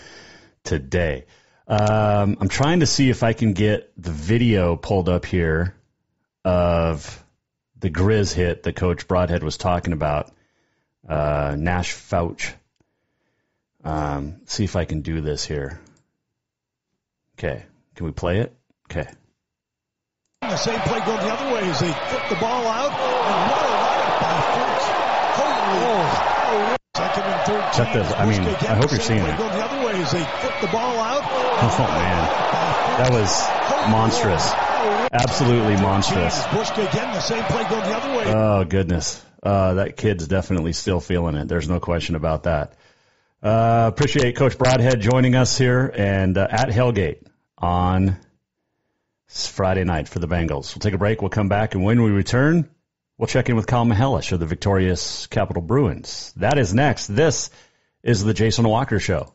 today. 0.64 1.24
Um, 1.66 2.36
I'm 2.40 2.48
trying 2.48 2.80
to 2.80 2.86
see 2.86 3.10
if 3.10 3.22
I 3.22 3.32
can 3.32 3.52
get 3.52 3.92
the 3.96 4.10
video 4.10 4.76
pulled 4.76 5.08
up 5.08 5.24
here 5.24 5.74
of 6.44 7.24
the 7.78 7.90
Grizz 7.90 8.32
hit 8.32 8.64
that 8.64 8.76
Coach 8.76 9.06
Broadhead 9.06 9.42
was 9.42 9.56
talking 9.56 9.92
about. 9.92 10.32
Uh, 11.08 11.56
Nash 11.58 11.92
Fouch. 11.94 12.52
Um, 13.84 14.40
see 14.46 14.64
if 14.64 14.76
I 14.76 14.84
can 14.84 15.02
do 15.02 15.20
this 15.20 15.44
here. 15.44 15.80
Okay. 17.38 17.64
Can 17.96 18.06
we 18.06 18.12
play 18.12 18.38
it? 18.38 18.54
Okay. 18.90 19.08
The 20.42 20.56
same 20.56 20.78
play 20.80 21.00
going 21.00 21.18
the 21.18 21.32
other 21.32 21.54
way 21.54 21.60
as 21.68 21.80
they 21.80 21.92
flip 21.92 22.28
the 22.28 22.36
ball 22.36 22.66
out. 22.66 22.92
And 22.92 23.50
what 23.50 23.62
a 23.62 23.76
lineup 23.82 24.20
by 24.20 24.36
Holy 25.38 25.78
oh. 25.84 26.76
Second 26.96 27.22
and 27.24 27.40
third. 27.46 27.72
Check 27.72 27.94
this. 27.94 28.12
I 28.12 28.26
mean, 28.26 28.40
I 28.42 28.74
hope 28.74 28.90
you're 28.90 29.00
seeing 29.00 29.22
it. 29.22 29.81
Going 29.92 30.04
the 30.04 30.08
other 30.08 30.16
way 30.16 30.24
as 30.24 30.40
they 30.40 30.40
flip 30.40 30.60
the 30.60 30.66
ball 30.68 30.98
out. 30.98 31.22
Oh, 31.22 31.86
man. 31.86 32.42
That 32.98 33.10
was 33.12 33.90
monstrous. 33.90 34.52
Absolutely 35.12 35.76
monstrous. 35.76 36.44
again, 36.78 37.12
the 37.12 37.20
same 37.20 37.44
play 37.44 37.62
going 37.64 37.82
the 37.82 37.96
other 37.96 38.16
way. 38.16 38.24
Oh, 38.26 38.64
goodness. 38.64 39.22
Uh, 39.42 39.74
that 39.74 39.96
kid's 39.96 40.26
definitely 40.26 40.72
still 40.72 41.00
feeling 41.00 41.36
it. 41.36 41.48
There's 41.48 41.68
no 41.68 41.80
question 41.80 42.14
about 42.14 42.44
that. 42.44 42.74
Uh, 43.42 43.90
appreciate 43.92 44.36
Coach 44.36 44.56
Broadhead 44.56 45.00
joining 45.00 45.34
us 45.34 45.58
here 45.58 45.92
and 45.94 46.38
uh, 46.38 46.46
at 46.48 46.68
Hellgate 46.68 47.26
on 47.58 48.16
Friday 49.26 49.84
night 49.84 50.08
for 50.08 50.20
the 50.20 50.28
Bengals. 50.28 50.74
We'll 50.74 50.80
take 50.80 50.94
a 50.94 50.98
break. 50.98 51.20
We'll 51.20 51.30
come 51.30 51.48
back, 51.48 51.74
and 51.74 51.82
when 51.82 52.02
we 52.02 52.10
return, 52.10 52.70
we'll 53.18 53.26
check 53.26 53.48
in 53.48 53.56
with 53.56 53.66
Kyle 53.66 53.84
Mihelish 53.84 54.32
of 54.32 54.40
the 54.40 54.46
victorious 54.46 55.26
Capital 55.26 55.62
Bruins. 55.62 56.32
That 56.36 56.56
is 56.56 56.72
next. 56.72 57.08
This 57.08 57.50
is 58.02 58.22
the 58.22 58.32
Jason 58.32 58.66
Walker 58.66 59.00
Show. 59.00 59.34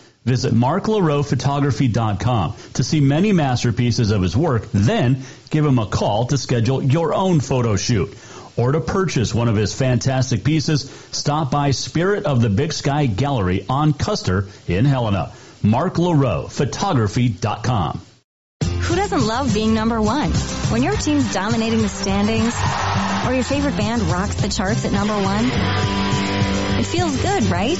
Visit 0.23 0.53
marklaroephotography.com 0.53 2.53
to 2.73 2.83
see 2.83 2.99
many 2.99 3.33
masterpieces 3.33 4.11
of 4.11 4.21
his 4.21 4.37
work, 4.37 4.67
then 4.71 5.23
give 5.49 5.65
him 5.65 5.79
a 5.79 5.87
call 5.87 6.27
to 6.27 6.37
schedule 6.37 6.83
your 6.83 7.15
own 7.15 7.39
photo 7.39 7.75
shoot. 7.75 8.15
Or 8.55 8.71
to 8.73 8.81
purchase 8.81 9.33
one 9.33 9.47
of 9.47 9.55
his 9.55 9.73
fantastic 9.73 10.43
pieces, 10.43 10.91
stop 11.11 11.49
by 11.49 11.71
Spirit 11.71 12.25
of 12.25 12.39
the 12.41 12.49
Big 12.49 12.71
Sky 12.73 13.07
Gallery 13.07 13.65
on 13.67 13.93
Custer 13.93 14.47
in 14.67 14.85
Helena. 14.85 15.31
marklaroephotography.com. 15.63 18.01
Who 18.63 18.95
doesn't 18.95 19.25
love 19.25 19.51
being 19.53 19.73
number 19.73 20.01
one? 20.01 20.31
When 20.69 20.83
your 20.83 20.97
team's 20.97 21.33
dominating 21.33 21.81
the 21.81 21.89
standings, 21.89 22.53
or 23.25 23.33
your 23.33 23.43
favorite 23.43 23.75
band 23.77 24.03
rocks 24.03 24.35
the 24.35 24.49
charts 24.49 24.85
at 24.85 24.91
number 24.91 25.13
one, 25.13 25.45
it 26.79 26.85
feels 26.85 27.19
good, 27.21 27.45
right? 27.45 27.79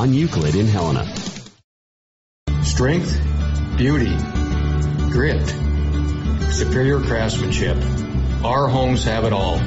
on 0.01 0.11
Euclid 0.15 0.55
in 0.55 0.65
Helena. 0.65 1.05
Strength, 2.63 3.21
beauty, 3.77 4.17
grit, 5.11 5.47
superior 6.51 6.99
craftsmanship. 7.01 7.77
Our 8.43 8.67
homes 8.67 9.03
have 9.03 9.25
it 9.25 9.31
all. 9.31 9.57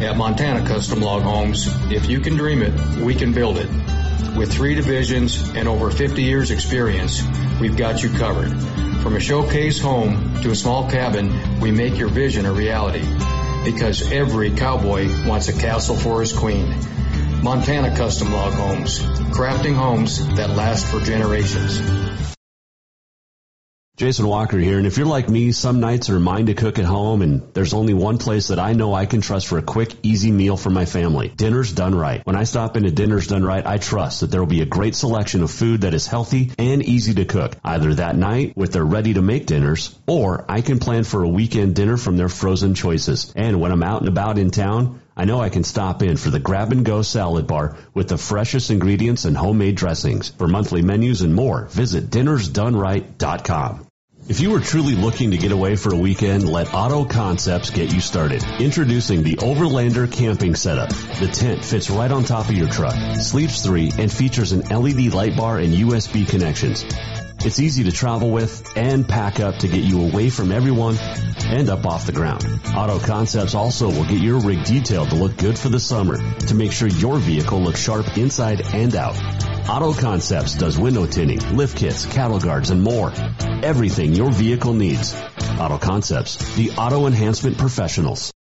At 0.00 0.16
Montana 0.16 0.64
Custom 0.64 1.00
Log 1.00 1.22
Homes, 1.22 1.66
if 1.90 2.08
you 2.08 2.20
can 2.20 2.36
dream 2.36 2.62
it, 2.62 3.02
we 3.04 3.16
can 3.16 3.32
build 3.32 3.58
it. 3.58 3.68
With 4.36 4.52
three 4.52 4.76
divisions 4.76 5.50
and 5.56 5.66
over 5.66 5.90
50 5.90 6.22
years 6.22 6.52
experience, 6.52 7.20
we've 7.60 7.76
got 7.76 8.00
you 8.00 8.10
covered. 8.10 8.52
From 9.02 9.16
a 9.16 9.20
showcase 9.20 9.80
home 9.80 10.40
to 10.42 10.52
a 10.52 10.54
small 10.54 10.88
cabin, 10.88 11.58
we 11.58 11.72
make 11.72 11.98
your 11.98 12.10
vision 12.10 12.46
a 12.46 12.52
reality. 12.52 13.04
Because 13.64 14.12
every 14.12 14.52
cowboy 14.52 15.08
wants 15.26 15.48
a 15.48 15.52
castle 15.52 15.96
for 15.96 16.20
his 16.20 16.32
queen. 16.32 16.76
Montana 17.42 17.96
Custom 17.96 18.32
Log 18.32 18.52
Homes, 18.52 19.00
crafting 19.30 19.74
homes 19.74 20.26
that 20.36 20.50
last 20.50 20.86
for 20.86 21.00
generations. 21.00 21.80
Jason 23.96 24.26
Walker 24.26 24.56
here, 24.56 24.78
and 24.78 24.86
if 24.86 24.96
you're 24.96 25.06
like 25.06 25.28
me, 25.28 25.52
some 25.52 25.78
nights 25.78 26.08
are 26.08 26.18
mine 26.18 26.46
to 26.46 26.54
cook 26.54 26.78
at 26.78 26.86
home, 26.86 27.20
and 27.20 27.52
there's 27.52 27.74
only 27.74 27.92
one 27.92 28.16
place 28.16 28.48
that 28.48 28.58
I 28.58 28.72
know 28.72 28.94
I 28.94 29.04
can 29.04 29.20
trust 29.20 29.46
for 29.46 29.58
a 29.58 29.62
quick, 29.62 29.94
easy 30.02 30.32
meal 30.32 30.56
for 30.56 30.70
my 30.70 30.86
family. 30.86 31.28
Dinner's 31.28 31.70
Done 31.70 31.94
Right. 31.94 32.26
When 32.26 32.34
I 32.34 32.44
stop 32.44 32.78
into 32.78 32.90
Dinner's 32.90 33.26
Done 33.26 33.44
Right, 33.44 33.66
I 33.66 33.76
trust 33.76 34.20
that 34.20 34.30
there 34.30 34.40
will 34.40 34.46
be 34.46 34.62
a 34.62 34.66
great 34.66 34.94
selection 34.94 35.42
of 35.42 35.50
food 35.50 35.82
that 35.82 35.92
is 35.92 36.06
healthy 36.06 36.50
and 36.56 36.82
easy 36.82 37.12
to 37.12 37.26
cook, 37.26 37.56
either 37.62 37.92
that 37.96 38.16
night 38.16 38.56
with 38.56 38.72
their 38.72 38.86
ready-to-make 38.86 39.44
dinners, 39.44 39.94
or 40.06 40.46
I 40.48 40.62
can 40.62 40.78
plan 40.78 41.04
for 41.04 41.22
a 41.22 41.28
weekend 41.28 41.74
dinner 41.74 41.98
from 41.98 42.16
their 42.16 42.30
frozen 42.30 42.74
choices. 42.74 43.34
And 43.36 43.60
when 43.60 43.70
I'm 43.70 43.82
out 43.82 44.00
and 44.00 44.08
about 44.08 44.38
in 44.38 44.50
town, 44.50 45.02
I 45.20 45.26
know 45.26 45.38
I 45.38 45.50
can 45.50 45.64
stop 45.64 46.02
in 46.02 46.16
for 46.16 46.30
the 46.30 46.38
grab 46.38 46.72
and 46.72 46.82
go 46.82 47.02
salad 47.02 47.46
bar 47.46 47.76
with 47.92 48.08
the 48.08 48.16
freshest 48.16 48.70
ingredients 48.70 49.26
and 49.26 49.36
homemade 49.36 49.74
dressings. 49.74 50.30
For 50.30 50.48
monthly 50.48 50.80
menus 50.80 51.20
and 51.20 51.34
more, 51.34 51.66
visit 51.66 52.08
dinnersdoneright.com. 52.08 53.86
If 54.30 54.40
you 54.40 54.54
are 54.54 54.60
truly 54.60 54.94
looking 54.94 55.32
to 55.32 55.36
get 55.36 55.52
away 55.52 55.76
for 55.76 55.92
a 55.92 55.98
weekend, 55.98 56.48
let 56.48 56.72
Auto 56.72 57.04
Concepts 57.04 57.68
get 57.68 57.92
you 57.92 58.00
started. 58.00 58.42
Introducing 58.60 59.22
the 59.22 59.36
Overlander 59.36 60.10
camping 60.10 60.54
setup. 60.54 60.88
The 60.88 61.28
tent 61.30 61.66
fits 61.66 61.90
right 61.90 62.10
on 62.10 62.24
top 62.24 62.48
of 62.48 62.54
your 62.54 62.68
truck, 62.68 62.96
sleeps 63.16 63.62
three, 63.62 63.92
and 63.98 64.10
features 64.10 64.52
an 64.52 64.60
LED 64.70 65.12
light 65.12 65.36
bar 65.36 65.58
and 65.58 65.74
USB 65.74 66.26
connections. 66.26 66.82
It's 67.42 67.58
easy 67.58 67.84
to 67.84 67.92
travel 67.92 68.30
with 68.30 68.76
and 68.76 69.08
pack 69.08 69.40
up 69.40 69.60
to 69.60 69.68
get 69.68 69.82
you 69.82 70.02
away 70.02 70.28
from 70.28 70.52
everyone 70.52 70.98
and 70.98 71.70
up 71.70 71.86
off 71.86 72.04
the 72.04 72.12
ground. 72.12 72.44
Auto 72.76 72.98
Concepts 72.98 73.54
also 73.54 73.86
will 73.86 74.04
get 74.04 74.20
your 74.20 74.40
rig 74.40 74.62
detailed 74.64 75.08
to 75.08 75.16
look 75.16 75.38
good 75.38 75.58
for 75.58 75.70
the 75.70 75.80
summer 75.80 76.18
to 76.18 76.54
make 76.54 76.70
sure 76.70 76.86
your 76.86 77.16
vehicle 77.16 77.62
looks 77.62 77.80
sharp 77.80 78.18
inside 78.18 78.60
and 78.74 78.94
out. 78.94 79.16
Auto 79.70 79.94
Concepts 79.94 80.54
does 80.54 80.78
window 80.78 81.06
tinting, 81.06 81.56
lift 81.56 81.78
kits, 81.78 82.04
cattle 82.04 82.40
guards, 82.40 82.68
and 82.68 82.82
more. 82.82 83.10
Everything 83.62 84.12
your 84.12 84.30
vehicle 84.30 84.74
needs. 84.74 85.14
Auto 85.58 85.78
Concepts, 85.78 86.36
the 86.56 86.72
auto 86.72 87.06
enhancement 87.06 87.56
professionals. 87.56 88.32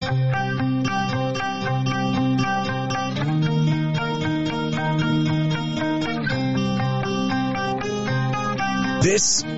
This 0.00 0.14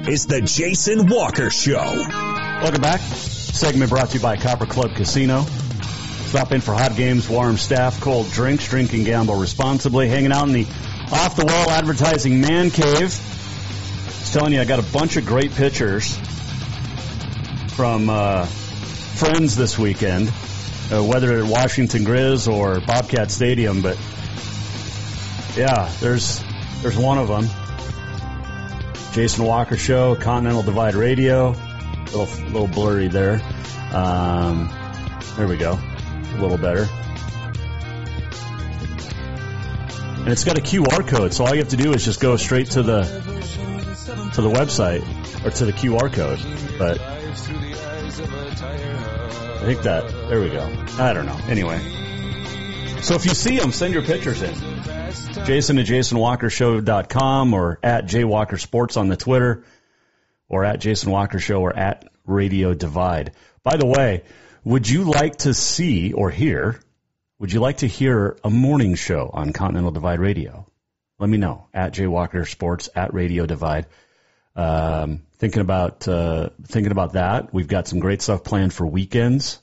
is 0.09 0.27
the 0.27 0.41
Jason 0.45 1.07
Walker 1.07 1.49
Show. 1.51 1.77
Welcome 1.77 2.81
back. 2.81 2.99
Segment 2.99 3.89
brought 3.89 4.11
to 4.11 4.17
you 4.17 4.23
by 4.23 4.37
Copper 4.37 4.67
Club 4.67 4.97
Casino. 4.97 5.43
Stop 5.43 6.51
in 6.51 6.61
for 6.61 6.75
hot 6.75 6.97
games, 6.97 7.29
warm 7.29 7.57
staff, 7.57 8.01
cold 8.01 8.29
drinks, 8.33 8.69
drink 8.69 8.95
and 8.95 9.05
gamble 9.05 9.37
responsibly. 9.37 10.09
Hanging 10.09 10.33
out 10.33 10.49
in 10.49 10.53
the 10.55 10.67
off 11.13 11.37
the 11.37 11.47
wall 11.47 11.71
advertising 11.71 12.41
man 12.41 12.71
cave. 12.71 12.97
I 12.97 13.03
was 13.05 14.33
telling 14.33 14.53
you, 14.55 14.61
I 14.61 14.65
got 14.65 14.81
a 14.81 14.93
bunch 14.93 15.17
of 15.17 15.25
great 15.25 15.53
pictures 15.53 16.19
from 17.77 18.11
uh, 18.11 18.49
friends 19.23 19.55
this 19.55 19.79
weekend, 19.79 20.27
uh, 20.91 21.01
whether 21.01 21.39
at 21.39 21.45
Washington 21.45 22.05
Grizz 22.05 22.53
or 22.53 22.81
Bobcat 22.81 23.31
Stadium. 23.31 23.81
But 23.81 23.97
yeah, 25.57 25.93
there's 26.01 26.43
there's 26.83 26.99
one 26.99 27.19
of 27.19 27.29
them. 27.29 27.47
Jason 29.13 29.45
Walker 29.45 29.77
Show, 29.77 30.17
Continental 30.17 30.65
Divide 30.65 30.97
Radio. 30.97 31.51
A 31.51 32.17
little, 32.17 32.25
little 32.47 32.67
blurry 32.67 33.07
there. 33.07 33.41
Um, 33.93 34.69
there 35.37 35.47
we 35.47 35.57
go. 35.57 35.79
A 35.79 36.39
little 36.41 36.59
better. 36.59 36.89
And 40.19 40.31
it's 40.31 40.43
got 40.43 40.59
a 40.59 40.63
QR 40.63 41.07
code, 41.07 41.33
so 41.33 41.45
all 41.45 41.53
you 41.53 41.61
have 41.61 41.69
to 41.69 41.77
do 41.77 41.93
is 41.93 42.05
just 42.05 42.19
go 42.19 42.37
straight 42.37 42.73
to 42.73 42.83
the 42.83 43.03
to 44.35 44.43
the 44.43 44.51
website 44.51 45.03
or 45.47 45.51
to 45.51 45.65
the 45.65 45.73
QR 45.73 46.13
code. 46.13 46.41
But 46.77 47.22
I 49.63 49.65
think 49.65 49.83
that 49.83 50.09
there 50.29 50.41
we 50.41 50.51
go. 50.51 50.65
I 50.99 51.13
don't 51.13 51.25
know. 51.25 51.39
Anyway, 51.47 51.79
so 53.01 53.15
if 53.15 53.25
you 53.25 53.33
see 53.33 53.59
them, 53.61 53.71
send 53.71 53.95
your 53.95 54.03
pictures 54.03 54.43
in. 54.43 54.53
Jason 55.45 55.79
at 55.79 55.87
JasonWalkerShow.com 55.87 57.55
or 57.55 57.79
at 57.81 58.07
JWalkerSports 58.07 58.97
on 58.97 59.07
the 59.07 59.17
Twitter 59.17 59.63
or 60.49 60.65
at 60.65 60.81
Jason 60.81 61.13
Walker 61.13 61.39
Show 61.39 61.61
or 61.61 61.73
at 61.77 62.09
Radio 62.27 62.75
Divide. 62.75 63.35
By 63.63 63.77
the 63.77 63.87
way, 63.87 64.25
would 64.65 64.89
you 64.89 65.05
like 65.05 65.37
to 65.37 65.55
see 65.55 66.13
or 66.13 66.29
hear? 66.29 66.81
Would 67.39 67.53
you 67.53 67.61
like 67.61 67.77
to 67.79 67.87
hear 67.87 68.37
a 68.43 68.51
morning 68.51 68.97
show 68.97 69.31
on 69.33 69.53
Continental 69.53 69.93
Divide 69.93 70.19
Radio? 70.19 70.67
Let 71.21 71.31
me 71.31 71.39
know 71.39 71.69
at 71.73 71.95
JWalker 71.95 72.49
Sports 72.49 72.89
at 72.97 73.15
Radio 73.15 73.47
Divide. 73.47 73.87
Um, 74.57 75.23
thinking 75.43 75.61
about 75.61 76.07
uh, 76.07 76.51
thinking 76.69 76.93
about 76.93 77.15
that. 77.15 77.53
We've 77.53 77.67
got 77.67 77.89
some 77.89 77.99
great 77.99 78.23
stuff 78.23 78.45
planned 78.45 78.73
for 78.73 78.87
weekends, 78.87 79.61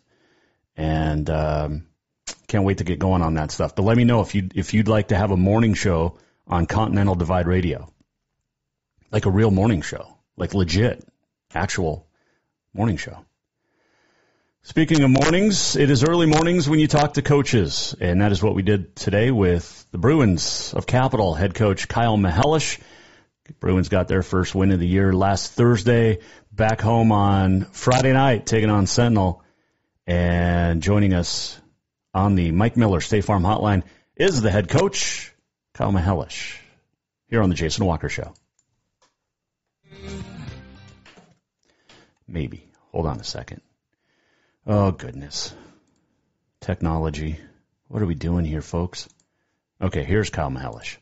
and 0.75 1.29
um, 1.29 1.87
can't 2.47 2.65
wait 2.65 2.79
to 2.79 2.83
get 2.83 2.99
going 2.99 3.21
on 3.21 3.35
that 3.35 3.49
stuff. 3.49 3.77
But 3.77 3.83
let 3.83 3.95
me 3.95 4.03
know 4.03 4.19
if 4.19 4.35
you 4.35 4.49
if 4.53 4.73
you'd 4.73 4.89
like 4.89 5.07
to 5.07 5.15
have 5.15 5.31
a 5.31 5.37
morning 5.37 5.75
show 5.75 6.17
on 6.45 6.65
Continental 6.65 7.15
Divide 7.15 7.47
Radio, 7.47 7.89
like 9.09 9.25
a 9.25 9.31
real 9.31 9.51
morning 9.51 9.81
show, 9.81 10.17
like 10.35 10.53
legit, 10.53 11.07
actual 11.55 12.09
morning 12.73 12.97
show. 12.97 13.23
Speaking 14.63 15.01
of 15.03 15.09
mornings, 15.09 15.77
it 15.77 15.89
is 15.89 16.03
early 16.03 16.25
mornings 16.25 16.67
when 16.67 16.79
you 16.79 16.87
talk 16.89 17.13
to 17.13 17.21
coaches, 17.21 17.95
and 18.01 18.19
that 18.19 18.33
is 18.33 18.43
what 18.43 18.53
we 18.53 18.63
did 18.63 18.97
today 18.97 19.31
with 19.31 19.87
the 19.91 19.97
Bruins 19.97 20.73
of 20.73 20.85
Capital 20.85 21.35
head 21.35 21.55
coach 21.55 21.87
Kyle 21.87 22.17
Mihelish. 22.17 22.79
Bruins 23.59 23.89
got 23.89 24.07
their 24.07 24.23
first 24.23 24.53
win 24.55 24.71
of 24.71 24.79
the 24.79 24.87
year 24.87 25.13
last 25.13 25.53
Thursday, 25.53 26.19
back 26.51 26.81
home 26.81 27.11
on 27.11 27.65
Friday 27.65 28.13
night, 28.13 28.45
taking 28.45 28.69
on 28.69 28.87
Sentinel, 28.87 29.43
and 30.05 30.81
joining 30.81 31.13
us 31.13 31.59
on 32.13 32.35
the 32.35 32.51
Mike 32.51 32.77
Miller 32.77 33.01
State 33.01 33.25
Farm 33.25 33.43
Hotline 33.43 33.83
is 34.15 34.41
the 34.41 34.51
head 34.51 34.69
coach 34.69 35.33
Kyle 35.73 35.91
Mihelish 35.91 36.57
here 37.27 37.41
on 37.41 37.49
the 37.49 37.55
Jason 37.55 37.85
Walker 37.85 38.09
Show. 38.09 38.33
Maybe. 42.27 42.69
Hold 42.91 43.07
on 43.07 43.19
a 43.19 43.23
second. 43.23 43.61
Oh, 44.65 44.91
goodness. 44.91 45.53
Technology. 46.61 47.39
What 47.87 48.01
are 48.01 48.07
we 48.07 48.15
doing 48.15 48.45
here, 48.45 48.61
folks? 48.61 49.07
Okay, 49.81 50.03
here's 50.03 50.29
Kyle 50.29 50.49
Mihelish. 50.49 50.97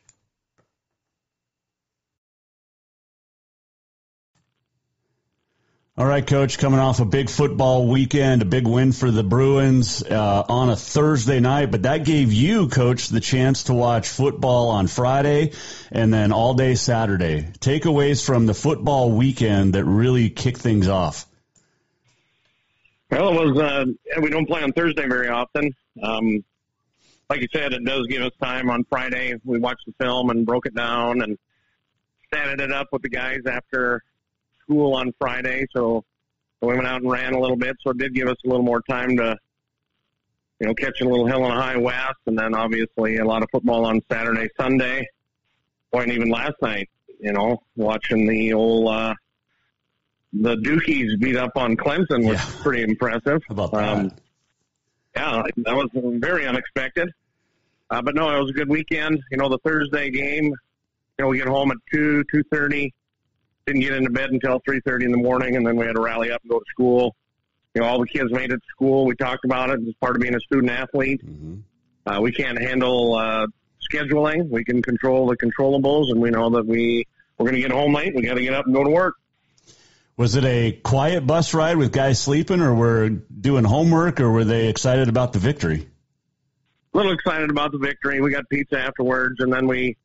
All 6.00 6.06
right, 6.06 6.26
Coach, 6.26 6.60
coming 6.60 6.80
off 6.80 7.00
a 7.00 7.06
big 7.06 7.28
football 7.28 7.88
weekend, 7.88 8.44
a 8.44 8.46
big 8.46 8.68
win 8.68 8.92
for 8.92 9.10
the 9.10 9.24
Bruins 9.24 10.04
uh, 10.04 10.44
on 10.48 10.70
a 10.70 10.76
Thursday 10.76 11.40
night, 11.40 11.72
but 11.72 11.82
that 11.84 12.06
gave 12.06 12.32
you, 12.32 12.68
Coach, 12.68 13.08
the 13.08 13.20
chance 13.20 13.64
to 13.64 13.74
watch 13.74 14.08
football 14.08 14.70
on 14.70 14.86
Friday 14.86 15.54
and 15.92 16.14
then 16.14 16.32
all 16.32 16.54
day 16.54 16.76
Saturday. 16.76 17.48
Takeaways 17.62 18.24
from 18.24 18.46
the 18.46 18.54
football 18.54 19.12
weekend 19.12 19.74
that 19.74 19.86
really 19.86 20.30
kicked 20.30 20.60
things 20.60 20.88
off. 20.88 21.26
Well, 23.10 23.30
it 23.30 23.48
was. 23.48 23.58
Uh, 23.58 23.86
we 24.22 24.30
don't 24.30 24.46
play 24.46 24.62
on 24.62 24.74
Thursday 24.74 25.08
very 25.08 25.30
often. 25.30 25.74
Um, 26.04 26.44
like 27.28 27.42
you 27.42 27.48
said, 27.52 27.74
it 27.74 27.84
does 27.84 28.06
give 28.06 28.22
us 28.22 28.34
time 28.40 28.70
on 28.70 28.84
Friday. 28.84 29.34
We 29.44 29.58
watched 29.58 29.88
the 29.88 29.94
film 29.94 30.30
and 30.30 30.46
broke 30.46 30.68
it 30.68 30.76
down 30.76 31.24
and 31.24 31.40
statted 32.32 32.62
it 32.62 32.72
up 32.72 32.90
with 32.92 33.02
the 33.02 33.10
guys 33.10 33.40
after 33.48 34.04
school 34.68 34.94
on 34.94 35.14
Friday. 35.20 35.66
So 35.76 36.04
we 36.62 36.76
went 36.76 36.88
out 36.88 37.02
and 37.02 37.12
ran 37.12 37.34
a 37.34 37.40
little 37.40 37.56
bit. 37.56 37.76
So 37.82 37.92
it 37.92 37.98
did 37.98 38.14
give 38.14 38.28
us 38.28 38.38
a 38.46 38.48
little 38.48 38.66
more 38.66 38.82
time 38.82 39.16
to, 39.18 39.38
you 40.60 40.68
know, 40.68 40.74
catch 40.74 41.02
a 41.02 41.06
little 41.06 41.28
Helena 41.28 41.56
High 41.56 41.78
West, 41.78 42.20
and 42.26 42.38
then 42.38 42.56
obviously 42.56 43.18
a 43.18 43.26
lot 43.26 43.44
of 43.44 43.50
football 43.52 43.86
on 43.86 44.02
Saturday, 44.12 44.50
Sunday. 44.60 45.08
And 45.94 46.12
even 46.12 46.30
last 46.30 46.56
night, 46.62 46.90
you 47.20 47.34
know, 47.34 47.62
watching 47.76 48.28
the 48.28 48.54
old. 48.54 48.90
Uh, 48.90 49.14
the 50.34 50.56
Dukies 50.58 51.18
beat 51.20 51.38
up 51.38 51.54
on 51.56 51.78
Clemson 51.78 52.28
was 52.28 52.38
yeah. 52.38 52.62
pretty 52.62 52.84
impressive. 52.84 53.42
How 53.48 53.54
about 53.54 53.72
that? 53.72 53.98
Um, 53.98 54.12
yeah, 55.16 55.42
that 55.58 55.76
was 55.76 55.90
very 55.94 56.46
unexpected. 56.46 57.10
Uh, 57.90 58.02
but 58.02 58.14
no, 58.14 58.30
it 58.36 58.40
was 58.40 58.50
a 58.52 58.54
good 58.54 58.70
weekend. 58.70 59.20
You 59.32 59.38
know, 59.38 59.50
the 59.50 59.58
Thursday 59.60 60.12
game. 60.12 60.46
You 60.46 60.54
know, 61.20 61.28
we 61.30 61.38
get 61.38 61.48
home 61.48 61.72
at 61.72 61.78
two 61.92 62.24
two 62.32 62.44
thirty. 62.52 62.94
Didn't 63.68 63.82
get 63.82 63.94
into 63.94 64.10
bed 64.10 64.30
until 64.32 64.60
three 64.64 64.80
thirty 64.80 65.06
in 65.06 65.12
the 65.12 65.18
morning, 65.18 65.58
and 65.58 65.68
then 65.68 65.76
we 65.76 65.86
had 65.86 65.96
to 65.96 66.02
rally 66.02 66.32
up 66.32 66.42
and 66.42 66.50
go 66.50 66.60
to 66.60 66.66
school. 66.70 67.16
You 67.76 67.82
know, 67.82 67.88
all 67.88 68.00
the 68.00 68.08
kids 68.08 68.32
made 68.32 68.50
it 68.50 68.56
to 68.56 68.68
school. 68.70 69.06
We 69.06 69.14
talked 69.16 69.44
about 69.44 69.70
it 69.70 69.82
as 69.86 69.94
part 70.02 70.16
of 70.16 70.22
being 70.22 70.36
a 70.36 70.40
student 70.40 70.72
athlete. 70.72 71.22
Mm-hmm. 71.24 71.56
Uh, 72.10 72.22
we 72.22 72.32
can't 72.32 72.58
handle 72.58 73.16
uh, 73.16 73.48
scheduling. 73.92 74.50
We 74.50 74.64
can 74.64 74.82
control 74.82 75.28
the 75.28 75.36
controllables, 75.36 76.10
and 76.12 76.22
we 76.22 76.30
know 76.30 76.50
that 76.52 76.66
we 76.66 77.06
we're 77.38 77.44
going 77.44 77.62
to 77.62 77.62
get 77.62 77.72
home 77.72 77.94
late. 77.94 78.16
We 78.16 78.22
got 78.22 78.36
to 78.36 78.42
get 78.42 78.54
up 78.54 78.66
and 78.66 78.74
go 78.74 78.86
to 78.86 78.90
work. 78.90 79.16
Was 80.16 80.36
it 80.36 80.46
a 80.46 80.72
quiet 80.72 81.28
bus 81.28 81.54
ride 81.54 81.76
with 81.76 81.92
guys 81.92 82.22
sleeping, 82.22 82.62
or 82.62 82.74
were 82.74 83.10
doing 83.10 83.66
homework, 83.66 84.22
or 84.22 84.32
were 84.32 84.46
they 84.46 84.70
excited 84.70 85.10
about 85.10 85.34
the 85.34 85.40
victory? 85.40 85.90
A 86.94 86.98
little 86.98 87.12
excited 87.12 87.52
about 87.52 87.74
the 87.74 87.78
victory. 87.80 88.22
We 88.22 88.32
got 88.32 88.50
pizza 88.50 88.80
afterwards, 88.80 89.42
and 89.42 89.52
then 89.52 89.68
we 89.68 89.98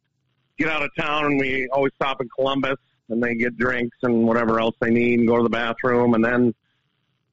get 0.59 0.69
out 0.69 0.83
of 0.83 0.91
town, 0.99 1.27
and 1.27 1.41
we 1.41 1.69
always 1.73 1.93
stop 1.95 2.21
in 2.21 2.29
Columbus, 2.37 2.77
and 3.09 3.23
they 3.23 3.35
get 3.35 3.57
drinks 3.57 3.97
and 4.03 4.27
whatever 4.27 4.61
else 4.61 4.75
they 4.81 4.91
need, 4.91 5.21
and 5.21 5.29
go 5.29 5.37
to 5.37 5.43
the 5.43 5.51
bathroom, 5.51 6.15
and 6.15 6.25
then 6.25 6.55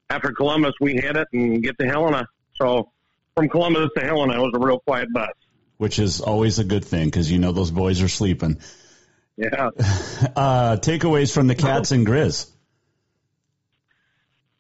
after 0.10 0.32
Columbus, 0.32 0.74
we 0.82 0.94
hit 0.94 1.16
it 1.16 1.28
and 1.34 1.62
get 1.62 1.78
to 1.80 1.86
Helena. 1.86 2.28
So 2.56 2.92
from 3.36 3.50
Columbus 3.50 3.90
to 3.96 4.04
Helena, 4.04 4.34
it 4.34 4.42
was 4.42 4.54
a 4.56 4.60
real 4.60 4.80
quiet 4.80 5.08
bus. 5.14 5.30
Which 5.78 6.00
is 6.00 6.20
always 6.20 6.60
a 6.60 6.64
good 6.64 6.84
thing 6.84 7.06
because 7.06 7.32
you 7.32 7.40
know 7.40 7.52
those 7.52 7.72
boys 7.72 8.02
are 8.02 8.10
sleeping. 8.10 8.60
Yeah. 9.38 9.70
Uh, 10.36 10.76
takeaways 10.76 11.34
from 11.34 11.48
the 11.48 11.56
Cats 11.56 11.92
and 11.92 12.06
Grizz 12.06 12.50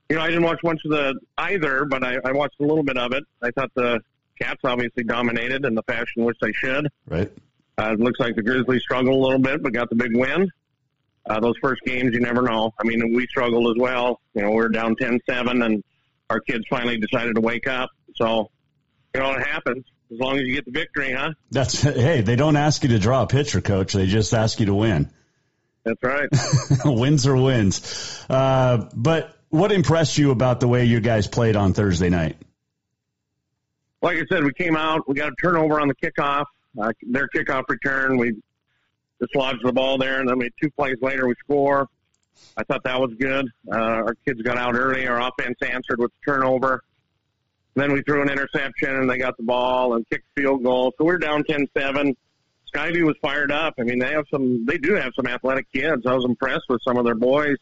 you 0.10 0.16
know, 0.16 0.24
I 0.24 0.28
didn't 0.28 0.43
watch 0.43 0.60
much 0.64 0.82
of 0.86 0.91
the 0.91 1.20
either, 1.38 1.86
but 1.86 2.03
I, 2.03 2.18
I 2.26 2.32
watched 2.32 2.60
a 2.60 2.64
little 2.64 2.84
bit 2.84 2.97
of 2.97 3.14
it. 3.14 3.24
I 3.41 3.51
thought 3.51 3.72
the 3.76 4.01
Cats 4.41 4.62
obviously 4.64 5.03
dominated 5.03 5.66
in 5.66 5.76
the 5.76 5.84
fashion 5.84 6.24
which 6.24 6.38
they 6.41 6.51
should. 6.51 6.88
Right. 7.07 7.32
Uh, 7.78 7.93
it 7.93 7.99
looks 7.99 8.20
like 8.20 8.36
the 8.36 8.41
Grizzlies 8.41 8.82
struggled 8.82 9.16
a 9.16 9.20
little 9.20 9.39
bit, 9.39 9.62
but 9.62 9.72
got 9.72 9.89
the 9.89 9.95
big 9.95 10.18
win. 10.18 10.49
Uh, 11.30 11.39
those 11.39 11.53
first 11.61 11.82
games, 11.86 12.11
you 12.13 12.19
never 12.19 12.41
know. 12.41 12.73
I 12.80 12.84
mean, 12.84 13.13
we 13.13 13.27
struggled 13.27 13.75
as 13.75 13.80
well. 13.80 14.19
You 14.34 14.41
know, 14.41 14.49
we 14.49 14.55
were 14.55 14.69
down 14.69 14.95
10-7, 14.95 15.63
and 15.63 15.84
our 16.30 16.39
kids 16.39 16.63
finally 16.67 16.97
decided 16.97 17.36
to 17.36 17.41
wake 17.41 17.67
up. 17.67 17.91
So, 18.15 18.49
you 19.13 19.21
know, 19.21 19.34
it 19.34 19.45
happens. 19.45 19.86
As 20.11 20.19
long 20.19 20.38
as 20.38 20.47
you 20.47 20.55
get 20.55 20.65
the 20.65 20.71
victory, 20.71 21.13
huh? 21.13 21.34
That's 21.51 21.84
hey. 21.84 22.21
They 22.21 22.36
don't 22.36 22.55
ask 22.55 22.82
you 22.82 22.89
to 22.89 22.99
draw 22.99 23.21
a 23.21 23.27
pitcher, 23.27 23.61
coach. 23.61 23.93
They 23.93 24.07
just 24.07 24.34
ask 24.34 24.59
you 24.59 24.65
to 24.65 24.73
win. 24.73 25.11
That's 25.86 26.01
right. 26.01 26.30
wins 26.86 27.27
are 27.27 27.38
wins. 27.38 28.25
Uh, 28.27 28.89
but 28.95 29.38
what 29.49 29.71
impressed 29.71 30.17
you 30.17 30.32
about 30.32 30.61
the 30.61 30.67
way 30.67 30.86
you 30.86 30.99
guys 30.99 31.27
played 31.27 31.55
on 31.55 31.73
Thursday 31.73 32.09
night? 32.09 32.38
Like 34.01 34.17
I 34.17 34.25
said, 34.30 34.43
we 34.43 34.53
came 34.53 34.75
out, 34.75 35.07
we 35.07 35.13
got 35.13 35.32
a 35.32 35.36
turnover 35.39 35.80
on 35.80 35.89
the 35.89 35.95
kickoff, 35.95 36.45
uh, 36.82 36.91
their 37.03 37.27
kickoff 37.27 37.63
return. 37.69 38.17
We 38.17 38.34
dislodged 39.22 39.61
the 39.63 39.74
ball 39.74 39.97
there, 39.97 40.20
and 40.20 40.30
then 40.30 40.38
we 40.38 40.49
two 40.61 40.70
plays 40.72 40.97
later 41.01 41.28
we 41.28 41.36
score. 41.43 41.88
I 42.55 42.63
thought 42.63 42.84
that 42.84 42.99
was 42.99 43.13
good. 43.20 43.47
Uh, 43.72 43.76
our 43.76 44.15
kids 44.26 44.41
got 44.41 44.57
out 44.57 44.76
early. 44.76 45.07
Our 45.07 45.20
offense 45.20 45.57
answered 45.61 45.99
with 45.99 46.11
the 46.11 46.32
turnover. 46.32 46.84
Then 47.76 47.91
we 47.91 48.01
threw 48.01 48.22
an 48.22 48.30
interception, 48.30 48.95
and 48.95 49.09
they 49.09 49.17
got 49.17 49.38
the 49.38 49.43
ball 49.43 49.95
and 49.95 50.09
kicked 50.09 50.26
field 50.36 50.63
goal. 50.63 50.93
So 50.97 51.03
we 51.03 51.07
we're 51.07 51.17
down 51.17 51.43
10-7. 51.43 52.15
Skyview 52.74 53.03
was 53.03 53.15
fired 53.22 53.51
up. 53.51 53.76
I 53.80 53.84
mean, 53.84 53.99
they 53.99 54.11
have 54.11 54.26
some. 54.32 54.65
They 54.65 54.78
do 54.78 54.93
have 54.93 55.11
some 55.15 55.28
athletic 55.28 55.72
kids. 55.72 56.05
I 56.05 56.13
was 56.13 56.24
impressed 56.24 56.65
with 56.70 56.82
some 56.84 56.97
of 56.97 57.05
their 57.05 57.15
boys 57.15 57.57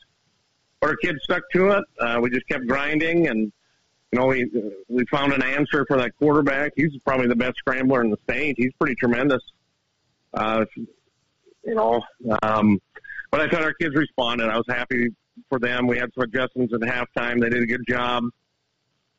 our 0.81 0.95
kids 0.95 1.19
stuck 1.23 1.43
to 1.53 1.69
it. 1.71 1.83
Uh, 1.99 2.19
we 2.21 2.29
just 2.29 2.47
kept 2.47 2.67
grinding, 2.67 3.27
and 3.27 3.51
you 4.11 4.19
know, 4.19 4.27
we 4.27 4.49
we 4.87 5.05
found 5.05 5.33
an 5.33 5.43
answer 5.43 5.85
for 5.87 5.97
that 5.97 6.15
quarterback. 6.17 6.73
He's 6.75 6.91
probably 7.05 7.27
the 7.27 7.35
best 7.35 7.57
scrambler 7.57 8.01
in 8.01 8.09
the 8.09 8.17
state. 8.29 8.55
He's 8.57 8.71
pretty 8.79 8.95
tremendous. 8.95 9.41
Uh, 10.33 10.65
you 11.67 11.75
know, 11.75 12.01
um, 12.41 12.79
but 13.29 13.41
I 13.41 13.49
thought 13.49 13.61
our 13.61 13.73
kids 13.73 13.93
responded. 13.93 14.49
I 14.49 14.55
was 14.55 14.65
happy 14.69 15.09
for 15.49 15.59
them. 15.59 15.85
We 15.85 15.97
had 15.97 16.09
some 16.15 16.23
adjustments 16.23 16.73
at 16.73 16.79
halftime. 16.79 17.41
They 17.41 17.49
did 17.49 17.61
a 17.61 17.65
good 17.65 17.85
job 17.87 18.23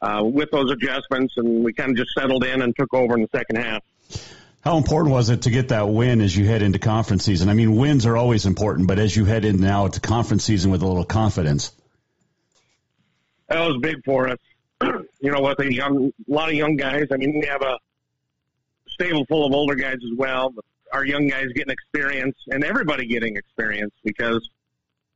uh, 0.01 0.23
with 0.25 0.51
those 0.51 0.71
adjustments, 0.73 1.35
and 1.37 1.63
we 1.63 1.75
kind 1.75 1.91
of 1.91 1.97
just 1.97 2.11
settled 2.17 2.45
in 2.45 2.63
and 2.63 2.75
took 2.75 2.93
over 2.95 3.15
in 3.15 3.23
the 3.23 3.29
second 3.37 3.57
half. 3.57 3.83
How 4.63 4.79
important 4.79 5.13
was 5.13 5.31
it 5.31 5.43
to 5.43 5.51
get 5.51 5.69
that 5.69 5.89
win 5.89 6.21
as 6.21 6.37
you 6.37 6.47
head 6.47 6.63
into 6.63 6.79
conference 6.79 7.25
season? 7.25 7.49
I 7.49 7.55
mean, 7.55 7.77
wins 7.77 8.07
are 8.07 8.17
always 8.17 8.47
important, 8.47 8.89
but 8.89 8.99
as 8.99 9.15
you 9.15 9.25
head 9.25 9.45
in 9.45 9.61
now 9.61 9.89
to 9.89 10.01
conference 10.01 10.45
season 10.45 10.71
with 10.71 10.83
a 10.83 10.87
little 10.87 11.05
confidence. 11.05 11.73
That 13.49 13.61
was 13.61 13.79
big 13.81 14.05
for 14.05 14.29
us. 14.29 14.39
you 15.21 15.31
know, 15.31 15.43
with 15.43 15.61
a 15.61 15.73
young, 15.73 16.13
a 16.29 16.33
lot 16.33 16.49
of 16.49 16.55
young 16.55 16.77
guys. 16.77 17.05
I 17.13 17.17
mean, 17.17 17.39
we 17.41 17.47
have 17.47 17.63
a 17.63 17.79
stable 18.89 19.25
full 19.27 19.47
of 19.47 19.53
older 19.53 19.75
guys 19.75 19.97
as 19.97 20.17
well. 20.17 20.51
But 20.51 20.65
our 20.93 21.05
young 21.05 21.27
guys 21.29 21.47
getting 21.55 21.73
experience, 21.73 22.37
and 22.49 22.65
everybody 22.65 23.07
getting 23.07 23.37
experience 23.37 23.93
because 24.05 24.49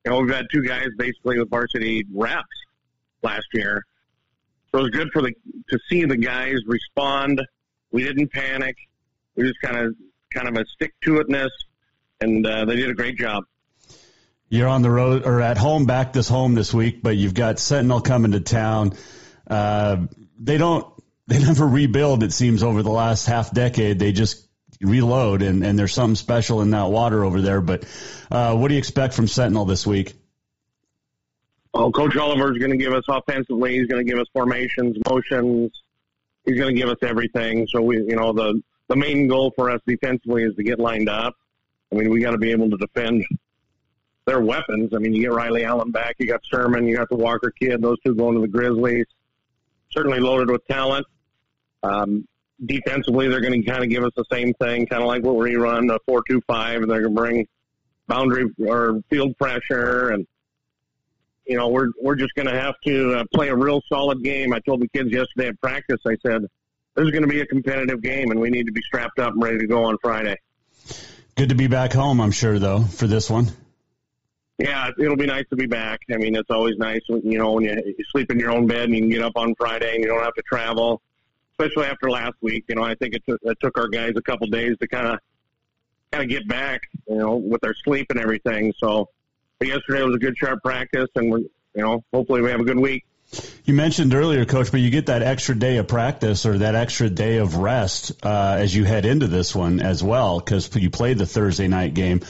you 0.04 0.10
know 0.10 0.20
we've 0.20 0.34
had 0.34 0.46
two 0.52 0.62
guys 0.62 0.88
basically 0.96 1.38
with 1.38 1.50
varsity 1.50 2.04
reps 2.12 2.46
last 3.22 3.46
year. 3.52 3.84
So 4.70 4.78
it 4.78 4.82
was 4.82 4.90
good 4.90 5.10
for 5.12 5.22
the 5.22 5.32
to 5.70 5.78
see 5.88 6.04
the 6.04 6.16
guys 6.16 6.56
respond. 6.66 7.42
We 7.90 8.04
didn't 8.04 8.32
panic. 8.32 8.76
We 9.36 9.44
just 9.44 9.60
kind 9.60 9.76
of 9.76 9.94
kind 10.32 10.48
of 10.48 10.56
a 10.56 10.66
stick 10.66 10.94
to 11.02 11.22
itness, 11.22 11.50
and 12.20 12.46
uh, 12.46 12.64
they 12.64 12.76
did 12.76 12.90
a 12.90 12.94
great 12.94 13.16
job. 13.16 13.44
You're 14.48 14.68
on 14.68 14.82
the 14.82 14.90
road 14.90 15.26
or 15.26 15.40
at 15.40 15.56
home 15.56 15.86
back 15.86 16.12
this 16.12 16.28
home 16.28 16.54
this 16.54 16.74
week, 16.74 17.02
but 17.02 17.16
you've 17.16 17.32
got 17.32 17.58
Sentinel 17.58 18.02
coming 18.02 18.32
to 18.32 18.40
town. 18.40 18.92
Uh, 19.46 20.06
they 20.38 20.58
don't 20.58 20.86
they 21.26 21.38
never 21.44 21.66
rebuild. 21.66 22.22
It 22.22 22.32
seems 22.32 22.62
over 22.62 22.82
the 22.82 22.90
last 22.90 23.26
half 23.26 23.52
decade, 23.52 23.98
they 23.98 24.12
just 24.12 24.46
reload, 24.82 25.42
and, 25.42 25.64
and 25.64 25.78
there's 25.78 25.94
something 25.94 26.16
special 26.16 26.60
in 26.62 26.70
that 26.70 26.90
water 26.90 27.24
over 27.24 27.40
there. 27.40 27.60
But 27.60 27.84
uh, 28.30 28.56
what 28.56 28.68
do 28.68 28.74
you 28.74 28.78
expect 28.78 29.14
from 29.14 29.28
Sentinel 29.28 29.64
this 29.64 29.86
week? 29.86 30.14
Oh, 31.74 31.90
Coach 31.90 32.16
Oliver 32.16 32.52
is 32.52 32.58
going 32.58 32.72
to 32.72 32.76
give 32.76 32.92
us 32.92 33.04
offensively. 33.08 33.78
He's 33.78 33.86
going 33.86 34.04
to 34.04 34.10
give 34.10 34.20
us 34.20 34.26
formations, 34.32 34.96
motions. 35.08 35.70
He's 36.44 36.58
going 36.58 36.74
to 36.74 36.78
give 36.80 36.90
us 36.90 36.98
everything. 37.02 37.66
So 37.68 37.80
we, 37.80 37.96
you 37.96 38.16
know, 38.16 38.32
the 38.32 38.60
the 38.88 38.96
main 38.96 39.26
goal 39.26 39.52
for 39.56 39.70
us 39.70 39.80
defensively 39.86 40.42
is 40.42 40.54
to 40.56 40.62
get 40.62 40.78
lined 40.78 41.08
up. 41.08 41.34
I 41.90 41.96
mean, 41.96 42.10
we 42.10 42.20
got 42.20 42.32
to 42.32 42.38
be 42.38 42.50
able 42.50 42.68
to 42.70 42.76
defend 42.76 43.24
their 44.26 44.40
weapons. 44.40 44.92
I 44.94 44.98
mean, 44.98 45.14
you 45.14 45.22
get 45.22 45.32
Riley 45.32 45.64
Allen 45.64 45.90
back, 45.90 46.16
you 46.18 46.26
got 46.26 46.40
Sherman, 46.44 46.86
you 46.86 46.96
got 46.96 47.08
the 47.08 47.16
Walker 47.16 47.52
kid. 47.58 47.80
Those 47.80 47.98
two 48.04 48.14
going 48.14 48.34
to 48.34 48.40
the 48.40 48.48
Grizzlies. 48.48 49.06
Certainly 49.90 50.20
loaded 50.20 50.50
with 50.50 50.66
talent. 50.66 51.06
Um, 51.82 52.26
defensively, 52.64 53.28
they're 53.28 53.40
going 53.40 53.62
to 53.62 53.70
kind 53.70 53.82
of 53.82 53.90
give 53.90 54.04
us 54.04 54.12
the 54.16 54.24
same 54.30 54.54
thing, 54.54 54.86
kind 54.86 55.02
of 55.02 55.08
like 55.08 55.22
what 55.22 55.36
we 55.36 55.56
run 55.56 55.90
a 55.90 55.98
four-two-five, 56.06 56.82
and 56.82 56.90
they're 56.90 57.02
going 57.02 57.14
to 57.14 57.20
bring 57.20 57.48
boundary 58.06 58.50
or 58.66 59.00
field 59.10 59.36
pressure 59.38 60.10
and 60.10 60.26
you 61.46 61.56
know, 61.56 61.68
we're 61.68 61.88
we're 62.00 62.14
just 62.14 62.34
going 62.34 62.46
to 62.46 62.58
have 62.58 62.74
to 62.84 63.14
uh, 63.14 63.24
play 63.34 63.48
a 63.48 63.56
real 63.56 63.82
solid 63.88 64.22
game. 64.22 64.52
I 64.52 64.60
told 64.60 64.80
the 64.80 64.88
kids 64.88 65.10
yesterday 65.10 65.48
at 65.48 65.60
practice. 65.60 65.98
I 66.06 66.16
said 66.24 66.42
this 66.94 67.04
is 67.04 67.10
going 67.10 67.22
to 67.22 67.28
be 67.28 67.40
a 67.40 67.46
competitive 67.46 68.02
game, 68.02 68.30
and 68.30 68.40
we 68.40 68.50
need 68.50 68.66
to 68.66 68.72
be 68.72 68.82
strapped 68.82 69.18
up 69.18 69.32
and 69.32 69.42
ready 69.42 69.58
to 69.58 69.66
go 69.66 69.84
on 69.84 69.98
Friday. 70.02 70.36
Good 71.34 71.48
to 71.48 71.54
be 71.54 71.66
back 71.66 71.92
home, 71.92 72.20
I'm 72.20 72.30
sure, 72.30 72.58
though, 72.58 72.82
for 72.82 73.06
this 73.06 73.30
one. 73.30 73.48
Yeah, 74.58 74.90
it'll 74.98 75.16
be 75.16 75.26
nice 75.26 75.44
to 75.50 75.56
be 75.56 75.66
back. 75.66 76.00
I 76.12 76.18
mean, 76.18 76.36
it's 76.36 76.50
always 76.50 76.76
nice, 76.76 77.00
you 77.08 77.38
know, 77.38 77.52
when 77.52 77.64
you, 77.64 77.82
you 77.84 78.04
sleep 78.12 78.30
in 78.30 78.38
your 78.38 78.52
own 78.52 78.66
bed 78.66 78.84
and 78.84 78.94
you 78.94 79.00
can 79.00 79.10
get 79.10 79.22
up 79.22 79.32
on 79.34 79.54
Friday 79.56 79.94
and 79.94 80.04
you 80.04 80.08
don't 80.08 80.22
have 80.22 80.34
to 80.34 80.42
travel. 80.42 81.00
Especially 81.58 81.86
after 81.86 82.10
last 82.10 82.34
week, 82.40 82.64
you 82.68 82.74
know, 82.74 82.82
I 82.82 82.94
think 82.94 83.14
it 83.14 83.22
took 83.28 83.40
it 83.42 83.58
took 83.60 83.78
our 83.78 83.88
guys 83.88 84.12
a 84.16 84.22
couple 84.22 84.46
days 84.48 84.76
to 84.80 84.88
kind 84.88 85.08
of 85.08 85.18
kind 86.10 86.24
of 86.24 86.30
get 86.30 86.48
back, 86.48 86.82
you 87.08 87.16
know, 87.16 87.36
with 87.36 87.60
their 87.60 87.74
sleep 87.84 88.06
and 88.10 88.18
everything. 88.18 88.72
So 88.78 89.08
but 89.62 89.68
yesterday 89.68 90.02
was 90.02 90.16
a 90.16 90.18
good 90.18 90.36
sharp 90.36 90.60
practice, 90.64 91.08
and 91.14 91.30
we're 91.30 91.38
you 91.38 91.50
know 91.76 92.02
hopefully 92.12 92.42
we 92.42 92.50
have 92.50 92.58
a 92.58 92.64
good 92.64 92.80
week. 92.80 93.04
You 93.64 93.74
mentioned 93.74 94.12
earlier, 94.12 94.44
Coach, 94.44 94.72
but 94.72 94.80
you 94.80 94.90
get 94.90 95.06
that 95.06 95.22
extra 95.22 95.54
day 95.54 95.76
of 95.76 95.86
practice 95.86 96.46
or 96.46 96.58
that 96.58 96.74
extra 96.74 97.08
day 97.08 97.36
of 97.36 97.54
rest 97.54 98.26
uh, 98.26 98.56
as 98.58 98.74
you 98.74 98.82
head 98.82 99.06
into 99.06 99.28
this 99.28 99.54
one 99.54 99.78
as 99.78 100.02
well, 100.02 100.40
because 100.40 100.74
you 100.74 100.90
played 100.90 101.16
the 101.16 101.26
Thursday 101.26 101.68
night 101.68 101.94
game. 101.94 102.22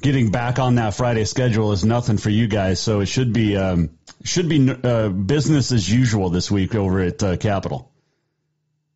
Getting 0.00 0.30
back 0.30 0.58
on 0.58 0.76
that 0.76 0.94
Friday 0.94 1.26
schedule 1.26 1.72
is 1.72 1.84
nothing 1.84 2.16
for 2.16 2.30
you 2.30 2.46
guys, 2.46 2.80
so 2.80 3.00
it 3.00 3.06
should 3.06 3.34
be 3.34 3.54
um, 3.58 3.90
should 4.24 4.48
be 4.48 4.70
uh, 4.70 5.10
business 5.10 5.72
as 5.72 5.92
usual 5.92 6.30
this 6.30 6.50
week 6.50 6.74
over 6.74 7.00
at 7.00 7.22
uh, 7.22 7.36
Capital. 7.36 7.92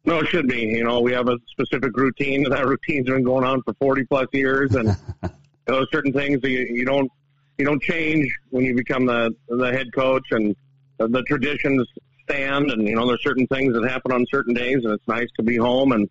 No, 0.04 0.18
it 0.18 0.28
should 0.28 0.48
be. 0.48 0.60
You 0.60 0.84
know, 0.84 1.00
we 1.00 1.12
have 1.12 1.28
a 1.28 1.36
specific 1.48 1.96
routine. 1.96 2.44
And 2.44 2.52
that 2.52 2.66
routine's 2.66 3.06
been 3.06 3.22
going 3.22 3.44
on 3.44 3.62
for 3.62 3.74
forty 3.74 4.04
plus 4.04 4.26
years, 4.32 4.74
and 4.74 4.96
those 5.66 5.86
certain 5.92 6.12
things 6.12 6.40
you, 6.42 6.66
you 6.70 6.84
don't 6.84 7.10
you 7.58 7.64
don't 7.64 7.82
change 7.82 8.32
when 8.50 8.64
you 8.64 8.74
become 8.74 9.06
the 9.06 9.34
the 9.48 9.72
head 9.72 9.92
coach, 9.94 10.26
and 10.32 10.56
the 10.98 11.22
traditions 11.22 11.86
stand. 12.24 12.70
And 12.70 12.86
you 12.88 12.96
know, 12.96 13.06
there's 13.06 13.22
certain 13.22 13.46
things 13.46 13.74
that 13.74 13.88
happen 13.88 14.12
on 14.12 14.26
certain 14.30 14.54
days, 14.54 14.78
and 14.82 14.92
it's 14.92 15.06
nice 15.06 15.28
to 15.36 15.42
be 15.42 15.56
home 15.56 15.92
and 15.92 16.08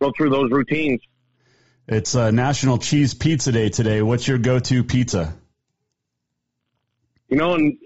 go 0.00 0.12
through 0.16 0.30
those 0.30 0.50
routines. 0.50 1.00
It's 1.86 2.14
uh, 2.14 2.30
National 2.30 2.78
Cheese 2.78 3.12
Pizza 3.12 3.52
Day 3.52 3.68
today. 3.68 4.00
What's 4.00 4.26
your 4.26 4.38
go-to 4.38 4.84
pizza? 4.84 5.34
You 7.28 7.36
know, 7.36 7.54
and 7.54 7.76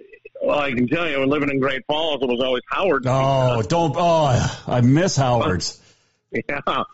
well, 0.48 0.60
I 0.60 0.72
can 0.72 0.88
tell 0.88 1.06
you, 1.06 1.20
when 1.20 1.28
living 1.28 1.50
in 1.50 1.60
Great 1.60 1.84
Falls, 1.86 2.22
it 2.22 2.26
was 2.26 2.40
always 2.40 2.62
Howard's. 2.70 3.06
Oh, 3.06 3.60
don't! 3.60 3.94
Oh, 3.94 4.62
I 4.66 4.80
miss 4.80 5.14
Howard's. 5.14 5.78
yeah, 6.32 6.84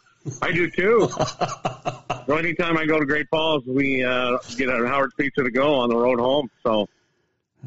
I 0.42 0.50
do 0.50 0.68
too. 0.68 1.08
so 2.26 2.36
anytime 2.36 2.76
I 2.76 2.84
go 2.84 2.98
to 2.98 3.06
Great 3.06 3.28
Falls, 3.30 3.62
we 3.64 4.02
uh, 4.02 4.38
get 4.56 4.68
a 4.68 4.88
Howard's 4.88 5.14
Pizza 5.14 5.44
to 5.44 5.52
go 5.52 5.76
on 5.76 5.88
the 5.88 5.96
road 5.96 6.18
home. 6.18 6.50
So 6.64 6.88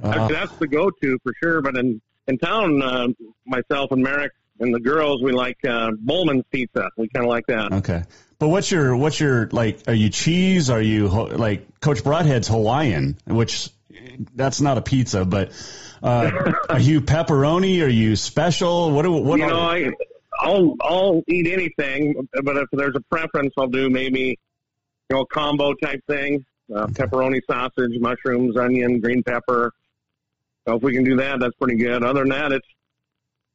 uh, 0.04 0.28
that's 0.28 0.52
the 0.58 0.68
go-to 0.68 1.20
for 1.24 1.34
sure. 1.42 1.62
But 1.62 1.78
in 1.78 2.02
in 2.28 2.38
town, 2.38 2.82
uh, 2.82 3.08
myself 3.46 3.94
and 3.94 4.04
Merrick 4.04 4.34
and 4.60 4.76
the 4.76 4.82
girls, 4.82 5.24
we 5.24 5.32
like 5.32 5.64
uh, 5.64 5.92
Bowman's 5.98 6.44
Pizza. 6.52 6.90
We 6.98 7.08
kind 7.08 7.26
of 7.26 7.30
like 7.30 7.46
that. 7.48 7.72
Okay. 7.72 8.04
But 8.40 8.50
what's 8.50 8.70
your 8.70 8.98
what's 8.98 9.22
your 9.22 9.48
like? 9.54 9.84
Are 9.88 9.94
you 9.94 10.10
cheese? 10.10 10.70
Are 10.70 10.82
you 10.82 11.08
like 11.08 11.80
Coach 11.80 12.04
Broadhead's 12.04 12.50
Hawaiian, 12.50 13.16
which 13.26 13.70
that's 14.36 14.62
not 14.62 14.78
a 14.78 14.82
pizza, 14.82 15.26
but 15.26 15.52
uh, 16.02 16.54
are 16.70 16.80
you 16.80 17.02
pepperoni? 17.02 17.84
Are 17.84 17.90
you 17.90 18.16
special? 18.16 18.92
What 18.92 19.04
do 19.04 19.12
what? 19.14 19.40
You 19.40 19.48
know, 19.48 19.60
I 19.60 19.92
I'll 20.40 20.76
I'll 20.82 21.24
eat 21.28 21.48
anything, 21.48 22.28
but 22.44 22.58
if 22.58 22.70
there's 22.72 22.96
a 22.96 23.02
preference, 23.02 23.54
I'll 23.58 23.68
do 23.68 23.90
maybe 23.90 24.40
you 25.10 25.16
know 25.16 25.26
combo 25.26 25.74
type 25.74 26.04
thing: 26.08 26.46
uh, 26.74 26.88
pepperoni, 26.88 27.42
sausage, 27.50 28.00
mushrooms, 28.00 28.58
onion, 28.58 29.00
green 29.00 29.24
pepper. 29.24 29.74
So 30.68 30.76
if 30.76 30.84
we 30.84 30.94
can 30.94 31.04
do 31.04 31.18
that, 31.18 31.40
that's 31.40 31.56
pretty 31.56 31.78
good. 31.78 32.04
Other 32.04 32.22
than 32.22 32.30
that, 32.30 32.52
it's 32.52 32.68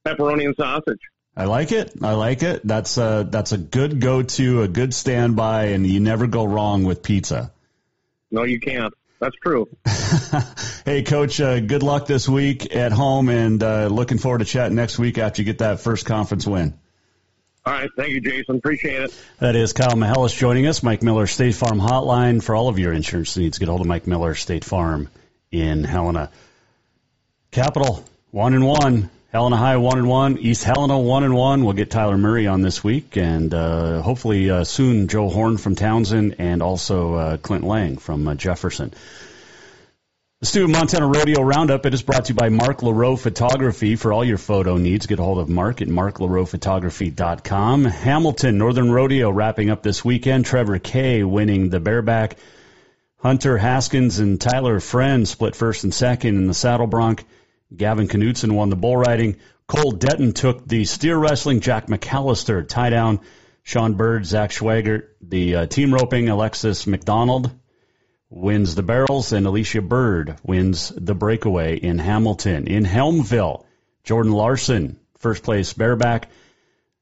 pepperoni 0.05 0.47
and 0.47 0.57
sausage. 0.57 1.01
I 1.36 1.45
like 1.45 1.72
it. 1.72 1.93
I 2.03 2.12
like 2.12 2.43
it. 2.43 2.66
That's 2.66 2.99
a 2.99 3.26
that's 3.28 3.53
a 3.53 3.59
good 3.59 4.01
go 4.01 4.22
to, 4.22 4.62
a 4.62 4.68
good 4.68 4.93
standby, 4.93 5.66
and 5.66 5.86
you 5.86 6.01
never 6.01 6.26
go 6.26 6.45
wrong 6.45 6.84
with 6.84 7.03
pizza. 7.03 7.53
No, 8.30 8.45
you 8.45 8.61
can't. 8.61 8.93
That's 9.22 9.36
true. 9.36 9.68
hey, 10.84 11.04
Coach, 11.04 11.40
uh, 11.40 11.60
good 11.60 11.84
luck 11.84 12.08
this 12.08 12.28
week 12.28 12.74
at 12.74 12.90
home, 12.90 13.28
and 13.28 13.62
uh, 13.62 13.86
looking 13.86 14.18
forward 14.18 14.38
to 14.38 14.44
chatting 14.44 14.74
next 14.74 14.98
week 14.98 15.16
after 15.16 15.42
you 15.42 15.46
get 15.46 15.58
that 15.58 15.78
first 15.78 16.06
conference 16.06 16.44
win. 16.44 16.74
All 17.64 17.72
right. 17.72 17.88
Thank 17.96 18.14
you, 18.14 18.20
Jason. 18.20 18.56
Appreciate 18.56 19.00
it. 19.00 19.24
That 19.38 19.54
is 19.54 19.74
Kyle 19.74 19.94
Mihelish 19.94 20.36
joining 20.36 20.66
us, 20.66 20.82
Mike 20.82 21.04
Miller 21.04 21.28
State 21.28 21.54
Farm 21.54 21.78
Hotline 21.78 22.42
for 22.42 22.56
all 22.56 22.68
of 22.68 22.80
your 22.80 22.92
insurance 22.92 23.36
needs. 23.36 23.58
Get 23.58 23.68
a 23.68 23.70
hold 23.70 23.82
of 23.82 23.86
Mike 23.86 24.08
Miller 24.08 24.34
State 24.34 24.64
Farm 24.64 25.08
in 25.52 25.84
Helena. 25.84 26.32
Capital, 27.52 28.04
one 28.32 28.54
and 28.54 28.66
one. 28.66 29.08
Helena 29.33 29.57
High 29.57 29.78
one 29.78 29.97
and 29.97 30.07
one, 30.07 30.37
East 30.37 30.62
Helena 30.62 30.99
one 30.99 31.24
and 31.24 31.35
one. 31.35 31.64
We'll 31.64 31.72
get 31.72 31.91
Tyler 31.91 32.18
Murray 32.18 32.47
on 32.47 32.61
this 32.61 32.85
week, 32.85 33.16
and 33.16 33.55
uh, 33.55 34.03
hopefully 34.03 34.51
uh, 34.51 34.64
soon 34.64 35.09
Joe 35.09 35.30
Horn 35.30 35.57
from 35.57 35.74
Townsend, 35.74 36.37
and 36.39 36.62
also 36.62 37.14
uh, 37.14 37.39
Clint 37.39 37.64
Lang 37.64 37.97
from 37.97 38.28
uh, 38.28 38.35
Jefferson. 38.35 38.93
The 40.41 40.47
Student 40.47 40.72
Montana 40.72 41.07
Rodeo 41.07 41.41
Roundup. 41.41 41.87
It 41.87 41.95
is 41.95 42.03
brought 42.03 42.26
to 42.26 42.35
you 42.35 42.37
by 42.39 42.51
Mark 42.51 42.80
LaRoe 42.80 43.18
Photography 43.18 43.97
for 43.97 44.12
all 44.12 44.22
your 44.22 44.37
photo 44.37 44.76
needs. 44.76 45.07
Get 45.07 45.18
a 45.18 45.22
hold 45.22 45.39
of 45.39 45.49
Mark 45.49 45.80
at 45.80 45.89
marklaroephotography.com. 45.89 47.85
Hamilton 47.87 48.59
Northern 48.59 48.93
Rodeo 48.93 49.30
wrapping 49.30 49.70
up 49.70 49.83
this 49.83 50.05
weekend. 50.05 50.45
Trevor 50.45 50.78
Kay 50.78 51.24
winning 51.24 51.70
the 51.70 51.80
bareback. 51.80 52.37
Hunter 53.16 53.57
Haskins 53.57 54.18
and 54.18 54.39
Tyler 54.39 54.78
Friend 54.78 55.26
split 55.26 55.57
first 55.57 55.85
and 55.85 55.95
second 55.95 56.37
in 56.37 56.49
the 56.49 56.55
saddle 56.55 56.87
bronc. 56.87 57.24
Gavin 57.76 58.08
Knutson 58.08 58.52
won 58.52 58.70
the 58.70 58.76
bull 58.76 58.96
riding. 58.96 59.36
Cole 59.66 59.92
Detton 59.92 60.34
took 60.34 60.66
the 60.66 60.84
steer 60.84 61.16
wrestling. 61.16 61.60
Jack 61.60 61.86
McAllister 61.86 62.66
tie 62.66 62.90
down. 62.90 63.20
Sean 63.62 63.94
Bird, 63.94 64.26
Zach 64.26 64.50
Schwagert, 64.50 65.08
the 65.20 65.54
uh, 65.54 65.66
team 65.66 65.94
roping. 65.94 66.28
Alexis 66.28 66.86
McDonald 66.86 67.50
wins 68.28 68.74
the 68.74 68.82
barrels, 68.82 69.32
and 69.32 69.46
Alicia 69.46 69.82
Bird 69.82 70.36
wins 70.42 70.92
the 70.96 71.14
breakaway 71.14 71.76
in 71.76 71.98
Hamilton. 71.98 72.66
In 72.66 72.84
Helmville, 72.84 73.64
Jordan 74.04 74.32
Larson, 74.32 74.98
first 75.18 75.44
place 75.44 75.72
bareback. 75.72 76.28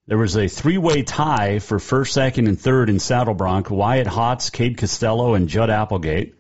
There 0.07 0.19
was 0.19 0.37
a 0.37 0.49
three-way 0.49 1.03
tie 1.03 1.61
for 1.61 1.79
first, 1.79 2.13
second, 2.13 2.49
and 2.49 2.61
third 2.61 2.91
in 2.91 2.99
Saddle 2.99 3.35
Bronc. 3.35 3.71
Wyatt 3.71 4.09
Hotz, 4.09 4.53
Cade 4.53 4.77
Costello, 4.77 5.35
and 5.35 5.49
Judd 5.49 5.71
Applegate 5.71 6.35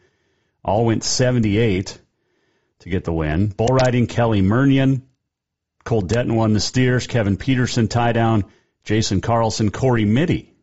all 0.62 0.84
went 0.84 1.04
78 1.04 1.98
to 2.80 2.88
get 2.88 3.04
the 3.04 3.12
win. 3.12 3.48
Bull 3.48 3.68
riding, 3.68 4.06
Kelly 4.06 4.42
Murnion. 4.42 5.02
Cole 5.84 6.02
Detton 6.02 6.34
won 6.34 6.52
the 6.52 6.60
steers. 6.60 7.06
Kevin 7.06 7.36
Peterson 7.36 7.88
tie 7.88 8.12
down. 8.12 8.44
Jason 8.84 9.20
Carlson, 9.20 9.70
Kory 9.70 10.04
Mytty 10.04 10.54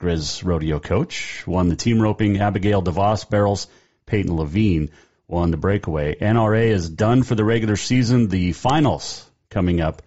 Grizz 0.00 0.44
rodeo 0.44 0.78
coach, 0.78 1.44
won 1.46 1.68
the 1.68 1.76
team 1.76 2.00
roping. 2.00 2.38
Abigail 2.38 2.82
DeVos 2.82 3.28
barrels. 3.28 3.66
Peyton 4.06 4.36
Levine 4.36 4.90
won 5.26 5.50
the 5.50 5.56
breakaway. 5.56 6.14
NRA 6.14 6.68
is 6.68 6.88
done 6.88 7.22
for 7.22 7.34
the 7.34 7.44
regular 7.44 7.76
season. 7.76 8.28
The 8.28 8.52
finals 8.52 9.28
coming 9.50 9.80
up 9.80 10.02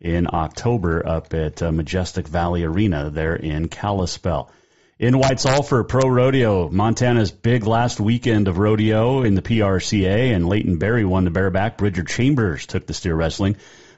in 0.00 0.26
October 0.32 1.06
up 1.06 1.32
at 1.32 1.62
uh, 1.62 1.72
Majestic 1.72 2.28
Valley 2.28 2.62
Arena 2.64 3.10
there 3.10 3.34
in 3.34 3.68
Kalispell. 3.68 4.50
In 4.98 5.18
White 5.18 5.40
Sulphur 5.40 5.84
Pro 5.84 6.08
Rodeo, 6.08 6.68
Montana's 6.68 7.30
big 7.32 7.66
last 7.66 7.98
weekend 7.98 8.46
of 8.46 8.58
rodeo 8.58 9.22
in 9.22 9.34
the 9.34 9.42
PRCA, 9.42 10.34
and 10.34 10.46
Leighton 10.46 10.76
Berry 10.76 11.04
won 11.04 11.24
the 11.24 11.30
bareback. 11.30 11.78
Bridger 11.78 12.04
Chambers 12.04 12.66
took 12.66 12.86
the 12.86 12.92
steer 12.92 13.14
wrestling. 13.14 13.56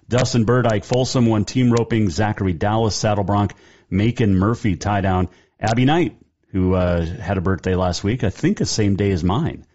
Dustin 0.08 0.48
Ike 0.48 0.84
Folsom 0.84 1.26
won 1.26 1.44
team 1.44 1.72
roping. 1.72 2.10
Zachary 2.10 2.52
Dallas 2.52 2.94
saddle 2.94 3.24
bronc. 3.24 3.54
Macon 3.90 4.36
Murphy 4.36 4.76
tie 4.76 5.00
down. 5.00 5.28
Abby 5.58 5.84
Knight, 5.84 6.16
who 6.52 6.74
uh, 6.74 7.04
had 7.04 7.38
a 7.38 7.42
birthday 7.42 7.74
last 7.74 8.04
week, 8.04 8.22
I 8.22 8.30
think 8.30 8.58
the 8.58 8.64
same 8.64 8.94
day 8.94 9.10
as 9.10 9.24
mine, 9.24 9.66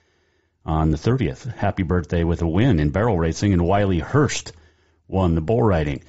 on 0.65 0.89
the 0.89 0.97
30th. 0.97 1.53
Happy 1.53 1.83
birthday 1.83 2.23
with 2.23 2.41
a 2.41 2.47
win 2.47 2.79
in 2.79 2.91
barrel 2.91 3.19
racing. 3.19 3.51
And 3.51 3.67
Wiley 3.67 3.99
Hurst 3.99 4.53
won 5.07 5.35
the 5.35 5.41
bull 5.41 5.61
riding. 5.61 6.01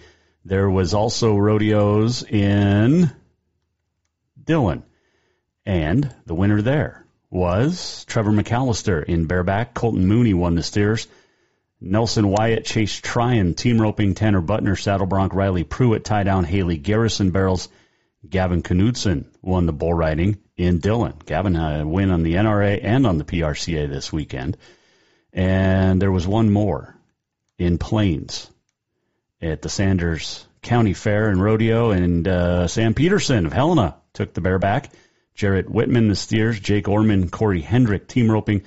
There 0.44 0.70
was 0.70 0.94
also 0.94 1.36
rodeos 1.36 2.22
in 2.22 3.11
Dillon. 4.42 4.84
And 5.66 6.14
the 6.26 6.34
winner 6.34 6.62
there 6.62 7.04
was 7.30 8.04
Trevor 8.06 8.32
McAllister 8.32 9.04
in 9.04 9.26
bareback. 9.26 9.74
Colton 9.74 10.06
Mooney 10.06 10.34
won 10.34 10.54
the 10.54 10.62
steers. 10.62 11.06
Nelson 11.80 12.28
Wyatt, 12.28 12.64
Chase 12.64 13.00
Tryon, 13.00 13.54
team 13.54 13.80
roping, 13.80 14.14
Tanner 14.14 14.42
Butner, 14.42 14.78
saddle 14.78 15.06
bronc, 15.06 15.32
Riley 15.32 15.64
Pruitt, 15.64 16.04
tie 16.04 16.24
down, 16.24 16.44
Haley 16.44 16.76
Garrison 16.76 17.30
barrels. 17.30 17.68
Gavin 18.28 18.62
Knudsen 18.62 19.24
won 19.40 19.64
the 19.64 19.72
bull 19.72 19.94
riding 19.94 20.38
in 20.56 20.78
Dillon. 20.78 21.14
Gavin 21.24 21.54
had 21.54 21.80
a 21.80 21.86
win 21.86 22.11
on 22.11 22.22
the 22.22 22.34
NRA 22.34 22.80
and 22.82 23.06
on 23.06 23.16
the 23.16 23.24
PRCA 23.24 23.88
this 23.88 24.12
weekend. 24.12 24.58
And 25.32 26.02
there 26.02 26.12
was 26.12 26.26
one 26.26 26.50
more 26.50 26.94
in 27.58 27.78
Plains 27.78 28.50
at 29.40 29.62
the 29.62 29.70
Sanders 29.70 30.46
County 30.61 30.92
Fair 30.92 31.30
and 31.30 31.42
Rodeo, 31.42 31.92
and 31.92 32.28
uh, 32.28 32.68
Sam 32.68 32.92
Peterson 32.92 33.46
of 33.46 33.54
Helena 33.54 33.96
took 34.12 34.34
the 34.34 34.42
bareback. 34.42 34.90
Jarrett 35.35 35.70
Whitman, 35.70 36.09
the 36.09 36.16
steers, 36.16 36.61
Jake 36.61 36.89
Orman, 36.89 37.31
Corey 37.31 37.61
Hendrick, 37.61 38.09
team 38.09 38.31
roping, 38.31 38.62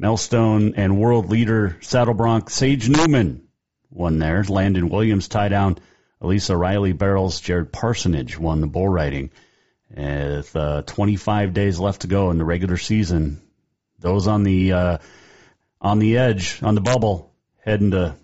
Melstone, 0.00 0.74
and 0.76 0.98
world 0.98 1.30
leader 1.30 1.76
saddle 1.80 2.14
bronc 2.14 2.50
Sage 2.50 2.88
Newman 2.88 3.46
won 3.90 4.18
there. 4.18 4.42
Landon 4.42 4.88
Williams 4.88 5.28
tie 5.28 5.48
down. 5.48 5.78
Elisa 6.20 6.56
Riley 6.56 6.92
barrels. 6.92 7.40
Jared 7.40 7.72
Parsonage 7.72 8.38
won 8.38 8.60
the 8.60 8.66
bull 8.66 8.88
riding. 8.88 9.30
With 9.94 10.56
uh, 10.56 10.82
25 10.82 11.52
days 11.52 11.78
left 11.78 12.02
to 12.02 12.06
go 12.06 12.30
in 12.30 12.38
the 12.38 12.44
regular 12.44 12.78
season, 12.78 13.42
those 13.98 14.26
on 14.26 14.42
the 14.42 14.72
uh, 14.72 14.98
on 15.82 15.98
the 15.98 16.16
edge, 16.16 16.62
on 16.62 16.74
the 16.74 16.80
bubble, 16.80 17.30
heading 17.62 17.90
to 17.90 18.16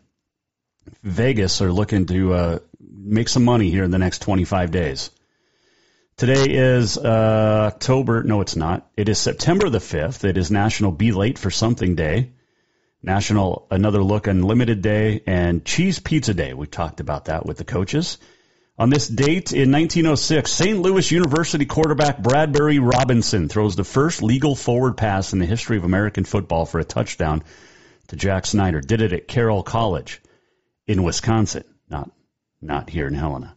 Vegas 1.02 1.60
are 1.60 1.70
looking 1.70 2.06
to 2.06 2.32
uh, 2.32 2.58
make 2.80 3.28
some 3.28 3.44
money 3.44 3.70
here 3.70 3.84
in 3.84 3.90
the 3.90 3.98
next 3.98 4.22
25 4.22 4.70
days. 4.70 5.10
Today 6.18 6.46
is 6.48 6.98
uh, 6.98 7.70
October. 7.72 8.24
No, 8.24 8.40
it's 8.40 8.56
not. 8.56 8.90
It 8.96 9.08
is 9.08 9.20
September 9.20 9.70
the 9.70 9.78
5th. 9.78 10.24
It 10.24 10.36
is 10.36 10.50
National 10.50 10.90
Be 10.90 11.12
Late 11.12 11.38
for 11.38 11.48
Something 11.48 11.94
Day, 11.94 12.32
National 13.00 13.68
Another 13.70 14.02
Look 14.02 14.26
Unlimited 14.26 14.82
Day, 14.82 15.22
and 15.28 15.64
Cheese 15.64 16.00
Pizza 16.00 16.34
Day. 16.34 16.54
We 16.54 16.66
talked 16.66 16.98
about 16.98 17.26
that 17.26 17.46
with 17.46 17.58
the 17.58 17.64
coaches. 17.64 18.18
On 18.76 18.90
this 18.90 19.06
date 19.06 19.52
in 19.52 19.70
1906, 19.70 20.50
St. 20.50 20.80
Louis 20.80 21.08
University 21.08 21.66
quarterback 21.66 22.18
Bradbury 22.18 22.80
Robinson 22.80 23.48
throws 23.48 23.76
the 23.76 23.84
first 23.84 24.20
legal 24.20 24.56
forward 24.56 24.96
pass 24.96 25.32
in 25.32 25.38
the 25.38 25.46
history 25.46 25.76
of 25.76 25.84
American 25.84 26.24
football 26.24 26.66
for 26.66 26.80
a 26.80 26.84
touchdown 26.84 27.44
to 28.08 28.16
Jack 28.16 28.44
Schneider. 28.44 28.80
Did 28.80 29.02
it 29.02 29.12
at 29.12 29.28
Carroll 29.28 29.62
College 29.62 30.20
in 30.84 31.04
Wisconsin, 31.04 31.62
not 31.88 32.10
not 32.60 32.90
here 32.90 33.06
in 33.06 33.14
Helena. 33.14 33.56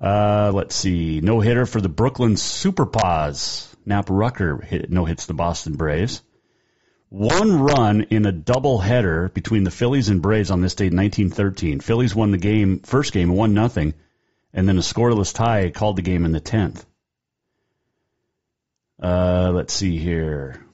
Uh, 0.00 0.50
let's 0.54 0.74
see. 0.74 1.20
No 1.20 1.40
hitter 1.40 1.66
for 1.66 1.80
the 1.80 1.88
Brooklyn 1.88 2.36
Super 2.36 2.86
Paws. 2.86 3.74
Nap 3.84 4.08
Rucker 4.08 4.60
hit, 4.60 4.90
no 4.90 5.04
hits 5.04 5.26
the 5.26 5.34
Boston 5.34 5.74
Braves. 5.74 6.22
One 7.10 7.60
run 7.60 8.02
in 8.02 8.24
a 8.24 8.32
double 8.32 8.78
header 8.78 9.28
between 9.28 9.64
the 9.64 9.70
Phillies 9.70 10.08
and 10.08 10.22
Braves 10.22 10.50
on 10.50 10.60
this 10.60 10.76
date 10.76 10.92
in 10.92 10.96
1913. 10.96 11.80
Phillies 11.80 12.14
won 12.14 12.30
the 12.30 12.38
game, 12.38 12.78
first 12.80 13.12
game, 13.12 13.30
one 13.30 13.52
nothing, 13.52 13.94
and 14.54 14.68
then 14.68 14.78
a 14.78 14.82
scoreless 14.82 15.34
tie 15.34 15.70
called 15.70 15.96
the 15.96 16.02
game 16.02 16.24
in 16.24 16.32
the 16.32 16.40
10th. 16.40 16.84
Uh, 19.02 19.50
let's 19.52 19.74
see 19.74 19.98
here. 19.98 20.64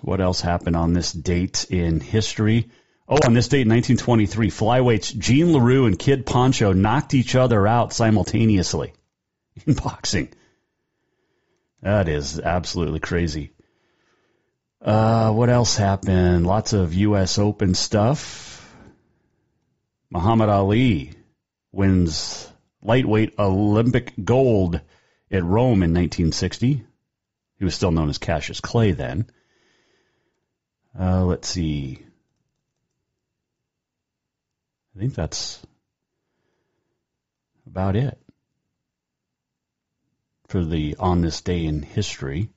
What 0.00 0.20
else 0.20 0.40
happened 0.40 0.74
on 0.74 0.94
this 0.94 1.12
date 1.12 1.66
in 1.70 2.00
history? 2.00 2.70
Oh, 3.12 3.18
on 3.26 3.34
this 3.34 3.48
date 3.48 3.66
in 3.66 3.68
1923, 3.68 4.48
flyweights 4.48 5.14
Gene 5.14 5.52
LaRue 5.52 5.84
and 5.84 5.98
Kid 5.98 6.24
Pancho 6.24 6.72
knocked 6.72 7.12
each 7.12 7.34
other 7.34 7.66
out 7.66 7.92
simultaneously 7.92 8.94
in 9.66 9.74
boxing. 9.74 10.30
That 11.82 12.08
is 12.08 12.40
absolutely 12.40 13.00
crazy. 13.00 13.52
Uh, 14.80 15.30
what 15.30 15.50
else 15.50 15.76
happened? 15.76 16.46
Lots 16.46 16.72
of 16.72 16.94
U.S. 16.94 17.38
Open 17.38 17.74
stuff. 17.74 18.66
Muhammad 20.08 20.48
Ali 20.48 21.10
wins 21.70 22.50
lightweight 22.80 23.38
Olympic 23.38 24.14
gold 24.24 24.80
at 25.30 25.44
Rome 25.44 25.82
in 25.82 25.92
1960. 25.92 26.82
He 27.58 27.64
was 27.66 27.74
still 27.74 27.90
known 27.90 28.08
as 28.08 28.16
Cassius 28.16 28.62
Clay 28.62 28.92
then. 28.92 29.26
Uh, 30.98 31.26
let's 31.26 31.48
see. 31.48 32.06
I 34.94 34.98
think 34.98 35.14
that's 35.14 35.62
about 37.66 37.96
it 37.96 38.18
for 40.48 40.62
the 40.64 40.96
on 40.98 41.22
this 41.22 41.40
day 41.40 41.64
in 41.64 41.82
history. 41.82 42.50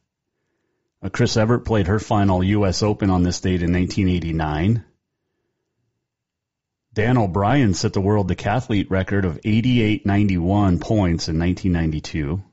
Uh, 1.01 1.09
Chris 1.09 1.37
Evert 1.37 1.63
played 1.63 1.87
her 1.87 1.99
final 1.99 2.43
U.S. 2.43 2.83
Open 2.83 3.09
on 3.09 3.23
this 3.23 3.39
date 3.39 3.63
in 3.63 3.71
1989. 3.71 4.83
Dan 6.93 7.17
O'Brien 7.17 7.73
set 7.73 7.93
the 7.93 8.01
world 8.01 8.29
decathlete 8.29 8.89
record 8.89 9.25
of 9.25 9.39
88.91 9.41 10.81
points 10.81 11.29
in 11.29 11.39
1992. 11.39 12.43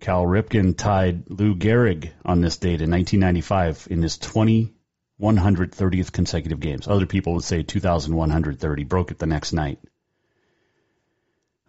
Cal 0.00 0.24
Ripken 0.24 0.76
tied 0.76 1.28
Lou 1.28 1.56
Gehrig 1.56 2.12
on 2.24 2.40
this 2.40 2.56
date 2.56 2.80
in 2.80 2.90
1995 2.90 3.88
in 3.90 4.02
his 4.02 4.18
20 4.18 4.72
130th 5.20 6.12
consecutive 6.12 6.60
games. 6.60 6.86
Other 6.86 7.06
people 7.06 7.34
would 7.34 7.44
say 7.44 7.62
2,130. 7.62 8.84
Broke 8.84 9.10
it 9.10 9.18
the 9.18 9.26
next 9.26 9.52
night. 9.52 9.78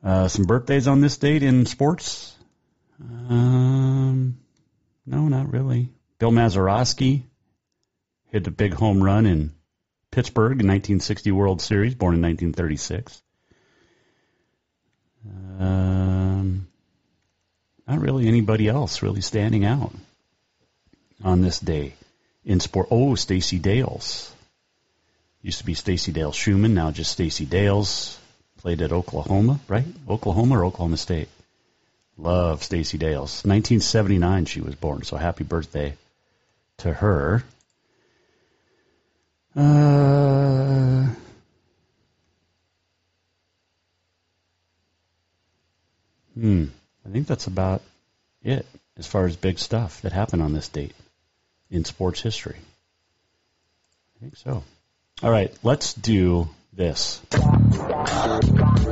Uh, 0.03 0.27
some 0.27 0.45
birthdays 0.45 0.87
on 0.87 1.01
this 1.01 1.17
date 1.17 1.43
in 1.43 1.65
sports? 1.65 2.35
Um, 3.01 4.39
no, 5.05 5.27
not 5.27 5.51
really. 5.51 5.89
Bill 6.19 6.31
Mazeroski 6.31 7.23
hit 8.27 8.47
a 8.47 8.51
big 8.51 8.73
home 8.73 9.03
run 9.03 9.25
in 9.25 9.53
Pittsburgh 10.11 10.59
in 10.61 10.67
1960 10.67 11.31
World 11.31 11.61
Series, 11.61 11.95
born 11.95 12.15
in 12.15 12.21
1936. 12.21 13.21
Um, 15.59 16.67
not 17.87 17.99
really 17.99 18.27
anybody 18.27 18.67
else 18.67 19.01
really 19.01 19.21
standing 19.21 19.65
out 19.65 19.93
on 21.23 21.41
this 21.41 21.59
day 21.59 21.93
in 22.49 22.59
sport. 22.59 22.87
Oh, 22.89 23.13
Stacey 23.13 23.59
Dales. 23.59 24.33
Used 25.43 25.59
to 25.59 25.65
be 25.65 25.75
Stacey 25.75 26.11
Dales 26.11 26.35
Schuman, 26.35 26.71
now 26.71 26.91
just 26.91 27.11
Stacey 27.11 27.45
Dales. 27.45 28.19
Played 28.57 28.81
at 28.81 28.91
Oklahoma, 28.91 29.59
right? 29.69 29.85
Oklahoma 30.09 30.59
or 30.59 30.65
Oklahoma 30.65 30.97
State. 30.97 31.29
Love 32.17 32.63
Stacey 32.63 32.97
Dales. 32.97 33.45
1979 33.45 34.45
she 34.45 34.61
was 34.61 34.75
born, 34.75 35.03
so 35.03 35.15
happy 35.15 35.43
birthday 35.45 35.95
to 36.77 36.91
her. 36.91 37.43
Uh, 39.55 41.07
hmm. 46.33 46.65
I 47.05 47.09
think 47.09 47.27
that's 47.27 47.47
about 47.47 47.81
it 48.43 48.65
as 48.97 49.05
far 49.07 49.25
as 49.25 49.35
big 49.35 49.59
stuff 49.59 50.01
that 50.01 50.11
happened 50.11 50.41
on 50.41 50.53
this 50.53 50.67
date 50.67 50.95
in 51.71 51.85
sports 51.85 52.21
history. 52.21 52.57
I 54.17 54.19
think 54.21 54.35
so. 54.37 54.63
All 55.21 55.31
right, 55.31 55.53
let's 55.63 55.93
do 55.93 56.49
this. 56.73 57.21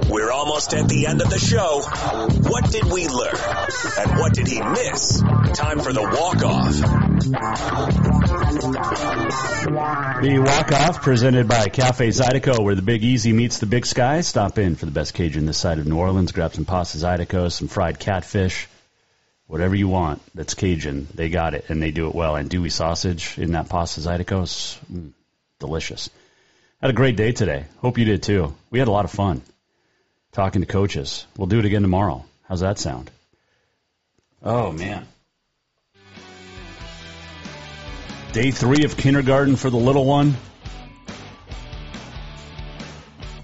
We're 0.09 0.31
almost 0.31 0.73
at 0.73 0.89
the 0.89 1.05
end 1.07 1.21
of 1.21 1.29
the 1.29 1.39
show. 1.39 1.81
What 2.49 2.71
did 2.71 2.85
we 2.85 3.07
learn? 3.07 3.35
And 3.99 4.19
what 4.19 4.33
did 4.33 4.47
he 4.47 4.61
miss? 4.61 5.21
Time 5.53 5.79
for 5.79 5.93
the 5.93 6.01
walk 6.01 6.43
off. 6.43 6.73
The 10.21 10.39
walk-off 10.39 11.01
presented 11.01 11.47
by 11.47 11.67
Cafe 11.67 12.09
Zydeco, 12.09 12.63
where 12.63 12.75
the 12.75 12.81
Big 12.81 13.03
Easy 13.03 13.33
meets 13.33 13.59
the 13.59 13.65
Big 13.65 13.85
Sky. 13.85 14.21
Stop 14.21 14.57
in 14.57 14.75
for 14.75 14.85
the 14.85 14.91
best 14.91 15.13
Cajun 15.13 15.45
this 15.45 15.57
side 15.57 15.79
of 15.79 15.87
New 15.87 15.97
Orleans. 15.97 16.31
Grab 16.31 16.53
some 16.53 16.65
pasta 16.65 16.97
Zydeco, 16.97 17.51
some 17.51 17.67
fried 17.67 17.99
catfish, 17.99 18.67
whatever 19.47 19.75
you 19.75 19.87
want 19.87 20.21
that's 20.35 20.53
Cajun. 20.53 21.07
They 21.13 21.29
got 21.29 21.53
it, 21.53 21.69
and 21.69 21.81
they 21.81 21.91
do 21.91 22.07
it 22.07 22.15
well. 22.15 22.33
andouille 22.33 22.71
sausage 22.71 23.37
in 23.37 23.53
that 23.53 23.69
pasta 23.69 24.01
Zydeco 24.01 24.43
is 24.43 24.77
mm, 24.91 25.11
delicious. 25.59 26.09
Had 26.81 26.91
a 26.91 26.93
great 26.93 27.15
day 27.15 27.31
today. 27.31 27.65
Hope 27.79 27.97
you 27.97 28.05
did 28.05 28.21
too. 28.21 28.55
We 28.69 28.79
had 28.79 28.87
a 28.87 28.91
lot 28.91 29.05
of 29.05 29.11
fun 29.11 29.41
talking 30.31 30.61
to 30.61 30.67
coaches. 30.67 31.25
We'll 31.35 31.47
do 31.47 31.59
it 31.59 31.65
again 31.65 31.81
tomorrow. 31.81 32.23
How's 32.43 32.59
that 32.59 32.77
sound? 32.77 33.09
Oh, 34.43 34.71
man. 34.71 35.07
Day 38.33 38.51
three 38.51 38.83
of 38.83 38.95
kindergarten 38.95 39.55
for 39.55 39.71
the 39.71 39.77
little 39.77 40.05
one. 40.05 40.35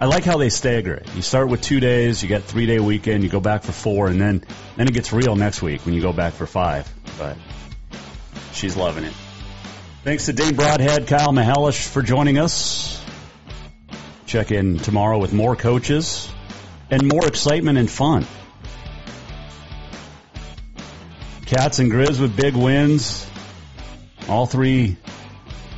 I 0.03 0.05
like 0.05 0.25
how 0.25 0.35
they 0.35 0.49
stagger 0.49 0.95
it. 0.95 1.15
You 1.15 1.21
start 1.21 1.47
with 1.47 1.61
two 1.61 1.79
days, 1.79 2.21
you 2.21 2.27
get 2.27 2.43
three 2.43 2.65
day 2.65 2.77
weekend, 2.77 3.23
you 3.23 3.29
go 3.29 3.39
back 3.39 3.63
for 3.63 3.71
four, 3.71 4.09
and 4.09 4.19
then 4.19 4.43
then 4.75 4.89
it 4.89 4.93
gets 4.93 5.13
real 5.13 5.37
next 5.37 5.61
week 5.61 5.85
when 5.85 5.95
you 5.95 6.01
go 6.01 6.11
back 6.11 6.33
for 6.33 6.45
five. 6.45 6.91
But 7.17 7.37
she's 8.51 8.75
loving 8.75 9.05
it. 9.05 9.13
Thanks 10.03 10.25
to 10.25 10.33
Dane 10.33 10.57
Broadhead, 10.57 11.07
Kyle 11.07 11.31
Mihelish 11.31 11.87
for 11.87 12.01
joining 12.01 12.37
us. 12.37 13.01
Check 14.25 14.51
in 14.51 14.77
tomorrow 14.77 15.19
with 15.19 15.31
more 15.31 15.55
coaches 15.55 16.29
and 16.91 17.07
more 17.07 17.25
excitement 17.25 17.77
and 17.77 17.89
fun. 17.89 18.27
Cats 21.45 21.79
and 21.79 21.89
Grizz 21.89 22.19
with 22.19 22.35
big 22.35 22.55
wins. 22.57 23.25
All 24.27 24.47
three 24.47 24.97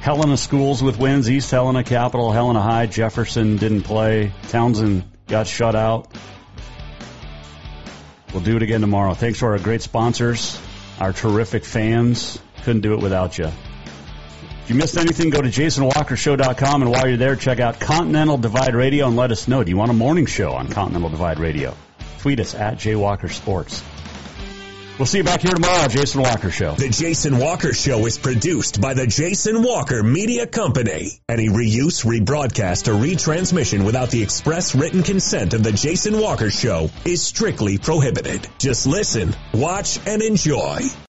Helena 0.05 0.37
schools 0.37 0.83
with 0.83 0.99
wins. 0.99 1.27
East 1.31 1.49
Helena, 1.49 1.83
Capital, 1.83 2.31
Helena 2.31 2.61
High, 2.61 2.85
Jefferson 2.85 3.57
didn't 3.57 3.81
play. 3.81 4.31
Townsend 4.49 5.03
got 5.25 5.47
shut 5.47 5.73
out. 5.75 6.13
We'll 8.31 8.43
do 8.43 8.55
it 8.55 8.61
again 8.61 8.81
tomorrow. 8.81 9.15
Thanks 9.15 9.39
to 9.39 9.47
our 9.47 9.57
great 9.57 9.81
sponsors, 9.81 10.61
our 10.99 11.11
terrific 11.11 11.65
fans. 11.65 12.39
Couldn't 12.61 12.81
do 12.81 12.93
it 12.93 12.99
without 13.01 13.39
you. 13.39 13.45
If 13.45 14.65
you 14.67 14.75
missed 14.75 14.95
anything, 14.95 15.31
go 15.31 15.41
to 15.41 15.49
jasonwalkershow.com, 15.49 16.83
and 16.83 16.91
while 16.91 17.07
you're 17.07 17.17
there, 17.17 17.35
check 17.35 17.59
out 17.59 17.79
Continental 17.79 18.37
Divide 18.37 18.75
Radio 18.75 19.07
and 19.07 19.15
let 19.15 19.31
us 19.31 19.47
know. 19.47 19.63
Do 19.63 19.71
you 19.71 19.77
want 19.77 19.89
a 19.89 19.95
morning 19.95 20.27
show 20.27 20.51
on 20.51 20.67
Continental 20.67 21.09
Divide 21.09 21.39
Radio? 21.39 21.75
Tweet 22.19 22.39
us 22.39 22.53
at 22.53 22.75
jwalkersports. 22.75 23.81
We'll 24.97 25.05
see 25.05 25.17
you 25.17 25.25
back 25.25 25.41
here 25.41 25.51
tomorrow, 25.51 25.89
Jason 25.89 26.21
Walker 26.21 26.49
Show. 26.49 26.75
The 26.75 26.87
Jason 26.87 27.37
Walker 27.37 27.73
Show 27.73 28.05
is 28.05 28.17
produced 28.17 28.79
by 28.79 28.93
the 28.93 29.05
Jason 29.05 29.61
Walker 29.61 30.01
Media 30.01 30.47
Company. 30.47 31.19
Any 31.27 31.49
reuse, 31.49 32.05
rebroadcast, 32.05 32.87
or 32.87 32.93
retransmission 32.93 33.85
without 33.85 34.09
the 34.09 34.23
express 34.23 34.73
written 34.73 35.03
consent 35.03 35.53
of 35.53 35.63
the 35.63 35.73
Jason 35.73 36.17
Walker 36.17 36.49
Show 36.49 36.89
is 37.03 37.21
strictly 37.21 37.77
prohibited. 37.77 38.47
Just 38.57 38.87
listen, 38.87 39.35
watch, 39.53 39.99
and 40.07 40.21
enjoy. 40.21 40.79